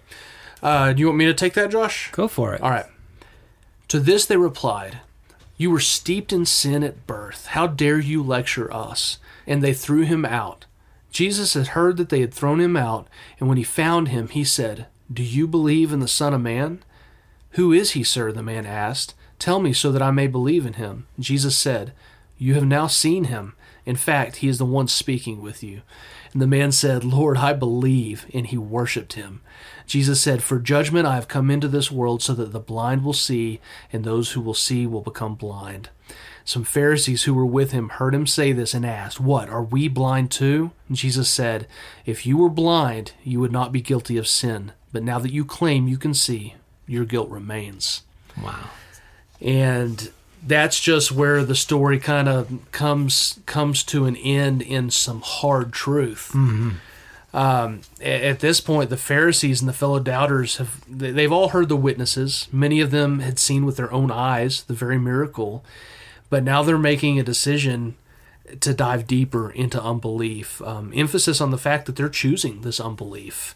Uh, 0.64 0.92
do 0.94 1.00
you 1.00 1.08
want 1.08 1.18
me 1.18 1.26
to 1.26 1.34
take 1.34 1.54
that, 1.54 1.72
Josh? 1.72 2.12
Go 2.12 2.28
for 2.28 2.54
it. 2.54 2.62
All 2.62 2.70
right. 2.72 2.86
To 3.90 4.00
this 4.00 4.26
they 4.26 4.38
replied, 4.38 5.00
You 5.58 5.72
were 5.72 5.80
steeped 5.80 6.34
in 6.34 6.46
sin 6.46 6.84
at 6.84 7.06
birth. 7.08 7.48
How 7.48 7.68
dare 7.68 8.00
you 8.00 8.22
lecture 8.24 8.72
us? 8.74 9.18
And 9.48 9.64
they 9.64 9.74
threw 9.74 10.02
him 10.02 10.24
out. 10.26 10.66
Jesus 11.12 11.54
had 11.54 11.68
heard 11.68 11.98
that 11.98 12.10
they 12.10 12.22
had 12.22 12.34
thrown 12.34 12.60
him 12.60 12.76
out, 12.78 13.08
and 13.40 13.48
when 13.48 13.58
he 13.58 13.64
found 13.64 14.08
him, 14.08 14.30
he 14.30 14.44
said, 14.44 14.88
Do 15.12 15.24
you 15.24 15.48
believe 15.48 15.92
in 15.92 16.00
the 16.00 16.08
Son 16.08 16.34
of 16.34 16.42
Man? 16.42 16.84
Who 17.52 17.74
is 17.74 17.92
he, 17.92 18.04
sir? 18.04 18.32
the 18.32 18.42
man 18.42 18.66
asked. 18.66 19.14
Tell 19.38 19.60
me 19.60 19.74
so 19.74 19.92
that 19.92 20.02
I 20.02 20.12
may 20.12 20.28
believe 20.28 20.66
in 20.66 20.74
him. 20.74 21.08
Jesus 21.20 21.58
said, 21.58 21.94
You 22.38 22.54
have 22.54 22.66
now 22.66 22.88
seen 22.88 23.26
him. 23.26 23.54
In 23.86 23.96
fact, 23.96 24.38
he 24.38 24.48
is 24.48 24.58
the 24.58 24.66
one 24.66 24.88
speaking 24.88 25.42
with 25.42 25.64
you. 25.64 25.82
And 26.32 26.42
the 26.42 26.48
man 26.48 26.72
said, 26.72 27.04
Lord, 27.04 27.38
I 27.38 27.54
believe. 27.54 28.26
And 28.34 28.48
he 28.48 28.58
worshipped 28.58 29.14
him. 29.14 29.42
Jesus 29.86 30.22
said, 30.22 30.44
For 30.44 30.60
judgment 30.60 31.08
I 31.08 31.16
have 31.16 31.28
come 31.28 31.52
into 31.52 31.68
this 31.68 31.92
world 31.92 32.22
so 32.22 32.34
that 32.36 32.54
the 32.54 32.60
blind 32.60 33.04
will 33.04 33.14
see, 33.14 33.60
and 33.92 34.04
those 34.04 34.32
who 34.32 34.42
will 34.42 34.54
see 34.54 34.88
will 34.88 35.02
become 35.02 35.36
blind. 35.36 35.90
Some 36.52 36.66
Pharisees 36.66 37.24
who 37.24 37.34
were 37.34 37.46
with 37.46 37.72
him 37.72 37.88
heard 37.88 38.14
him 38.14 38.28
say 38.28 38.52
this 38.52 38.74
and 38.74 38.86
asked, 38.86 39.22
What, 39.22 39.48
are 39.48 39.64
we 39.64 39.88
blind 39.88 40.32
too? 40.32 40.72
And 40.90 40.98
Jesus 40.98 41.30
said, 41.30 41.66
If 42.06 42.26
you 42.26 42.36
were 42.36 42.50
blind, 42.50 43.14
you 43.24 43.40
would 43.40 43.54
not 43.54 43.72
be 43.72 43.80
guilty 43.80 44.18
of 44.18 44.28
sin. 44.28 44.74
But 44.92 45.02
now 45.02 45.18
that 45.20 45.32
you 45.32 45.46
claim 45.46 45.88
you 45.88 45.98
can 45.98 46.14
see, 46.14 46.56
your 46.88 47.06
guilt 47.06 47.30
remains. 47.30 48.04
Wow. 48.44 48.70
And 49.40 50.12
that's 50.46 50.82
just 50.82 51.14
where 51.14 51.46
the 51.46 51.56
story 51.56 51.98
kind 52.00 52.28
of 52.28 52.52
comes 52.74 53.40
comes 53.46 53.82
to 53.84 54.04
an 54.04 54.18
end 54.18 54.62
in 54.62 54.92
some 54.92 55.22
hard 55.22 55.72
truth. 55.72 56.36
Um, 57.34 57.80
at 58.04 58.42
this 58.42 58.60
point, 58.60 58.90
the 58.90 58.98
Pharisees 58.98 59.62
and 59.62 59.70
the 59.70 59.74
fellow 59.74 60.02
doubters 60.02 60.58
have 60.58 60.84
they've 60.90 61.32
all 61.32 61.50
heard 61.50 61.70
the 61.70 61.78
witnesses. 61.78 62.50
Many 62.52 62.82
of 62.82 62.92
them 62.92 63.20
had 63.20 63.40
seen 63.40 63.66
with 63.66 63.78
their 63.78 63.94
own 63.94 64.12
eyes 64.12 64.64
the 64.64 64.74
very 64.74 64.98
miracle, 64.98 65.64
but 66.32 66.44
now 66.44 66.64
they're 66.64 66.80
making 66.80 67.20
a 67.20 67.24
decision 67.24 67.96
to 68.60 68.74
dive 68.74 69.06
deeper 69.06 69.52
into 69.52 69.82
unbelief. 69.82 70.62
Um, 70.64 70.92
emphasis 70.96 71.40
on 71.40 71.52
the 71.52 71.58
fact 71.58 71.86
that 71.86 71.96
they're 71.96 72.10
choosing 72.10 72.62
this 72.62 72.80
unbelief. 72.80 73.56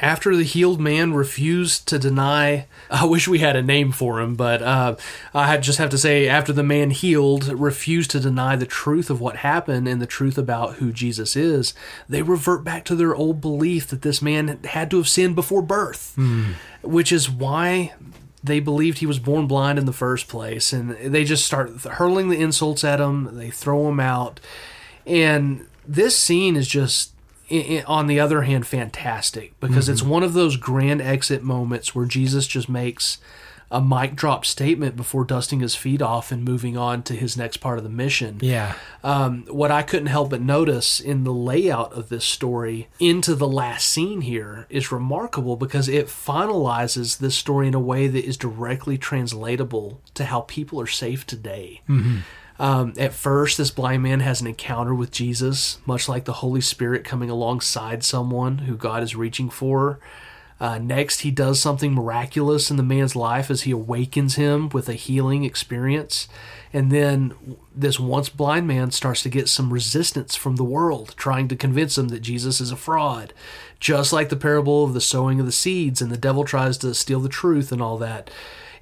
After 0.00 0.36
the 0.36 0.44
healed 0.44 0.80
man 0.80 1.12
refused 1.12 1.88
to 1.88 1.98
deny, 1.98 2.66
I 2.88 3.04
wish 3.04 3.26
we 3.26 3.40
had 3.40 3.56
a 3.56 3.62
name 3.62 3.90
for 3.90 4.20
him, 4.20 4.36
but 4.36 4.62
uh, 4.62 4.94
I 5.34 5.56
just 5.56 5.78
have 5.78 5.90
to 5.90 5.98
say, 5.98 6.28
after 6.28 6.52
the 6.52 6.62
man 6.62 6.90
healed 6.90 7.48
refused 7.48 8.12
to 8.12 8.20
deny 8.20 8.54
the 8.54 8.66
truth 8.66 9.10
of 9.10 9.20
what 9.20 9.38
happened 9.38 9.88
and 9.88 10.00
the 10.00 10.06
truth 10.06 10.38
about 10.38 10.74
who 10.76 10.92
Jesus 10.92 11.34
is, 11.34 11.74
they 12.08 12.22
revert 12.22 12.62
back 12.62 12.84
to 12.84 12.94
their 12.94 13.12
old 13.12 13.40
belief 13.40 13.88
that 13.88 14.02
this 14.02 14.22
man 14.22 14.60
had 14.64 14.88
to 14.92 14.98
have 14.98 15.08
sinned 15.08 15.34
before 15.34 15.62
birth, 15.62 16.14
which 16.82 17.10
is 17.10 17.28
why 17.28 17.92
they 18.42 18.60
believed 18.60 18.98
he 18.98 19.06
was 19.06 19.18
born 19.18 19.46
blind 19.46 19.78
in 19.78 19.86
the 19.86 19.92
first 19.92 20.28
place. 20.28 20.72
And 20.72 20.90
they 20.90 21.24
just 21.24 21.46
start 21.46 21.70
hurling 21.82 22.28
the 22.28 22.40
insults 22.40 22.84
at 22.84 23.00
him, 23.00 23.36
they 23.36 23.50
throw 23.50 23.88
him 23.88 24.00
out. 24.00 24.40
And 25.06 25.66
this 25.86 26.16
scene 26.18 26.56
is 26.56 26.68
just 26.68 27.12
on 27.86 28.06
the 28.06 28.20
other 28.20 28.42
hand 28.42 28.66
fantastic 28.66 29.58
because 29.58 29.86
mm-hmm. 29.86 29.92
it's 29.92 30.02
one 30.02 30.22
of 30.22 30.34
those 30.34 30.56
grand 30.56 31.00
exit 31.00 31.42
moments 31.42 31.94
where 31.94 32.04
Jesus 32.04 32.46
just 32.46 32.68
makes 32.68 33.18
a 33.70 33.82
mic 33.82 34.16
drop 34.16 34.46
statement 34.46 34.96
before 34.96 35.24
dusting 35.24 35.60
his 35.60 35.74
feet 35.74 36.00
off 36.00 36.32
and 36.32 36.42
moving 36.42 36.76
on 36.76 37.02
to 37.02 37.14
his 37.14 37.36
next 37.36 37.58
part 37.58 37.76
of 37.76 37.84
the 37.84 37.90
mission. 37.90 38.38
Yeah. 38.40 38.74
Um, 39.04 39.44
what 39.48 39.70
I 39.70 39.82
couldn't 39.82 40.06
help 40.06 40.30
but 40.30 40.40
notice 40.40 41.00
in 41.00 41.24
the 41.24 41.32
layout 41.32 41.92
of 41.92 42.08
this 42.08 42.24
story 42.24 42.88
into 42.98 43.34
the 43.34 43.48
last 43.48 43.86
scene 43.88 44.22
here 44.22 44.66
is 44.70 44.90
remarkable 44.90 45.56
because 45.56 45.88
it 45.88 46.06
finalizes 46.06 47.18
this 47.18 47.34
story 47.34 47.68
in 47.68 47.74
a 47.74 47.80
way 47.80 48.06
that 48.06 48.24
is 48.24 48.38
directly 48.38 48.96
translatable 48.96 50.00
to 50.14 50.24
how 50.24 50.42
people 50.42 50.80
are 50.80 50.86
saved 50.86 51.28
today. 51.28 51.82
Um, 52.58 52.94
at 52.98 53.12
first, 53.12 53.58
this 53.58 53.70
blind 53.70 54.02
man 54.02 54.20
has 54.20 54.40
an 54.40 54.46
encounter 54.48 54.94
with 54.94 55.10
Jesus, 55.12 55.78
much 55.86 56.08
like 56.08 56.24
the 56.24 56.32
Holy 56.34 56.60
Spirit 56.60 57.04
coming 57.04 57.30
alongside 57.30 58.02
someone 58.02 58.58
who 58.58 58.76
God 58.76 59.02
is 59.02 59.14
reaching 59.14 59.48
for. 59.48 60.00
Uh, 60.60 60.78
next, 60.78 61.20
he 61.20 61.30
does 61.30 61.60
something 61.60 61.92
miraculous 61.92 62.70
in 62.70 62.76
the 62.76 62.82
man's 62.82 63.14
life 63.14 63.50
as 63.50 63.62
he 63.62 63.70
awakens 63.70 64.34
him 64.34 64.68
with 64.70 64.88
a 64.88 64.94
healing 64.94 65.44
experience. 65.44 66.26
And 66.72 66.90
then 66.90 67.34
this 67.74 68.00
once 68.00 68.28
blind 68.28 68.66
man 68.66 68.90
starts 68.90 69.22
to 69.22 69.28
get 69.28 69.48
some 69.48 69.72
resistance 69.72 70.34
from 70.34 70.56
the 70.56 70.64
world, 70.64 71.14
trying 71.16 71.48
to 71.48 71.56
convince 71.56 71.96
him 71.96 72.08
that 72.08 72.20
Jesus 72.20 72.60
is 72.60 72.72
a 72.72 72.76
fraud. 72.76 73.32
Just 73.78 74.12
like 74.12 74.28
the 74.28 74.36
parable 74.36 74.84
of 74.84 74.94
the 74.94 75.00
sowing 75.00 75.38
of 75.38 75.46
the 75.46 75.52
seeds, 75.52 76.02
and 76.02 76.10
the 76.10 76.16
devil 76.16 76.44
tries 76.44 76.76
to 76.78 76.92
steal 76.94 77.20
the 77.20 77.28
truth 77.28 77.70
and 77.70 77.80
all 77.80 77.96
that. 77.98 78.28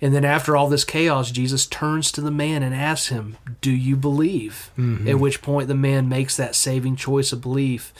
And 0.00 0.14
then 0.14 0.24
after 0.24 0.56
all 0.56 0.68
this 0.68 0.84
chaos, 0.84 1.30
Jesus 1.30 1.66
turns 1.66 2.12
to 2.12 2.20
the 2.20 2.30
man 2.30 2.62
and 2.62 2.74
asks 2.74 3.08
him, 3.08 3.36
Do 3.60 3.70
you 3.70 3.96
believe? 3.96 4.70
At 5.08 5.18
which 5.18 5.42
point 5.42 5.68
the 5.68 5.74
man 5.74 6.08
makes 6.08 6.36
that 6.36 6.54
saving 6.54 6.96
choice 6.96 7.32
of 7.32 7.40
belief 7.40 7.92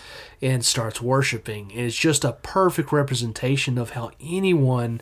and 0.43 0.65
starts 0.65 1.01
worshiping. 1.01 1.71
And 1.73 1.87
it's 1.87 1.97
just 1.97 2.25
a 2.25 2.33
perfect 2.33 2.93
representation 2.93 3.79
of 3.79 3.91
how 3.91 4.11
anyone 4.21 5.01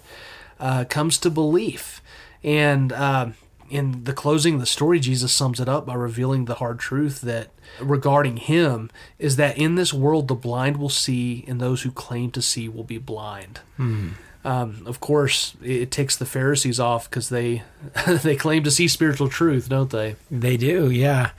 uh, 0.60 0.84
comes 0.84 1.18
to 1.18 1.30
belief. 1.30 2.00
And 2.44 2.92
uh, 2.92 3.30
in 3.70 4.04
the 4.04 4.12
closing 4.12 4.54
of 4.54 4.60
the 4.60 4.66
story, 4.66 5.00
Jesus 5.00 5.32
sums 5.32 5.58
it 5.58 5.68
up 5.68 5.86
by 5.86 5.94
revealing 5.94 6.44
the 6.44 6.54
hard 6.56 6.78
truth 6.78 7.22
that 7.22 7.48
regarding 7.80 8.36
him 8.36 8.90
is 9.18 9.36
that 9.36 9.58
in 9.58 9.74
this 9.74 9.92
world 9.92 10.28
the 10.28 10.34
blind 10.34 10.76
will 10.76 10.88
see, 10.90 11.44
and 11.48 11.60
those 11.60 11.82
who 11.82 11.90
claim 11.90 12.30
to 12.32 12.42
see 12.42 12.68
will 12.68 12.84
be 12.84 12.98
blind. 12.98 13.60
Um, 14.44 14.82
of 14.84 15.00
course, 15.00 15.56
it 15.62 15.90
takes 15.90 16.16
the 16.18 16.26
Pharisees 16.26 16.78
off 16.78 17.08
because 17.08 17.30
they 17.30 17.62
they 18.06 18.36
claim 18.36 18.62
to 18.64 18.70
see 18.70 18.88
spiritual 18.88 19.28
truth, 19.30 19.70
don't 19.70 19.90
they? 19.90 20.16
They 20.30 20.58
do, 20.58 20.90
yeah. 20.90 21.30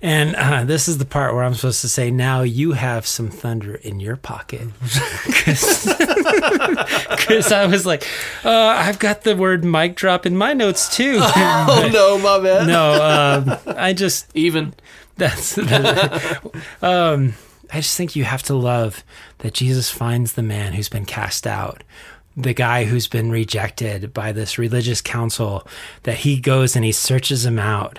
And 0.00 0.36
uh, 0.36 0.64
this 0.64 0.86
is 0.86 0.98
the 0.98 1.04
part 1.04 1.34
where 1.34 1.42
I'm 1.42 1.54
supposed 1.54 1.80
to 1.80 1.88
say, 1.88 2.10
now 2.10 2.42
you 2.42 2.72
have 2.72 3.06
some 3.06 3.30
thunder 3.30 3.74
in 3.74 4.00
your 4.00 4.16
pocket. 4.16 4.68
Because 7.12 7.52
I 7.52 7.66
was 7.66 7.84
like, 7.86 8.06
uh, 8.44 8.50
I've 8.50 8.98
got 8.98 9.22
the 9.22 9.36
word 9.36 9.64
mic 9.64 9.96
drop 9.96 10.26
in 10.26 10.36
my 10.36 10.52
notes 10.54 10.94
too. 10.94 11.18
Oh 11.20 11.90
no, 11.92 12.18
my 12.18 12.40
bad. 12.42 12.66
no, 12.66 12.92
um, 12.94 13.76
I 13.76 13.92
just, 13.92 14.30
Even 14.34 14.74
that's, 15.16 15.58
um, 16.82 17.34
I 17.72 17.76
just 17.80 17.96
think 17.96 18.14
you 18.16 18.24
have 18.24 18.42
to 18.44 18.54
love 18.54 19.02
that 19.38 19.54
Jesus 19.54 19.90
finds 19.90 20.34
the 20.34 20.42
man 20.42 20.72
who's 20.74 20.88
been 20.88 21.06
cast 21.06 21.46
out. 21.46 21.82
The 22.36 22.54
guy 22.54 22.84
who's 22.84 23.08
been 23.08 23.30
rejected 23.30 24.14
by 24.14 24.32
this 24.32 24.56
religious 24.58 25.00
council, 25.00 25.66
that 26.04 26.18
he 26.18 26.40
goes 26.40 26.74
and 26.76 26.84
he 26.84 26.92
searches 26.92 27.44
him 27.44 27.58
out. 27.58 27.98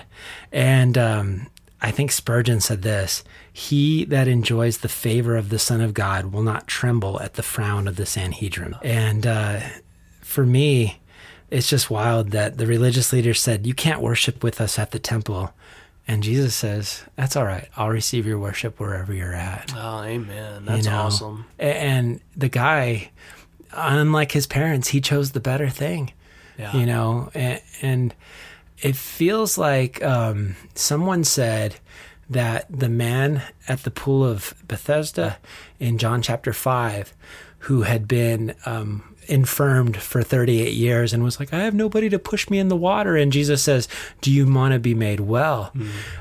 And 0.50 0.98
um, 0.98 1.46
I 1.80 1.90
think 1.90 2.10
Spurgeon 2.10 2.60
said 2.60 2.82
this 2.82 3.22
He 3.52 4.04
that 4.06 4.26
enjoys 4.26 4.78
the 4.78 4.88
favor 4.88 5.36
of 5.36 5.50
the 5.50 5.58
Son 5.58 5.80
of 5.80 5.94
God 5.94 6.32
will 6.32 6.42
not 6.42 6.66
tremble 6.66 7.20
at 7.20 7.34
the 7.34 7.42
frown 7.44 7.86
of 7.86 7.96
the 7.96 8.06
Sanhedrin. 8.06 8.74
And 8.82 9.26
uh, 9.26 9.60
for 10.20 10.44
me, 10.44 11.00
it's 11.50 11.68
just 11.68 11.88
wild 11.90 12.30
that 12.32 12.58
the 12.58 12.66
religious 12.66 13.12
leaders 13.12 13.40
said, 13.40 13.66
You 13.66 13.74
can't 13.74 14.00
worship 14.00 14.42
with 14.42 14.60
us 14.60 14.78
at 14.78 14.90
the 14.90 14.98
temple. 14.98 15.52
And 16.08 16.22
Jesus 16.22 16.54
says, 16.54 17.04
That's 17.16 17.36
all 17.36 17.44
right. 17.44 17.68
I'll 17.76 17.88
receive 17.90 18.26
your 18.26 18.38
worship 18.38 18.80
wherever 18.80 19.14
you're 19.14 19.32
at. 19.34 19.72
oh, 19.76 20.02
amen. 20.02 20.64
That's 20.64 20.84
You 20.84 20.90
know? 20.90 20.98
awesome. 21.02 21.44
And 21.58 22.20
the 22.36 22.48
guy, 22.48 23.10
unlike 23.76 24.32
his 24.32 24.46
parents, 24.46 24.88
he 24.88 25.00
chose 25.00 25.32
the 25.32 25.40
better 25.40 25.68
thing, 25.68 26.12
Yeah. 26.58 26.76
you 26.76 26.86
know, 26.86 27.30
and, 27.34 27.60
and 27.82 28.14
it 28.82 28.96
feels 28.96 29.56
like 29.58 30.02
um, 30.02 30.56
someone 30.74 31.24
said 31.24 31.76
that 32.30 32.66
the 32.70 32.88
man 32.88 33.42
at 33.68 33.82
the 33.84 33.90
pool 33.90 34.24
of 34.24 34.54
Bethesda 34.66 35.38
in 35.78 35.98
John 35.98 36.22
chapter 36.22 36.52
5, 36.52 37.12
who 37.60 37.82
had 37.82 38.06
been 38.08 38.54
um, 38.66 39.14
infirmed 39.26 39.96
for 39.96 40.22
38 40.22 40.72
years 40.74 41.12
and 41.12 41.22
was 41.22 41.38
like, 41.40 41.52
I 41.52 41.60
have 41.64 41.74
nobody 41.74 42.08
to 42.10 42.18
push 42.18 42.50
me 42.50 42.58
in 42.58 42.68
the 42.68 42.76
water. 42.76 43.16
And 43.16 43.32
Jesus 43.32 43.62
says, 43.62 43.88
Do 44.20 44.30
you 44.30 44.50
want 44.52 44.72
to 44.74 44.78
be 44.78 44.94
made 44.94 45.20
well? 45.20 45.72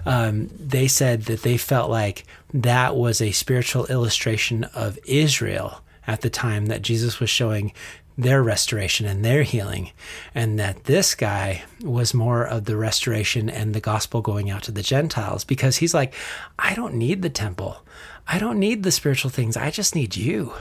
Um, 0.05 0.49
they 0.57 0.87
said 0.87 1.23
that 1.23 1.41
they 1.43 1.57
felt 1.57 1.89
like 1.89 2.23
that 2.53 2.95
was 2.95 3.19
a 3.21 3.31
spiritual 3.31 3.85
illustration 3.87 4.63
of 4.73 4.97
Israel 5.05 5.81
at 6.07 6.21
the 6.21 6.29
time 6.29 6.67
that 6.67 6.81
Jesus 6.81 7.19
was 7.19 7.29
showing 7.29 7.73
their 8.17 8.43
restoration 8.43 9.07
and 9.07 9.25
their 9.25 9.41
healing, 9.41 9.89
and 10.35 10.59
that 10.59 10.83
this 10.83 11.15
guy 11.15 11.63
was 11.81 12.13
more 12.13 12.43
of 12.45 12.65
the 12.65 12.77
restoration 12.77 13.49
and 13.49 13.73
the 13.73 13.79
gospel 13.81 14.21
going 14.21 14.51
out 14.51 14.61
to 14.63 14.71
the 14.71 14.83
Gentiles 14.83 15.43
because 15.43 15.77
he's 15.77 15.95
like, 15.95 16.13
I 16.59 16.75
don't 16.75 16.93
need 16.93 17.23
the 17.23 17.29
temple. 17.31 17.83
I 18.27 18.37
don't 18.37 18.59
need 18.59 18.83
the 18.83 18.91
spiritual 18.91 19.31
things. 19.31 19.57
I 19.57 19.71
just 19.71 19.95
need 19.95 20.15
you. 20.15 20.53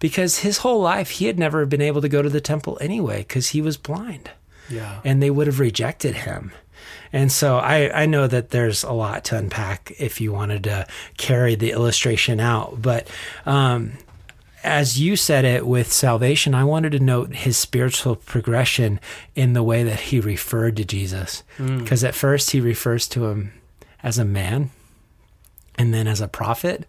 Because 0.00 0.40
his 0.40 0.58
whole 0.58 0.80
life, 0.82 1.10
he 1.10 1.24
had 1.26 1.38
never 1.38 1.64
been 1.66 1.80
able 1.80 2.02
to 2.02 2.08
go 2.10 2.20
to 2.22 2.28
the 2.28 2.40
temple 2.42 2.76
anyway 2.80 3.18
because 3.26 3.48
he 3.48 3.62
was 3.62 3.76
blind 3.78 4.30
Yeah. 4.68 5.00
and 5.02 5.22
they 5.22 5.30
would 5.30 5.46
have 5.46 5.58
rejected 5.60 6.14
him. 6.14 6.52
And 7.12 7.32
so 7.32 7.56
I, 7.56 8.02
I 8.02 8.06
know 8.06 8.26
that 8.26 8.50
there's 8.50 8.84
a 8.84 8.92
lot 8.92 9.24
to 9.26 9.36
unpack 9.38 9.92
if 9.98 10.20
you 10.20 10.30
wanted 10.32 10.64
to 10.64 10.86
carry 11.16 11.54
the 11.54 11.70
illustration 11.72 12.38
out. 12.38 12.80
But 12.82 13.08
um, 13.46 13.92
as 14.62 15.00
you 15.00 15.16
said 15.16 15.44
it 15.44 15.66
with 15.66 15.92
salvation, 15.92 16.54
I 16.54 16.64
wanted 16.64 16.92
to 16.92 17.00
note 17.00 17.34
his 17.34 17.56
spiritual 17.56 18.16
progression 18.16 19.00
in 19.34 19.52
the 19.52 19.62
way 19.62 19.82
that 19.82 20.00
he 20.00 20.20
referred 20.20 20.76
to 20.76 20.84
Jesus. 20.84 21.42
Mm. 21.58 21.80
Because 21.80 22.04
at 22.04 22.14
first 22.14 22.50
he 22.50 22.60
refers 22.60 23.08
to 23.08 23.26
him 23.26 23.52
as 24.02 24.18
a 24.18 24.24
man 24.24 24.70
and 25.76 25.92
then 25.92 26.06
as 26.06 26.20
a 26.20 26.28
prophet. 26.28 26.86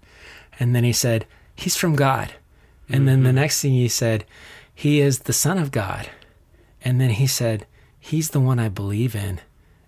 And 0.59 0.76
then 0.76 0.84
he 0.84 0.93
said, 0.93 1.26
He's 1.55 1.76
from 1.76 1.95
God. 1.95 2.34
And 2.89 3.07
then 3.07 3.24
the 3.24 3.30
mm-hmm. 3.30 3.38
next 3.38 3.61
thing 3.61 3.74
he 3.74 3.88
said, 3.88 4.26
He 4.74 4.99
is 4.99 5.19
the 5.19 5.34
Son 5.34 5.57
of 5.57 5.71
God. 5.71 6.09
And 6.84 6.99
then 6.99 7.11
he 7.11 7.28
said, 7.28 7.65
He's 7.99 8.30
the 8.30 8.39
one 8.39 8.59
I 8.59 8.69
believe 8.69 9.15
in. 9.15 9.39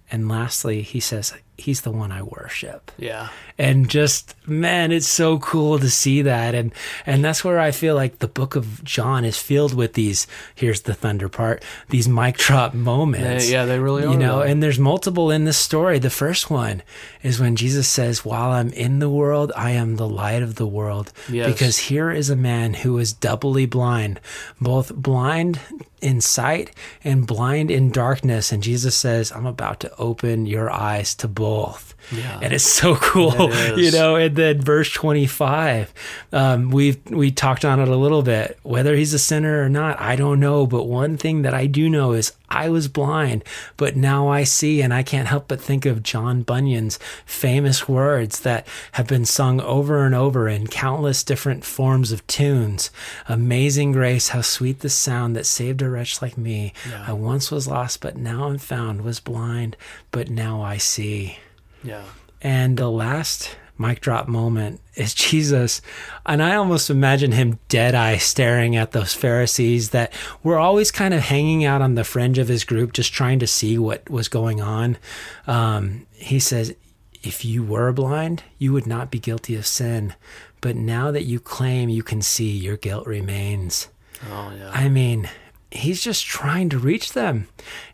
And 0.09 0.29
lastly, 0.29 0.81
he 0.81 0.99
says, 0.99 1.33
He's 1.57 1.81
the 1.81 1.91
one 1.91 2.11
I 2.11 2.21
worship. 2.21 2.91
Yeah. 2.97 3.29
and 3.57 3.87
just 3.89 4.35
man 4.47 4.91
it's 4.91 5.07
so 5.07 5.39
cool 5.39 5.79
to 5.79 5.89
see 5.89 6.21
that. 6.23 6.53
And 6.53 6.73
and 7.05 7.23
that's 7.23 7.43
where 7.45 7.57
i 7.59 7.71
feel 7.71 7.95
like 7.95 8.19
the 8.19 8.27
book 8.27 8.55
of 8.57 8.83
john 8.83 9.23
is 9.23 9.37
filled 9.37 9.73
with 9.73 9.93
these 9.93 10.27
here's 10.55 10.81
the 10.81 10.93
thunder 10.93 11.29
part 11.29 11.63
these 11.89 12.07
mic 12.09 12.37
drop 12.37 12.73
moments. 12.73 13.45
They- 13.45 13.53
yeah, 13.53 13.63
they 13.65 13.79
really 13.79 14.03
are, 14.03 14.11
you 14.11 14.17
know 14.17 14.41
and 14.41 14.61
there's 14.61 14.77
multiple 14.79 15.31
in 15.31 15.45
this 15.45 15.57
story. 15.57 15.99
The 15.99 16.09
first 16.09 16.49
one 16.49 16.81
is 17.23 17.39
when 17.39 17.55
jesus 17.55 17.87
says 17.87 18.25
while 18.25 18.51
i'm 18.51 18.71
in 18.73 18.99
the 18.99 19.09
world 19.09 19.51
i 19.55 19.71
am 19.71 19.95
the 19.95 20.07
light 20.07 20.43
of 20.43 20.55
the 20.55 20.67
world. 20.67 21.13
Yes. 21.29 21.47
because 21.51 21.77
here 21.89 22.11
is 22.11 22.29
a 22.29 22.35
man 22.35 22.73
who 22.73 22.97
is 22.97 23.13
doubly 23.13 23.65
blind 23.65 24.19
both 24.59 24.93
blind 24.93 25.59
in 26.01 26.19
sight 26.21 26.69
and 27.03 27.25
blind 27.25 27.71
in 27.71 27.89
darkness. 27.89 28.51
And 28.51 28.61
jesus 28.61 28.95
says 28.95 29.31
i'm 29.31 29.45
about 29.45 29.79
to 29.79 29.95
open 29.97 30.45
your 30.45 30.69
eyes 30.69 31.15
to 31.15 31.27
both 31.29 31.44
cloth 31.45 31.94
yeah. 32.11 32.39
and 32.41 32.53
it's 32.53 32.63
so 32.63 32.95
cool 33.01 33.33
It 33.37 33.77
you 33.79 33.91
know 33.91 34.15
and 34.15 34.35
then 34.35 34.61
verse 34.61 34.91
25 34.91 35.93
um, 36.33 36.69
we 36.71 36.97
we 37.09 37.31
talked 37.31 37.65
on 37.65 37.79
it 37.79 37.87
a 37.87 37.95
little 37.95 38.21
bit 38.21 38.59
whether 38.63 38.95
he's 38.95 39.13
a 39.13 39.19
sinner 39.19 39.63
or 39.63 39.69
not 39.69 39.99
i 39.99 40.15
don't 40.15 40.39
know 40.39 40.67
but 40.67 40.83
one 40.83 41.17
thing 41.17 41.41
that 41.43 41.53
i 41.53 41.65
do 41.65 41.89
know 41.89 42.13
is 42.13 42.33
i 42.49 42.69
was 42.69 42.87
blind 42.87 43.43
but 43.77 43.95
now 43.95 44.27
i 44.27 44.43
see 44.43 44.81
and 44.81 44.93
i 44.93 45.01
can't 45.03 45.27
help 45.27 45.47
but 45.47 45.59
think 45.61 45.85
of 45.85 46.03
john 46.03 46.41
bunyan's 46.43 46.99
famous 47.25 47.87
words 47.87 48.41
that 48.41 48.67
have 48.93 49.07
been 49.07 49.25
sung 49.25 49.59
over 49.61 50.05
and 50.05 50.13
over 50.15 50.47
in 50.47 50.67
countless 50.67 51.23
different 51.23 51.63
forms 51.65 52.11
of 52.11 52.25
tunes. 52.27 52.91
Amazing 53.27 53.91
grace 53.91 54.29
how 54.29 54.41
sweet 54.41 54.79
the 54.79 54.89
sound 54.89 55.35
that 55.35 55.45
saved 55.45 55.81
a 55.81 55.89
wretch 55.89 56.21
like 56.21 56.37
me. 56.37 56.73
I 57.05 57.13
once 57.13 57.51
was 57.51 57.67
lost 57.67 58.01
but 58.01 58.17
now 58.17 58.45
i'm 58.45 58.57
found 58.57 59.01
was 59.01 59.19
blind 59.19 59.75
but 60.11 60.29
now 60.29 60.61
i 60.61 60.77
see 60.77 61.37
Yeah. 61.86 62.03
and 62.41 62.77
the 62.77 62.89
last 62.89 63.55
mic 63.77 63.99
drop 64.01 64.27
moment 64.27 64.79
is 64.95 65.13
Jesus. 65.25 65.81
And 66.25 66.41
I 66.41 66.55
almost 66.55 66.89
imagine 66.89 67.31
him 67.33 67.59
dead 67.67 67.93
eye 67.93 68.17
staring 68.17 68.75
at 68.75 68.91
those 68.93 69.13
Pharisees 69.13 69.89
that 69.89 70.13
were 70.43 70.57
always 70.57 70.91
kind 70.91 71.13
of 71.13 71.21
hanging 71.21 71.65
out 71.65 71.81
on 71.81 71.95
the 71.95 72.03
fringe 72.03 72.38
of 72.38 72.47
his 72.47 72.63
group, 72.63 72.93
just 72.93 73.13
trying 73.13 73.39
to 73.39 73.47
see 73.47 73.77
what 73.77 74.09
was 74.09 74.27
going 74.29 74.61
on. 74.61 74.97
Um, 75.45 76.07
he 76.13 76.39
says, 76.39 76.73
If 77.21 77.43
you 77.43 77.63
were 77.63 77.91
blind, 77.91 78.43
you 78.57 78.71
would 78.73 78.88
not 78.88 79.11
be 79.11 79.19
guilty 79.19 79.55
of 79.55 79.65
sin. 79.65 80.15
But 80.61 80.75
now 80.75 81.11
that 81.11 81.25
you 81.25 81.39
claim 81.39 81.89
you 81.89 82.01
can 82.01 82.21
see, 82.21 82.49
your 82.49 82.77
guilt 82.77 83.05
remains. 83.05 83.89
Oh 84.31 84.53
yeah. 84.57 84.71
I 84.73 84.88
mean, 84.89 85.29
he's 85.76 86.01
just 86.01 86.26
trying 86.26 86.69
to 86.69 86.80
reach 86.80 87.13
them. 87.13 87.47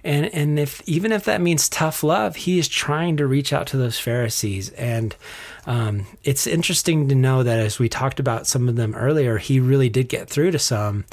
And 0.04 0.28
and 0.34 0.60
if 0.60 0.82
even 0.88 1.12
if 1.12 1.26
that 1.26 1.42
means 1.42 1.68
tough 1.70 2.04
love, 2.04 2.36
he 2.36 2.60
is 2.60 2.68
trying 2.68 3.18
to 3.18 3.28
reach 3.28 3.52
out 3.52 3.68
to 3.68 3.78
those 3.78 4.00
Pharisees. 4.00 4.70
And 4.72 5.16
um, 5.66 6.06
it's 6.24 6.48
interesting 6.48 7.08
to 7.10 7.16
know 7.16 7.44
that 7.44 7.60
as 7.60 7.80
we 7.80 7.90
talked 7.90 8.20
about 8.20 8.48
some 8.48 8.70
of 8.70 8.76
them 8.76 8.96
earlier, 8.96 9.38
he 9.38 9.60
really 9.60 9.90
did 9.90 10.10
get 10.10 10.30
through 10.30 10.52
to 10.52 10.60
some, 10.60 11.06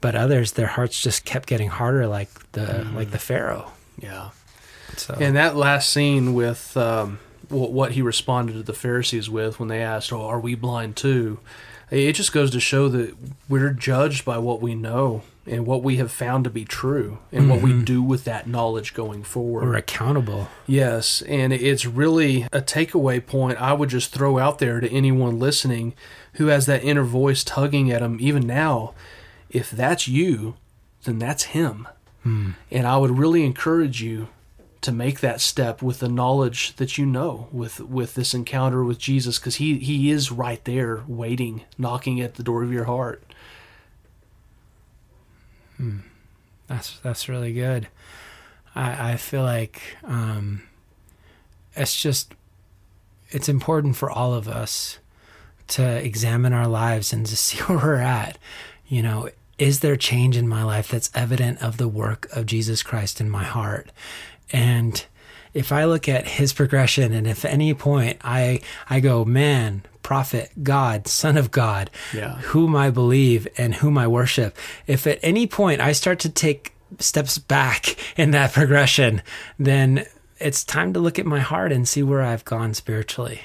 but 0.00 0.14
others 0.14 0.52
their 0.52 0.66
hearts 0.66 1.00
just 1.00 1.24
kept 1.24 1.48
getting 1.48 1.68
harder 1.68 2.06
like 2.06 2.30
the 2.52 2.86
like 2.94 3.10
the 3.10 3.18
Pharaoh. 3.18 3.72
yeah. 3.98 4.30
So 4.96 5.16
And 5.18 5.36
that 5.36 5.56
last 5.56 5.90
scene 5.90 6.34
with 6.34 6.76
um, 6.76 7.18
what 7.48 7.92
he 7.92 8.02
responded 8.02 8.52
to 8.54 8.62
the 8.62 8.74
Pharisees 8.74 9.30
with 9.30 9.58
when 9.58 9.68
they 9.68 9.82
asked, 9.82 10.12
"Oh, 10.12 10.26
are 10.26 10.40
we 10.40 10.54
blind 10.54 10.96
too?" 10.96 11.38
It 11.90 12.12
just 12.12 12.32
goes 12.32 12.50
to 12.52 12.60
show 12.60 12.88
that 12.88 13.14
we're 13.50 13.70
judged 13.70 14.24
by 14.24 14.38
what 14.38 14.62
we 14.62 14.74
know 14.74 15.22
and 15.46 15.66
what 15.66 15.82
we 15.82 15.96
have 15.96 16.12
found 16.12 16.44
to 16.44 16.50
be 16.50 16.64
true, 16.64 17.18
and 17.32 17.50
what 17.50 17.60
we 17.60 17.70
mm-hmm. 17.70 17.84
do 17.84 18.02
with 18.02 18.24
that 18.24 18.46
knowledge 18.46 18.94
going 18.94 19.24
forward. 19.24 19.64
we're 19.64 19.74
accountable. 19.74 20.48
Yes, 20.66 21.22
and 21.22 21.52
it's 21.52 21.84
really 21.84 22.42
a 22.52 22.60
takeaway 22.60 23.24
point 23.24 23.60
I 23.60 23.72
would 23.72 23.88
just 23.88 24.12
throw 24.12 24.38
out 24.38 24.58
there 24.58 24.80
to 24.80 24.90
anyone 24.90 25.38
listening 25.38 25.94
who 26.34 26.46
has 26.46 26.66
that 26.66 26.84
inner 26.84 27.02
voice 27.02 27.42
tugging 27.42 27.90
at 27.90 28.00
them 28.00 28.18
even 28.20 28.46
now. 28.46 28.94
If 29.50 29.70
that's 29.70 30.08
you, 30.08 30.54
then 31.04 31.18
that's 31.18 31.44
him. 31.44 31.88
Hmm. 32.22 32.52
And 32.70 32.86
I 32.86 32.96
would 32.96 33.18
really 33.18 33.44
encourage 33.44 34.02
you 34.02 34.28
to 34.80 34.92
make 34.92 35.20
that 35.20 35.40
step 35.40 35.80
with 35.80 36.00
the 36.00 36.08
knowledge 36.08 36.74
that 36.76 36.98
you 36.98 37.06
know 37.06 37.48
with 37.52 37.80
with 37.80 38.14
this 38.14 38.34
encounter 38.34 38.82
with 38.82 38.98
Jesus 38.98 39.38
cuz 39.38 39.56
he 39.56 39.78
he 39.78 40.10
is 40.10 40.32
right 40.32 40.64
there 40.64 41.04
waiting, 41.06 41.62
knocking 41.78 42.20
at 42.20 42.34
the 42.34 42.42
door 42.42 42.62
of 42.62 42.72
your 42.72 42.84
heart. 42.84 43.22
That's 46.66 46.98
that's 47.00 47.28
really 47.28 47.52
good. 47.52 47.88
I 48.74 49.12
I 49.12 49.16
feel 49.16 49.42
like 49.42 49.82
um, 50.04 50.62
it's 51.74 52.00
just 52.00 52.34
it's 53.30 53.48
important 53.48 53.96
for 53.96 54.10
all 54.10 54.34
of 54.34 54.48
us 54.48 54.98
to 55.68 56.04
examine 56.04 56.52
our 56.52 56.68
lives 56.68 57.12
and 57.12 57.24
to 57.26 57.36
see 57.36 57.58
where 57.64 57.78
we're 57.78 57.94
at. 57.96 58.38
You 58.86 59.02
know, 59.02 59.30
is 59.58 59.80
there 59.80 59.96
change 59.96 60.36
in 60.36 60.48
my 60.48 60.62
life 60.64 60.88
that's 60.88 61.10
evident 61.14 61.62
of 61.62 61.76
the 61.76 61.88
work 61.88 62.28
of 62.32 62.46
Jesus 62.46 62.82
Christ 62.82 63.20
in 63.20 63.30
my 63.30 63.44
heart? 63.44 63.90
And 64.52 65.04
if 65.54 65.72
I 65.72 65.84
look 65.84 66.08
at 66.08 66.26
his 66.26 66.52
progression 66.52 67.12
and 67.12 67.26
if 67.26 67.44
at 67.44 67.52
any 67.52 67.74
point 67.74 68.18
I 68.22 68.60
I 68.88 69.00
go, 69.00 69.24
man, 69.24 69.82
prophet, 70.02 70.50
God, 70.62 71.06
son 71.06 71.36
of 71.36 71.50
God, 71.50 71.90
Yeah. 72.12 72.36
whom 72.38 72.74
I 72.74 72.90
believe 72.90 73.46
and 73.56 73.76
whom 73.76 73.96
I 73.98 74.06
worship, 74.08 74.56
if 74.86 75.06
at 75.06 75.18
any 75.22 75.46
point 75.46 75.80
I 75.80 75.92
start 75.92 76.18
to 76.20 76.28
take 76.28 76.72
steps 76.98 77.38
back 77.38 77.96
in 78.16 78.30
that 78.32 78.52
progression, 78.52 79.22
then 79.58 80.04
it's 80.38 80.64
time 80.64 80.92
to 80.92 81.00
look 81.00 81.18
at 81.18 81.26
my 81.26 81.38
heart 81.40 81.70
and 81.72 81.86
see 81.86 82.02
where 82.02 82.22
I've 82.22 82.44
gone 82.44 82.74
spiritually. 82.74 83.42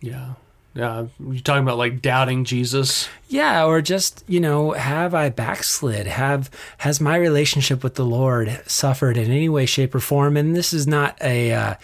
Yeah. 0.00 0.34
Yeah, 0.76 1.06
you're 1.18 1.40
talking 1.40 1.62
about 1.62 1.78
like 1.78 2.02
doubting 2.02 2.44
Jesus? 2.44 3.08
Yeah, 3.28 3.64
or 3.64 3.80
just, 3.80 4.22
you 4.28 4.40
know, 4.40 4.72
have 4.72 5.14
I 5.14 5.30
backslid? 5.30 6.06
Have 6.06 6.50
has 6.78 7.00
my 7.00 7.16
relationship 7.16 7.82
with 7.82 7.94
the 7.94 8.04
Lord 8.04 8.60
suffered 8.66 9.16
in 9.16 9.30
any 9.30 9.48
way, 9.48 9.64
shape, 9.64 9.94
or 9.94 10.00
form? 10.00 10.36
And 10.36 10.54
this 10.54 10.74
is 10.74 10.86
not 10.86 11.16
a 11.22 11.52
uh, 11.52 11.74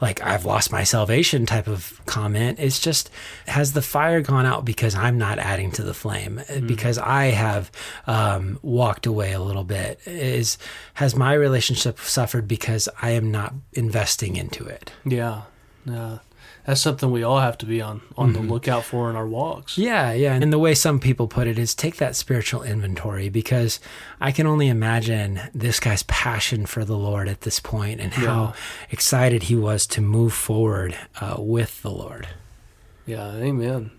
like 0.00 0.20
I've 0.20 0.44
lost 0.44 0.72
my 0.72 0.82
salvation 0.82 1.46
type 1.46 1.68
of 1.68 2.00
comment. 2.06 2.58
It's 2.58 2.80
just 2.80 3.08
has 3.46 3.72
the 3.72 3.82
fire 3.82 4.20
gone 4.20 4.46
out 4.46 4.64
because 4.64 4.96
I'm 4.96 5.16
not 5.16 5.38
adding 5.38 5.70
to 5.72 5.84
the 5.84 5.94
flame 5.94 6.40
because 6.66 6.98
I 6.98 7.26
have 7.26 7.70
um, 8.08 8.58
walked 8.62 9.06
away 9.06 9.32
a 9.32 9.40
little 9.40 9.64
bit. 9.64 10.00
Is 10.06 10.58
has 10.94 11.14
my 11.14 11.34
relationship 11.34 12.00
suffered 12.00 12.48
because 12.48 12.88
I 13.00 13.10
am 13.10 13.30
not 13.30 13.54
investing 13.74 14.34
into 14.34 14.66
it? 14.66 14.90
Yeah, 15.04 15.42
yeah. 15.86 16.18
That's 16.70 16.80
something 16.80 17.10
we 17.10 17.24
all 17.24 17.40
have 17.40 17.58
to 17.58 17.66
be 17.66 17.82
on 17.82 18.00
on 18.16 18.32
the 18.32 18.38
lookout 18.38 18.84
for 18.84 19.10
in 19.10 19.16
our 19.16 19.26
walks. 19.26 19.76
Yeah, 19.76 20.12
yeah. 20.12 20.34
And 20.34 20.52
the 20.52 20.58
way 20.58 20.72
some 20.72 21.00
people 21.00 21.26
put 21.26 21.48
it 21.48 21.58
is 21.58 21.74
take 21.74 21.96
that 21.96 22.14
spiritual 22.14 22.62
inventory 22.62 23.28
because 23.28 23.80
I 24.20 24.30
can 24.30 24.46
only 24.46 24.68
imagine 24.68 25.40
this 25.52 25.80
guy's 25.80 26.04
passion 26.04 26.66
for 26.66 26.84
the 26.84 26.96
Lord 26.96 27.26
at 27.26 27.40
this 27.40 27.58
point 27.58 28.00
and 28.00 28.12
how 28.12 28.54
excited 28.88 29.42
he 29.42 29.56
was 29.56 29.84
to 29.88 30.00
move 30.00 30.32
forward 30.32 30.96
uh, 31.20 31.34
with 31.40 31.82
the 31.82 31.90
Lord. 31.90 32.28
Yeah, 33.04 33.34
amen. 33.34 33.90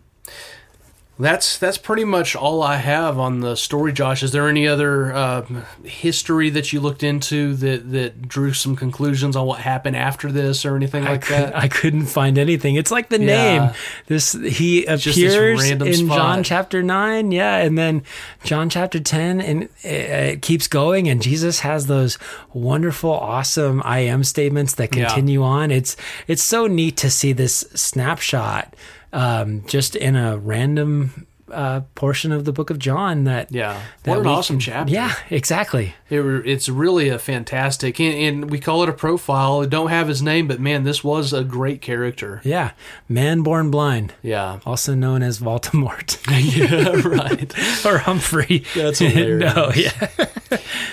That's 1.21 1.59
that's 1.59 1.77
pretty 1.77 2.03
much 2.03 2.35
all 2.35 2.63
I 2.63 2.77
have 2.77 3.19
on 3.19 3.41
the 3.41 3.55
story, 3.55 3.93
Josh. 3.93 4.23
Is 4.23 4.31
there 4.31 4.49
any 4.49 4.67
other 4.67 5.13
uh, 5.13 5.45
history 5.83 6.49
that 6.49 6.73
you 6.73 6.79
looked 6.79 7.03
into 7.03 7.53
that 7.57 7.91
that 7.91 8.27
drew 8.27 8.53
some 8.53 8.75
conclusions 8.75 9.35
on 9.35 9.45
what 9.45 9.59
happened 9.59 9.95
after 9.95 10.31
this 10.31 10.65
or 10.65 10.75
anything 10.75 11.05
I, 11.05 11.11
like 11.11 11.21
could, 11.21 11.35
that? 11.37 11.55
I 11.55 11.67
couldn't 11.67 12.07
find 12.07 12.39
anything. 12.39 12.75
It's 12.75 12.89
like 12.89 13.09
the 13.09 13.19
Yeah. 13.21 13.25
name. 13.59 13.69
This 14.07 14.33
he 14.33 14.85
appears 14.85 15.69
in 15.69 15.93
spot. 15.93 16.17
John 16.17 16.43
chapter 16.43 16.81
nine, 16.81 17.31
yeah, 17.31 17.57
and 17.57 17.77
then 17.77 18.01
John 18.43 18.67
chapter 18.67 18.99
ten, 18.99 19.39
and 19.39 19.63
it, 19.83 19.87
it 19.87 20.41
keeps 20.41 20.67
going. 20.67 21.07
And 21.07 21.21
Jesus 21.21 21.59
has 21.59 21.85
those 21.85 22.17
wonderful, 22.51 23.11
awesome 23.11 23.81
I 23.85 23.99
am 23.99 24.23
statements 24.23 24.73
that 24.75 24.95
Yeah. 24.95 25.05
continue 25.05 25.43
on. 25.43 25.69
It's 25.69 25.95
it's 26.27 26.41
so 26.41 26.65
neat 26.65 26.97
to 26.97 27.11
see 27.11 27.31
this 27.31 27.63
snapshot 27.75 28.75
um, 29.13 29.63
just 29.67 29.95
in 29.95 30.15
a 30.15 30.37
random 30.37 31.27
uh, 31.51 31.81
portion 31.95 32.31
of 32.31 32.45
the 32.45 32.53
book 32.53 32.69
of 32.69 32.79
John. 32.79 33.25
That 33.25 33.51
yeah, 33.51 33.81
that 34.03 34.11
what 34.11 34.19
an 34.19 34.25
we 34.25 34.31
awesome 34.31 34.59
chapter. 34.59 34.93
Yeah, 34.93 35.13
exactly. 35.29 35.95
It, 36.09 36.21
it's 36.21 36.69
really 36.69 37.09
a 37.09 37.19
fantastic, 37.19 37.99
and, 37.99 38.15
and 38.15 38.49
we 38.51 38.59
call 38.59 38.83
it 38.83 38.89
a 38.89 38.93
profile. 38.93 39.65
Don't 39.65 39.89
have 39.89 40.07
his 40.07 40.21
name, 40.21 40.47
but 40.47 40.59
man, 40.59 40.83
this 40.83 41.03
was 41.03 41.33
a 41.33 41.43
great 41.43 41.81
character. 41.81 42.41
Yeah, 42.43 42.71
man 43.09 43.41
born 43.41 43.71
blind, 43.71 44.13
Yeah, 44.21 44.59
also 44.65 44.95
known 44.95 45.23
as 45.23 45.39
Voldemort. 45.39 46.17
yeah, 46.55 47.07
right. 47.07 47.85
or 47.85 47.99
Humphrey. 47.99 48.63
That's 48.75 48.99
hilarious. 48.99 49.55
no, 49.55 49.71
yeah. 49.75 50.07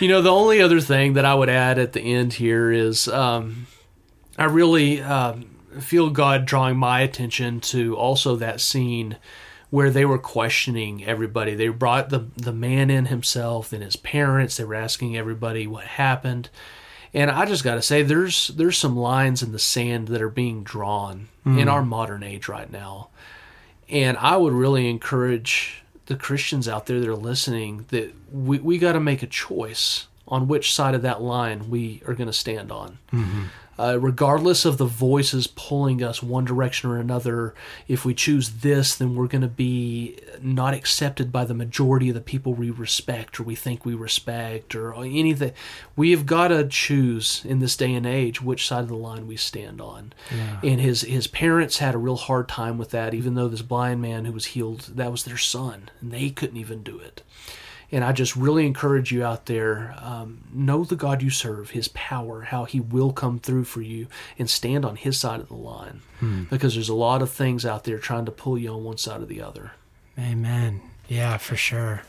You 0.01 0.09
know, 0.09 0.23
the 0.23 0.33
only 0.33 0.61
other 0.61 0.81
thing 0.81 1.15
that 1.15 1.25
I 1.25 1.35
would 1.35 1.49
add 1.49 1.79
at 1.79 1.93
the 1.93 2.01
end 2.01 2.33
here 2.33 2.71
is 2.71 3.09
um, 3.09 3.67
I 4.37 4.45
really 4.45 5.03
um, 5.03 5.48
feel 5.81 6.11
God 6.11 6.47
drawing 6.47 6.77
my 6.77 7.01
attention 7.01 7.61
to 7.61 7.97
also 7.97 8.37
that 8.37 8.61
scene 8.61 9.17
where 9.71 9.91
they 9.91 10.05
were 10.05 10.19
questioning 10.19 11.05
everybody. 11.05 11.55
They 11.55 11.69
brought 11.69 12.11
the 12.11 12.27
the 12.37 12.53
man 12.53 12.91
in 12.91 13.07
himself 13.07 13.73
and 13.73 13.83
his 13.83 13.97
parents. 13.97 14.57
They 14.57 14.65
were 14.65 14.75
asking 14.75 15.17
everybody 15.17 15.67
what 15.67 15.85
happened. 15.85 16.49
And 17.15 17.31
I 17.31 17.47
just 17.47 17.65
got 17.65 17.77
to 17.77 17.83
say 17.83 18.03
there's 18.03 18.49
there's 18.49 18.77
some 18.77 18.97
lines 18.97 19.43
in 19.43 19.53
the 19.53 19.59
sand 19.59 20.09
that 20.09 20.23
are 20.23 20.29
being 20.29 20.63
drawn 20.63 21.29
in 21.45 21.63
hmm. 21.63 21.69
our 21.69 21.83
modern 21.83 22.23
age 22.23 22.49
right 22.49 22.71
now. 22.71 23.09
And 23.89 24.19
I 24.19 24.37
would 24.37 24.53
really 24.53 24.89
encourage 24.91 25.83
the 26.07 26.17
Christians 26.17 26.69
out 26.69 26.87
there 26.87 27.01
that 27.01 27.09
are 27.09 27.17
listening 27.17 27.87
that 27.89 28.15
we, 28.33 28.59
we 28.59 28.79
got 28.79 28.93
to 28.93 29.01
make 29.01 29.23
a 29.23 29.27
choice 29.27 30.07
on 30.27 30.49
which 30.49 30.75
side 30.75 30.95
of 30.95 31.03
that 31.03 31.23
line 31.23 31.71
we 31.71 32.03
are 32.07 32.15
going 32.15 32.27
to 32.27 32.33
stand 32.33 32.71
on. 32.71 32.99
Mm-hmm. 33.13 33.45
Uh, 33.79 33.97
regardless 34.01 34.65
of 34.65 34.77
the 34.77 34.85
voices 34.85 35.47
pulling 35.47 36.03
us 36.03 36.23
one 36.23 36.45
direction 36.45 36.91
or 36.91 36.99
another, 36.99 37.55
if 37.87 38.05
we 38.05 38.13
choose 38.13 38.51
this, 38.51 38.95
then 38.97 39.15
we're 39.15 39.29
going 39.29 39.43
to 39.43 39.47
be 39.49 40.19
not 40.43 40.75
accepted 40.75 41.31
by 41.31 41.45
the 41.45 41.55
majority 41.55 42.09
of 42.09 42.15
the 42.15 42.21
people 42.21 42.55
we 42.55 42.71
respect 42.71 43.39
or 43.39 43.45
we 43.45 43.55
think 43.55 43.85
we 43.85 43.95
respect 43.95 44.75
or 44.75 44.95
anything. 44.95 45.53
We 45.97 46.11
have 46.11 46.27
got 46.27 46.49
to 46.49 46.67
choose 46.67 47.45
in 47.45 47.61
this 47.61 47.77
day 47.77 47.95
and 47.95 48.07
age 48.07 48.43
which 48.43 48.67
side 48.67 48.83
of 48.83 48.89
the 48.89 48.97
line 48.97 49.27
we 49.29 49.37
stand 49.37 49.81
on. 49.81 50.13
And 50.63 50.81
his 50.81 51.03
his 51.03 51.27
parents 51.29 51.79
had 51.79 51.95
a 51.95 51.99
real 51.99 52.17
hard 52.17 52.49
time 52.49 52.79
with 52.79 52.91
that, 52.91 53.15
even 53.15 53.35
though 53.35 53.49
this 53.49 53.63
blind 53.63 54.03
man 54.03 54.25
who 54.25 54.33
was 54.33 54.47
healed, 54.47 54.91
that 54.97 55.11
was 55.13 55.25
their 55.25 55.37
son, 55.39 55.91
and 56.01 56.11
they 56.11 56.31
couldn't 56.31 56.57
even 56.57 56.83
do 56.83 56.99
it. 56.99 57.23
And 57.91 58.05
I 58.05 58.13
just 58.13 58.37
really 58.37 58.67
encourage 58.67 59.11
you 59.13 59.25
out 59.25 59.47
there 59.47 59.95
um, 60.03 60.45
know 60.53 60.85
the 60.85 60.95
God 60.97 61.23
you 61.23 61.31
serve, 61.31 61.71
His 61.71 61.89
power, 61.89 62.43
how 62.43 62.65
He 62.65 62.81
will 62.81 63.13
come 63.13 63.39
through 63.39 63.65
for 63.65 63.81
you, 63.81 64.09
and 64.39 64.49
stand 64.51 64.85
on 64.85 64.97
His 64.97 65.19
side 65.19 65.41
of 65.41 65.49
the 65.49 65.55
line. 65.55 66.03
Because 66.51 66.75
there's 66.75 66.89
a 66.91 66.95
lot 66.95 67.23
of 67.23 67.31
things 67.31 67.65
out 67.65 67.85
there 67.85 67.99
trying 67.99 68.27
to 68.27 68.33
pull 68.33 68.59
you 68.59 68.71
on 68.73 68.85
one 68.85 68.99
side 68.99 69.23
or 69.23 69.27
the 69.27 69.41
other. 69.41 69.73
Amen. 70.19 70.83
Yeah, 71.09 71.37
for 71.39 71.57
sure. 71.57 72.03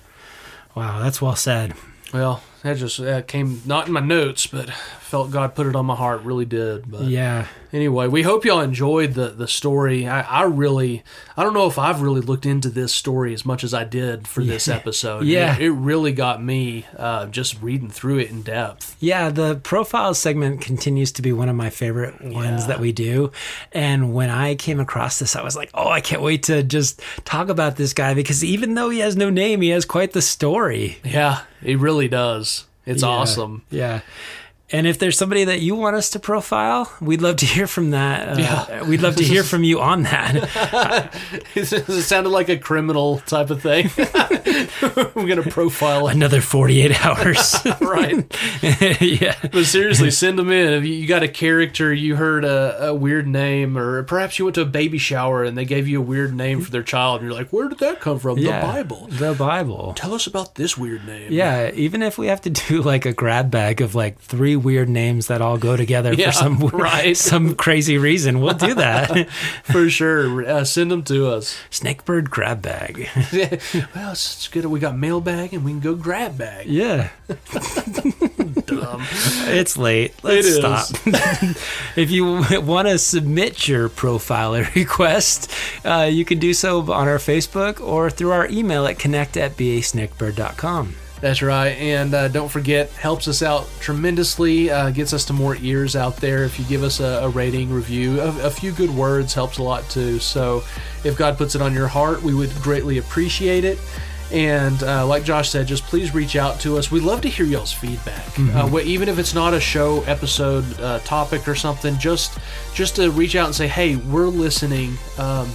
Wow, 0.75 0.99
that's 0.99 1.21
well 1.21 1.35
said. 1.35 1.73
Well, 2.13 2.41
that 2.63 2.77
just 2.77 2.97
that 2.97 3.27
came 3.27 3.61
not 3.65 3.87
in 3.87 3.93
my 3.93 3.99
notes, 3.99 4.47
but 4.47 4.69
felt 4.99 5.31
God 5.31 5.55
put 5.55 5.67
it 5.67 5.75
on 5.75 5.85
my 5.85 5.95
heart. 5.95 6.23
Really 6.23 6.45
did. 6.45 6.89
But 6.89 7.03
Yeah. 7.03 7.45
Anyway, 7.73 8.07
we 8.07 8.23
hope 8.23 8.45
y'all 8.45 8.61
enjoyed 8.61 9.13
the 9.13 9.29
the 9.29 9.47
story. 9.47 10.07
I, 10.07 10.21
I 10.21 10.43
really, 10.43 11.03
I 11.37 11.43
don't 11.43 11.53
know 11.53 11.67
if 11.67 11.77
I've 11.77 12.01
really 12.01 12.21
looked 12.21 12.45
into 12.45 12.69
this 12.69 12.93
story 12.93 13.33
as 13.33 13.45
much 13.45 13.63
as 13.63 13.73
I 13.73 13.83
did 13.83 14.27
for 14.27 14.43
this 14.43 14.67
episode. 14.67 15.25
Yeah. 15.29 15.55
it, 15.55 15.61
it 15.63 15.71
really 15.71 16.11
got 16.11 16.43
me 16.43 16.85
uh, 16.97 17.27
just 17.27 17.61
reading 17.61 17.89
through 17.89 18.19
it 18.19 18.29
in 18.31 18.41
depth. 18.41 18.95
Yeah, 18.99 19.29
the 19.29 19.55
profile 19.57 20.13
segment 20.13 20.61
continues 20.61 21.11
to 21.13 21.21
be 21.21 21.31
one 21.33 21.49
of 21.49 21.55
my 21.55 21.69
favorite 21.69 22.21
ones 22.21 22.61
Yeah. 22.63 22.67
that 22.67 22.79
we 22.79 22.91
do. 22.91 23.31
And 23.71 24.13
when 24.13 24.29
I 24.29 24.55
came 24.55 24.79
across 24.79 25.19
this, 25.19 25.35
I 25.35 25.43
was 25.43 25.55
like, 25.55 25.69
oh, 25.73 25.89
I 25.89 26.01
can't 26.01 26.21
wait 26.21 26.43
to 26.43 26.63
just 26.63 27.01
talk 27.25 27.49
about 27.49 27.75
this 27.75 27.93
guy 27.93 28.13
because 28.13 28.43
even 28.43 28.73
though 28.75 28.89
he 28.89 28.99
has 28.99 29.15
no 29.15 29.29
name, 29.29 29.61
he 29.61 29.69
has 29.69 29.85
quite 29.85 30.13
the 30.13 30.21
story. 30.21 30.97
Yeah, 31.03 31.41
he 31.61 31.75
really 31.75 32.07
does. 32.07 32.65
It's 32.85 33.03
Yeah. 33.03 33.09
awesome. 33.09 33.61
Yeah. 33.69 34.01
And 34.71 34.85
if 34.85 34.99
there's 34.99 35.17
somebody 35.17 35.45
that 35.45 35.61
you 35.61 35.73
want 35.75 35.95
us 35.95 36.11
to 36.11 36.19
profile, 36.19 36.91
we'd 37.01 37.21
love 37.21 37.37
to 37.37 37.45
hear 37.45 37.65
from 37.67 37.91
that. 37.91 38.29
Uh, 38.29 38.39
Yeah. 38.39 38.83
We'd 38.83 39.01
love 39.01 39.15
to 39.15 39.23
hear 39.23 39.43
from 39.43 39.63
you 39.63 39.79
on 39.81 40.03
that. 40.03 40.35
it 41.55 41.65
sounded 42.03 42.29
like 42.29 42.49
a 42.49 42.57
criminal 42.57 43.19
type 43.21 43.49
of 43.49 43.61
thing. 43.61 43.89
We're 45.15 45.27
gonna 45.27 45.43
profile 45.49 46.07
Another 46.07 46.41
48 46.41 47.05
hours. 47.05 47.55
right? 47.81 48.25
yeah. 49.01 49.35
But 49.51 49.65
seriously, 49.65 50.11
send 50.11 50.37
them 50.37 50.51
in. 50.51 50.73
If 50.73 50.83
you 50.85 50.93
you 50.93 51.07
got 51.07 51.23
a 51.23 51.27
character, 51.27 51.93
you 51.93 52.15
heard 52.15 52.45
a, 52.45 52.87
a 52.89 52.93
weird 52.93 53.27
name, 53.27 53.77
or 53.77 54.03
perhaps 54.03 54.37
you 54.37 54.45
went 54.45 54.55
to 54.55 54.61
a 54.61 54.65
baby 54.65 54.97
shower 54.97 55.43
and 55.43 55.57
they 55.57 55.65
gave 55.65 55.87
you 55.87 55.99
a 55.99 56.03
weird 56.03 56.35
name 56.35 56.61
for 56.61 56.71
their 56.71 56.83
child, 56.83 57.21
and 57.21 57.29
you're 57.29 57.37
like, 57.37 57.49
"Where 57.51 57.69
did 57.69 57.79
that 57.79 57.99
come 58.01 58.19
from?" 58.19 58.37
Yeah. 58.37 58.59
The 58.61 58.67
Bible. 58.67 59.07
The 59.09 59.33
Bible. 59.33 59.93
Tell 59.95 60.13
us 60.13 60.27
about 60.27 60.55
this 60.55 60.77
weird 60.77 61.05
name. 61.07 61.31
Yeah, 61.31 61.71
even 61.73 62.01
if 62.03 62.17
we 62.17 62.27
have 62.27 62.41
to 62.41 62.49
do 62.49 62.81
like 62.81 63.05
a 63.05 63.13
grab 63.13 63.49
bag 63.49 63.81
of 63.81 63.95
like 63.95 64.19
three 64.19 64.55
weird 64.59 64.89
names 64.89 65.27
that 65.27 65.41
all 65.41 65.57
go 65.57 65.75
together 65.75 66.13
Yeah, 66.13 66.27
for 66.27 66.31
some 66.37 66.57
right. 66.73 67.15
some 67.17 67.55
crazy 67.55 67.97
reason, 67.97 68.41
we'll 68.41 68.53
do 68.53 68.73
that. 68.75 69.29
for 69.63 69.89
sure. 69.89 70.45
Uh, 70.47 70.63
send 70.63 70.91
them 70.91 71.03
to 71.03 71.27
us. 71.27 71.57
Snakebird 71.71 72.29
grab 72.29 72.61
bag. 72.61 73.09
well, 73.95 74.11
it's, 74.11 74.47
good. 74.47 74.65
We 74.65 74.79
got 74.79 74.97
mailbag 74.97 75.53
and 75.53 75.63
we 75.63 75.71
can 75.71 75.79
go 75.79 75.95
grab 75.95 76.37
bag. 76.37 76.67
Yeah, 76.67 77.09
Dumb. 78.65 79.03
it's 79.47 79.77
late. 79.77 80.13
Let's 80.23 80.47
It 80.47 80.53
stop. 80.59 80.87
if 81.95 82.11
you 82.11 82.25
want 82.61 82.87
to 82.87 82.97
submit 82.97 83.67
your 83.67 83.89
profile 83.89 84.53
request, 84.75 85.51
uh, 85.85 86.09
you 86.11 86.25
can 86.25 86.39
do 86.39 86.53
so 86.53 86.79
on 86.91 87.07
our 87.07 87.17
Facebook 87.17 87.81
or 87.81 88.09
through 88.09 88.31
our 88.31 88.47
email 88.49 88.85
at 88.85 88.99
connect 88.99 89.37
at 89.37 89.57
basnakebird.com. 89.57 90.95
That's 91.21 91.41
right. 91.41 91.71
And 91.71 92.13
uh, 92.13 92.27
don't 92.29 92.47
forget, 92.49 92.89
helps 92.91 93.27
us 93.27 93.41
out 93.41 93.67
tremendously, 93.81 94.69
uh, 94.71 94.89
gets 94.91 95.11
us 95.11 95.25
to 95.25 95.33
more 95.33 95.57
ears 95.57 95.95
out 95.95 96.15
there. 96.17 96.43
If 96.45 96.57
you 96.57 96.65
give 96.65 96.81
us 96.81 96.99
a, 97.01 97.21
a 97.23 97.29
rating, 97.29 97.69
review, 97.71 98.21
a, 98.21 98.47
a 98.47 98.49
few 98.49 98.71
good 98.71 98.89
words 98.89 99.33
helps 99.33 99.57
a 99.57 99.63
lot 99.63 99.87
too. 99.89 100.19
So 100.19 100.63
if 101.03 101.17
God 101.17 101.37
puts 101.37 101.55
it 101.55 101.61
on 101.61 101.73
your 101.73 101.87
heart, 101.87 102.21
we 102.23 102.33
would 102.33 102.53
greatly 102.61 102.99
appreciate 102.99 103.65
it. 103.65 103.77
And 104.31 104.81
uh, 104.83 105.07
like 105.07 105.23
Josh 105.23 105.49
said, 105.49 105.65
just 105.67 105.83
please 105.85 106.13
reach 106.13 106.35
out 106.35 106.59
to 106.61 106.77
us. 106.77 106.91
We'd 106.91 107.01
love 107.03 107.19
to 107.21 107.29
hear 107.29 107.47
y'all's 107.47 107.73
feedback, 107.73 108.27
uh, 108.37 108.67
wh- 108.69 108.85
even 108.85 109.09
if 109.09 109.17
it's 109.17 109.33
not 109.33 109.55
a 109.55 109.59
show 109.59 110.03
episode 110.03 110.63
uh, 110.79 110.99
topic 110.99 111.47
or 111.47 111.55
something. 111.55 111.97
Just 111.97 112.37
just 112.75 112.95
to 112.97 113.09
reach 113.09 113.35
out 113.35 113.47
and 113.47 113.55
say, 113.55 113.67
"Hey, 113.67 113.95
we're 113.95 114.27
listening." 114.27 114.95
Um, 115.17 115.51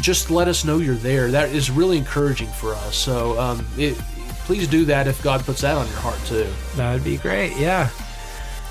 just 0.00 0.30
let 0.30 0.48
us 0.48 0.64
know 0.64 0.78
you're 0.78 0.94
there. 0.94 1.30
That 1.30 1.50
is 1.50 1.70
really 1.70 1.98
encouraging 1.98 2.48
for 2.48 2.72
us. 2.74 2.96
So 2.96 3.38
um, 3.38 3.66
it, 3.76 4.00
please 4.44 4.66
do 4.68 4.84
that 4.86 5.06
if 5.06 5.22
God 5.22 5.44
puts 5.44 5.60
that 5.62 5.76
on 5.76 5.86
your 5.86 5.96
heart 5.96 6.18
too. 6.26 6.46
That 6.76 6.92
would 6.92 7.04
be 7.04 7.16
great. 7.18 7.56
Yeah. 7.56 7.90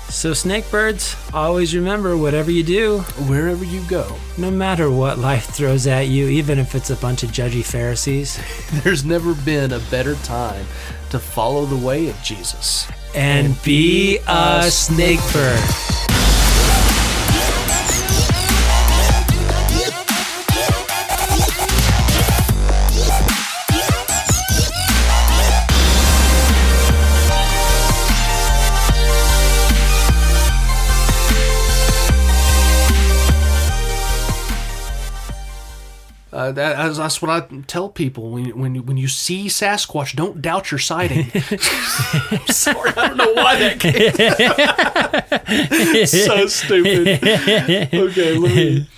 So, 0.08 0.32
snakebirds, 0.32 1.32
always 1.32 1.74
remember 1.74 2.18
whatever 2.18 2.50
you 2.50 2.62
do, 2.62 2.98
Wherever 3.28 3.64
you 3.64 3.82
go, 3.88 4.14
no 4.36 4.50
matter 4.50 4.90
what 4.90 5.18
life 5.18 5.46
throws 5.46 5.86
at 5.86 6.08
you, 6.08 6.28
even 6.28 6.58
if 6.58 6.74
it's 6.74 6.90
a 6.90 6.96
bunch 6.96 7.22
of 7.22 7.30
judgy 7.30 7.64
Pharisees, 7.64 8.38
there's 8.82 9.06
never 9.06 9.32
been 9.34 9.72
a 9.72 9.78
better 9.90 10.14
time 10.16 10.66
to 11.10 11.18
follow 11.18 11.64
the 11.64 11.76
way 11.86 12.08
of 12.10 12.22
Jesus. 12.22 12.86
and 13.14 13.56
be 13.62 14.18
a 14.28 14.64
snakebird. 14.66 16.01
Uh, 36.42 36.52
that, 36.52 36.76
that's- 36.76 36.96
that's 36.96 37.22
what 37.22 37.30
I 37.30 37.40
tell 37.66 37.88
people 37.88 38.30
when 38.30 38.56
when 38.58 38.74
you, 38.74 38.82
when 38.82 38.96
you 38.96 39.08
see 39.08 39.46
Sasquatch, 39.46 40.14
don't 40.16 40.42
doubt 40.42 40.70
your 40.70 40.78
sighting. 40.78 41.30
I'm 41.34 42.46
sorry, 42.48 42.92
I 42.96 43.08
don't 43.08 43.16
know 43.16 43.32
why 43.34 43.58
that 43.58 43.80
came. 43.80 46.06
so 46.06 46.46
stupid. 46.46 47.08
Okay, 47.22 48.38
let 48.38 48.54
me. 48.54 48.88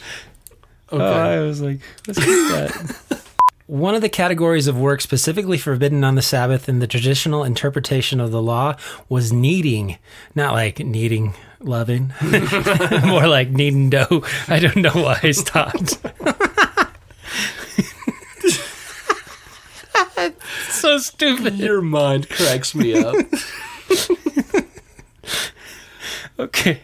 Okay. 0.92 1.03
Oh, 1.03 1.12
I 1.12 1.40
was 1.40 1.61
like, 1.61 1.80
let's 2.07 2.18
get 2.18 2.26
that. 2.26 3.20
One 3.66 3.95
of 3.95 4.03
the 4.03 4.11
categories 4.11 4.66
of 4.66 4.78
work 4.78 5.01
specifically 5.01 5.57
forbidden 5.59 6.05
on 6.05 6.14
the 6.16 6.22
Sabbath 6.22 6.68
in 6.68 6.80
the 6.80 6.86
traditional 6.86 7.45
interpretation 7.45 8.20
of 8.20 8.30
the 8.30 8.42
law 8.42 8.76
was 9.09 9.32
kneading. 9.32 9.97
Not 10.34 10.53
like 10.53 10.78
kneading 10.80 11.34
loving, 11.61 12.12
more 13.07 13.26
like 13.26 13.49
kneading 13.51 13.88
dough. 13.88 14.22
I 14.49 14.59
don't 14.61 14.76
know 14.76 14.90
why 14.92 15.18
I 15.22 15.30
stopped. 15.30 15.97
so 20.68 20.98
stupid. 20.98 21.59
Your 21.59 21.82
mind 21.82 22.28
cracks 22.28 22.74
me 22.74 22.94
up. 22.94 23.14
Okay. 26.38 26.80